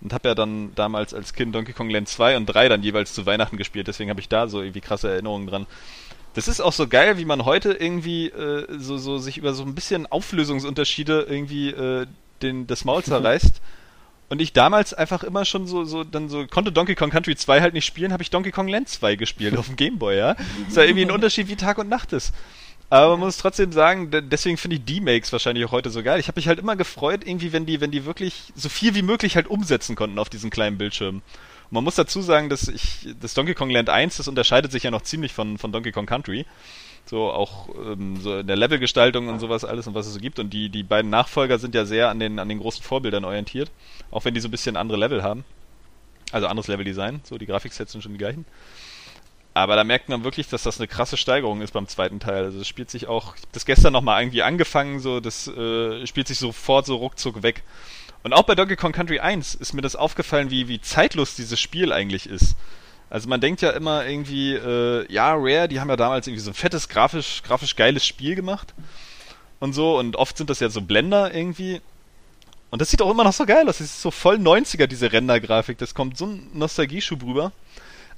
[0.00, 3.14] und habe ja dann damals als Kind Donkey Kong Land 2 und 3 dann jeweils
[3.14, 3.88] zu Weihnachten gespielt.
[3.88, 5.66] Deswegen habe ich da so irgendwie krasse Erinnerungen dran.
[6.34, 9.62] Das ist auch so geil, wie man heute irgendwie äh, so, so sich über so
[9.62, 12.06] ein bisschen Auflösungsunterschiede irgendwie äh,
[12.42, 13.60] den, das Maul zerreißt.
[14.30, 17.60] Und ich damals einfach immer schon so, so, dann so, konnte Donkey Kong Country 2
[17.60, 20.34] halt nicht spielen, habe ich Donkey Kong Land 2 gespielt auf dem Gameboy, ja.
[20.66, 22.32] Ist ja irgendwie ein Unterschied wie Tag und Nacht ist.
[22.90, 26.18] Aber man muss trotzdem sagen, de- deswegen finde ich D-Makes wahrscheinlich auch heute so geil.
[26.20, 29.02] Ich habe mich halt immer gefreut, irgendwie, wenn die, wenn die wirklich so viel wie
[29.02, 31.22] möglich halt umsetzen konnten auf diesen kleinen Bildschirmen.
[31.64, 34.82] Und man muss dazu sagen, dass ich, das Donkey Kong Land 1, das unterscheidet sich
[34.82, 36.46] ja noch ziemlich von, von Donkey Kong Country.
[37.06, 40.38] So auch ähm, so in der Levelgestaltung und sowas alles und was es so gibt.
[40.38, 43.70] Und die, die beiden Nachfolger sind ja sehr an den, an den großen Vorbildern orientiert.
[44.10, 45.44] Auch wenn die so ein bisschen andere Level haben.
[46.32, 47.20] Also anderes Leveldesign.
[47.24, 48.46] So, die Grafiksets sind schon die gleichen.
[49.54, 52.44] Aber da merkt man wirklich, dass das eine krasse Steigerung ist beim zweiten Teil.
[52.44, 56.04] Also es spielt sich auch, ich habe das gestern nochmal irgendwie angefangen, so das äh,
[56.08, 57.62] spielt sich sofort so ruckzuck weg.
[58.24, 61.60] Und auch bei Donkey Kong Country 1 ist mir das aufgefallen, wie, wie zeitlos dieses
[61.60, 62.56] Spiel eigentlich ist.
[63.10, 66.50] Also man denkt ja immer irgendwie, äh, ja, Rare, die haben ja damals irgendwie so
[66.50, 68.74] ein fettes, grafisch, grafisch geiles Spiel gemacht
[69.60, 71.80] und so und oft sind das ja so Blender irgendwie.
[72.70, 73.78] Und das sieht auch immer noch so geil aus.
[73.78, 75.78] Das ist so voll 90er, diese Render-Grafik.
[75.78, 77.52] Das kommt so ein Nostalgieschub rüber.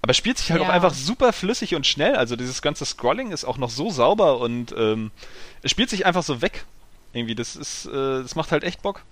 [0.00, 0.68] Aber es spielt sich halt Ja.
[0.68, 2.16] auch einfach super flüssig und schnell.
[2.16, 5.10] Also dieses ganze Scrolling ist auch noch so sauber und ähm,
[5.62, 6.64] es spielt sich einfach so weg.
[7.12, 9.02] Irgendwie, das ist, äh, das macht halt echt Bock.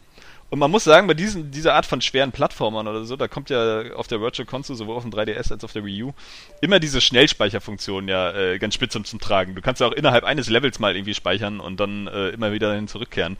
[0.50, 3.50] Und man muss sagen, bei diesen, dieser Art von schweren Plattformern oder so, da kommt
[3.50, 6.12] ja auf der Virtual Console, sowohl auf dem 3DS als auch auf der Wii U,
[6.60, 9.54] immer diese Schnellspeicherfunktion ja äh, ganz spitz zum Tragen.
[9.54, 12.68] Du kannst ja auch innerhalb eines Levels mal irgendwie speichern und dann äh, immer wieder
[12.68, 13.36] dahin zurückkehren.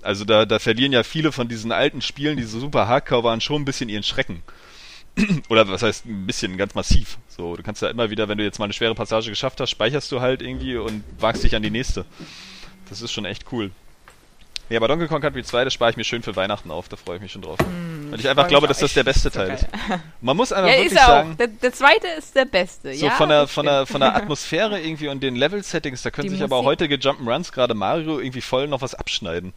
[0.00, 3.40] Also da, da verlieren ja viele von diesen alten Spielen, die so super hardcore waren,
[3.40, 4.42] schon ein bisschen ihren Schrecken.
[5.48, 7.18] Oder was heißt ein bisschen, ganz massiv.
[7.28, 9.70] So, du kannst ja immer wieder, wenn du jetzt mal eine schwere Passage geschafft hast,
[9.70, 12.04] speicherst du halt irgendwie und wagst dich an die nächste.
[12.88, 13.70] Das ist schon echt cool.
[14.70, 16.96] Ja, aber Donkey Kong Country 2, das spare ich mir schön für Weihnachten auf, da
[16.96, 17.58] freue ich mich schon drauf.
[18.10, 19.56] Weil ich einfach glaube, dass das der beste so Teil geil.
[19.56, 19.66] ist.
[20.22, 21.36] Man muss einfach Ja, wirklich ist sagen.
[21.36, 22.94] Der, der zweite ist der beste.
[22.94, 26.28] so ja, von der, von der, von der Atmosphäre irgendwie und den Level-Settings, da können
[26.28, 26.80] Die sich aber auch Musik.
[26.80, 29.52] heutige Jump'n'Runs, gerade Mario, irgendwie voll noch was abschneiden.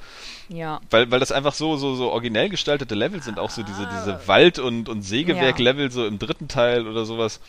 [0.49, 0.81] Ja.
[0.89, 3.99] Weil, weil das einfach so, so, so originell gestaltete Level sind, auch so diese, Ah.
[3.99, 7.39] diese Wald- und, und Sägewerk-Level so im dritten Teil oder sowas.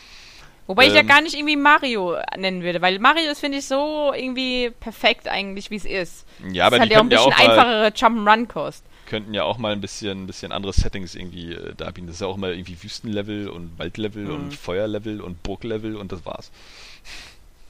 [0.68, 1.06] Wobei ich ja Ähm.
[1.08, 5.70] gar nicht irgendwie Mario nennen würde, weil Mario ist, finde ich, so irgendwie perfekt eigentlich,
[5.70, 6.26] wie es ist.
[6.52, 8.84] Ja, aber es die hat ja auch ein ja bisschen auch mal, einfachere Jump'n'Run-Kost.
[9.06, 12.06] könnten ja auch mal ein bisschen, ein bisschen andere Settings irgendwie äh, darbieten.
[12.06, 14.34] Das ist ja auch immer irgendwie Wüstenlevel und Waldlevel Mhm.
[14.34, 16.50] und Feuerlevel und Burglevel und das war's.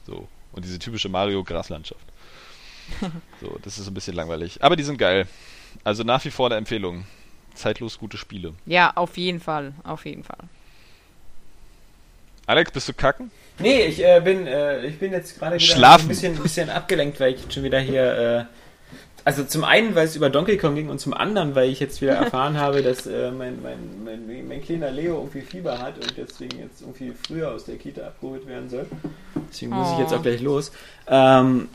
[0.05, 0.27] So.
[0.51, 2.01] Und diese typische Mario-Graslandschaft.
[3.41, 4.61] so, das ist ein bisschen langweilig.
[4.63, 5.27] Aber die sind geil.
[5.83, 7.05] Also nach wie vor eine Empfehlung.
[7.53, 8.53] zeitlos gute Spiele.
[8.65, 9.73] Ja, auf jeden Fall.
[9.83, 10.39] Auf jeden Fall.
[12.49, 13.29] Alex, bist du kacken?
[13.59, 16.05] Nee, ich äh, bin, äh, ich bin jetzt gerade wieder Schlafen.
[16.05, 18.47] ein bisschen, bisschen abgelenkt, weil ich jetzt schon wieder hier.
[18.49, 18.55] Äh,
[19.23, 22.01] also zum einen, weil es über Donkey Kong ging und zum anderen, weil ich jetzt
[22.01, 26.11] wieder erfahren habe, dass äh, mein, mein, mein, mein kleiner Leo irgendwie Fieber hat und
[26.17, 28.87] deswegen jetzt irgendwie früher aus der Kita abgeholt werden soll.
[29.51, 30.01] Deswegen muss ich Oh.
[30.01, 30.71] jetzt auch gleich los.
[31.07, 31.69] Ähm,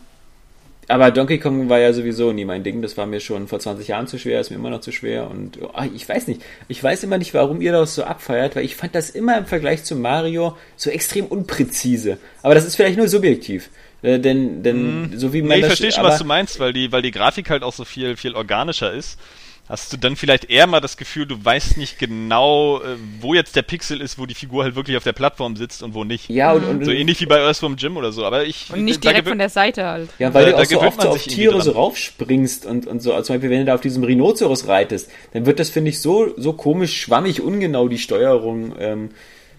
[0.88, 2.82] aber Donkey Kong war ja sowieso nie mein Ding.
[2.82, 5.30] Das war mir schon vor 20 Jahren zu schwer, ist mir immer noch zu schwer.
[5.30, 8.64] Und oh, ich weiß nicht, ich weiß immer nicht, warum ihr das so abfeiert, weil
[8.64, 12.18] ich fand das immer im Vergleich zu Mario so extrem unpräzise.
[12.42, 13.70] Aber das ist vielleicht nur subjektiv.
[14.02, 16.72] Äh, denn, denn so wie man Nee, ich das, verstehe schon, was du meinst, weil
[16.72, 19.18] die, weil die Grafik halt auch so viel, viel organischer ist.
[19.66, 23.56] Hast du dann vielleicht eher mal das Gefühl, du weißt nicht genau, äh, wo jetzt
[23.56, 26.28] der Pixel ist, wo die Figur halt wirklich auf der Plattform sitzt und wo nicht.
[26.28, 28.26] Ja, und, und So ähnlich wie bei Earthworm Jim oder so.
[28.26, 30.10] Aber ich Und nicht direkt von der Seite halt.
[30.18, 32.86] Ja, weil Da- du da auch so oft man so auf Tiere so raufspringst und,
[32.86, 33.14] und so.
[33.14, 36.00] Also zum Beispiel, wenn du da auf diesem Rhinoceros reitest, dann wird das, finde ich,
[36.02, 38.74] so, so komisch, schwammig, ungenau, die Steuerung.
[38.78, 39.10] Ähm,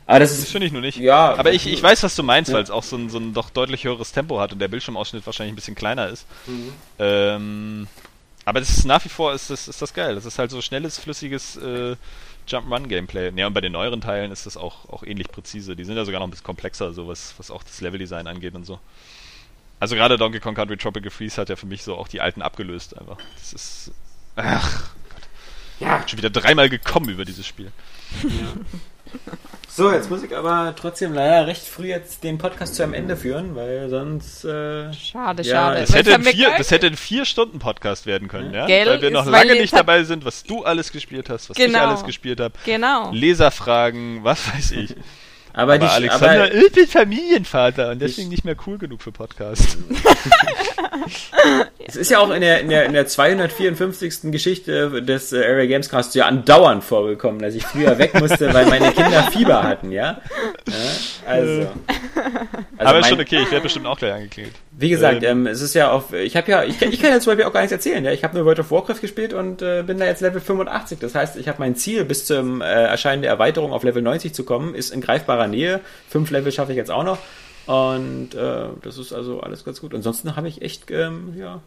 [0.05, 0.99] aber das Das ist, finde ich nur nicht.
[0.99, 1.33] Ja.
[1.33, 2.57] Aber ich, ich weiß, was du meinst, Ja.
[2.57, 5.25] weil es auch so ein, so ein doch deutlich höheres Tempo hat und der Bildschirmausschnitt
[5.25, 6.27] wahrscheinlich ein bisschen kleiner ist.
[6.45, 6.73] Mhm.
[6.99, 7.87] Ähm,
[8.45, 10.15] aber das ist nach wie vor ist das, ist das geil.
[10.15, 11.95] Das ist halt so schnelles, flüssiges äh,
[12.47, 13.31] Jump-Run-Gameplay.
[13.35, 15.75] Ja, und bei den neueren Teilen ist das auch, auch ähnlich präzise.
[15.75, 18.53] Die sind ja sogar noch ein bisschen komplexer, so was, was auch das Leveldesign angeht
[18.53, 18.79] und so.
[19.79, 22.41] Also gerade Donkey Kong Country Tropical Freeze hat ja für mich so auch die alten
[22.41, 23.17] abgelöst einfach.
[23.35, 23.91] Das ist.
[24.35, 25.23] Ach Gott.
[25.79, 26.07] Ja.
[26.07, 27.71] Schon wieder dreimal gekommen über dieses Spiel.
[29.75, 33.17] So, jetzt muss ich aber trotzdem leider recht früh jetzt den Podcast zu einem Ende
[33.17, 34.45] führen, weil sonst.
[34.45, 35.81] Äh, Schade, Ja, schade.
[35.81, 38.67] Das hätte, vier, das hätte ein Vier-Stunden-Podcast werden können, ja?
[38.67, 38.87] Gell?
[38.87, 41.87] Weil wir noch lange nicht dabei sind, was du alles gespielt hast, was ich Genau.
[41.89, 42.53] alles gespielt habe.
[42.63, 43.11] Genau.
[43.11, 44.95] Leserfragen, was weiß ich.
[45.55, 49.01] aber, Aber die, Alexander aber ich bin Familienvater und deswegen Ich- nicht mehr cool genug
[49.01, 49.77] für Podcast.
[51.87, 54.31] es ist ja auch in der, in der, in der 254.
[54.31, 58.65] Geschichte des äh, Area Games Casts ja andauernd vorgekommen, dass ich früher weg musste, weil
[58.65, 60.21] meine Kinder Fieber hatten, ja?
[60.67, 60.73] ja
[61.25, 61.51] also.
[61.51, 61.67] also
[62.77, 64.55] Aber ist mein- schon okay, ich werde bestimmt auch gleich angeklingelt.
[64.77, 67.09] Wie gesagt, Ähm, ähm, es ist ja auf, ich habe ja, ich, kann- ich kann
[67.11, 68.11] ja zum Beispiel auch gar nichts erzählen, ja.
[68.11, 70.99] Ich habe nur World of Warcraft gespielt und äh, bin da jetzt Level 85.
[70.99, 74.33] Das heißt, ich habe mein Ziel, bis zum äh, Erscheinen der Erweiterung auf Level 90
[74.33, 75.79] zu kommen, ist in greifbarer Nähe.
[76.09, 77.17] Fünf Level schaffe ich jetzt auch noch.
[77.67, 79.95] Und äh, das ist also alles ganz gut.
[79.95, 81.61] Ansonsten habe ich echt, ähm, ja,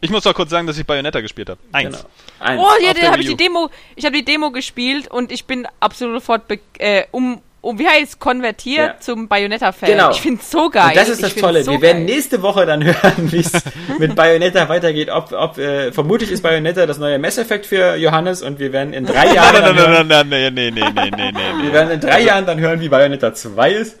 [0.00, 1.58] Ich muss doch kurz sagen, dass ich Bayonetta gespielt habe.
[1.72, 1.96] Eins.
[1.96, 2.08] genau.
[2.38, 2.60] Eins.
[2.62, 5.66] Oh, ja, da habe ich die Demo, ich habe die Demo gespielt und ich bin
[5.80, 6.42] absolut sofort
[6.78, 9.00] äh, um, um, wie heißt konvertiert Ja.
[9.00, 9.88] zum Bayonetta-Fan.
[9.88, 10.10] Genau.
[10.10, 10.88] Ich finde so geil.
[10.88, 11.64] Und das ist das Ich Tolle.
[11.64, 12.16] so Wir werden geil.
[12.16, 13.52] nächste Woche dann hören, wie es
[13.98, 15.08] mit Bayonetta weitergeht.
[15.10, 18.92] Ob, ob äh, vermutlich ist Bayonetta das neue Mass Effect für Johannes und wir werden
[18.92, 21.62] in drei Nein, Jahren nein, dann nein, hören, nein, nein, nee, nee, nee, nee, nee,
[21.64, 23.96] wir werden in drei Jahren dann hören, wie Bayonetta 2 ist.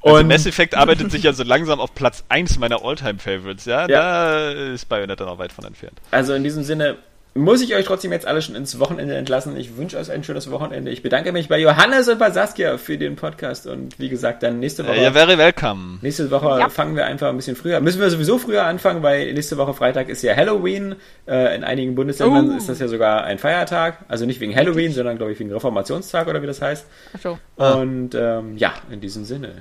[0.00, 3.80] Also Und Mass Effect arbeitet sich ja so langsam auf Platz 1 meiner Alltime-Favorites, ja?
[3.82, 3.86] Ja.
[3.88, 5.98] Da ist Bayonetta noch weit von entfernt.
[6.12, 6.96] Also in diesem Sinne
[7.34, 9.56] muss ich euch trotzdem jetzt alle schon ins Wochenende entlassen.
[9.56, 10.90] Ich wünsche euch ein schönes Wochenende.
[10.90, 14.58] Ich bedanke mich bei Johannes und bei Saskia für den Podcast und wie gesagt, dann
[14.58, 14.96] nächste Woche.
[14.96, 15.98] Äh, ja, very welcome.
[16.02, 16.68] Nächste Woche Ja.
[16.68, 17.80] fangen wir einfach ein bisschen früher.
[17.80, 20.96] Müssen wir sowieso früher anfangen, weil nächste Woche Freitag ist ja Halloween.
[21.28, 22.56] Äh, in einigen Bundesländern Oh.
[22.56, 23.98] ist das ja sogar ein Feiertag.
[24.08, 26.86] Also nicht wegen Halloween, sondern glaube ich wegen Reformationstag oder wie das heißt.
[27.16, 27.38] Ach so.
[27.56, 27.72] Ah.
[27.74, 29.52] Und ähm, ja, in diesem Sinne.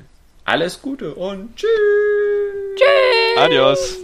[0.45, 1.69] Alles Gute und tschüss.
[2.75, 3.43] Tschüss.
[3.43, 3.97] Adios.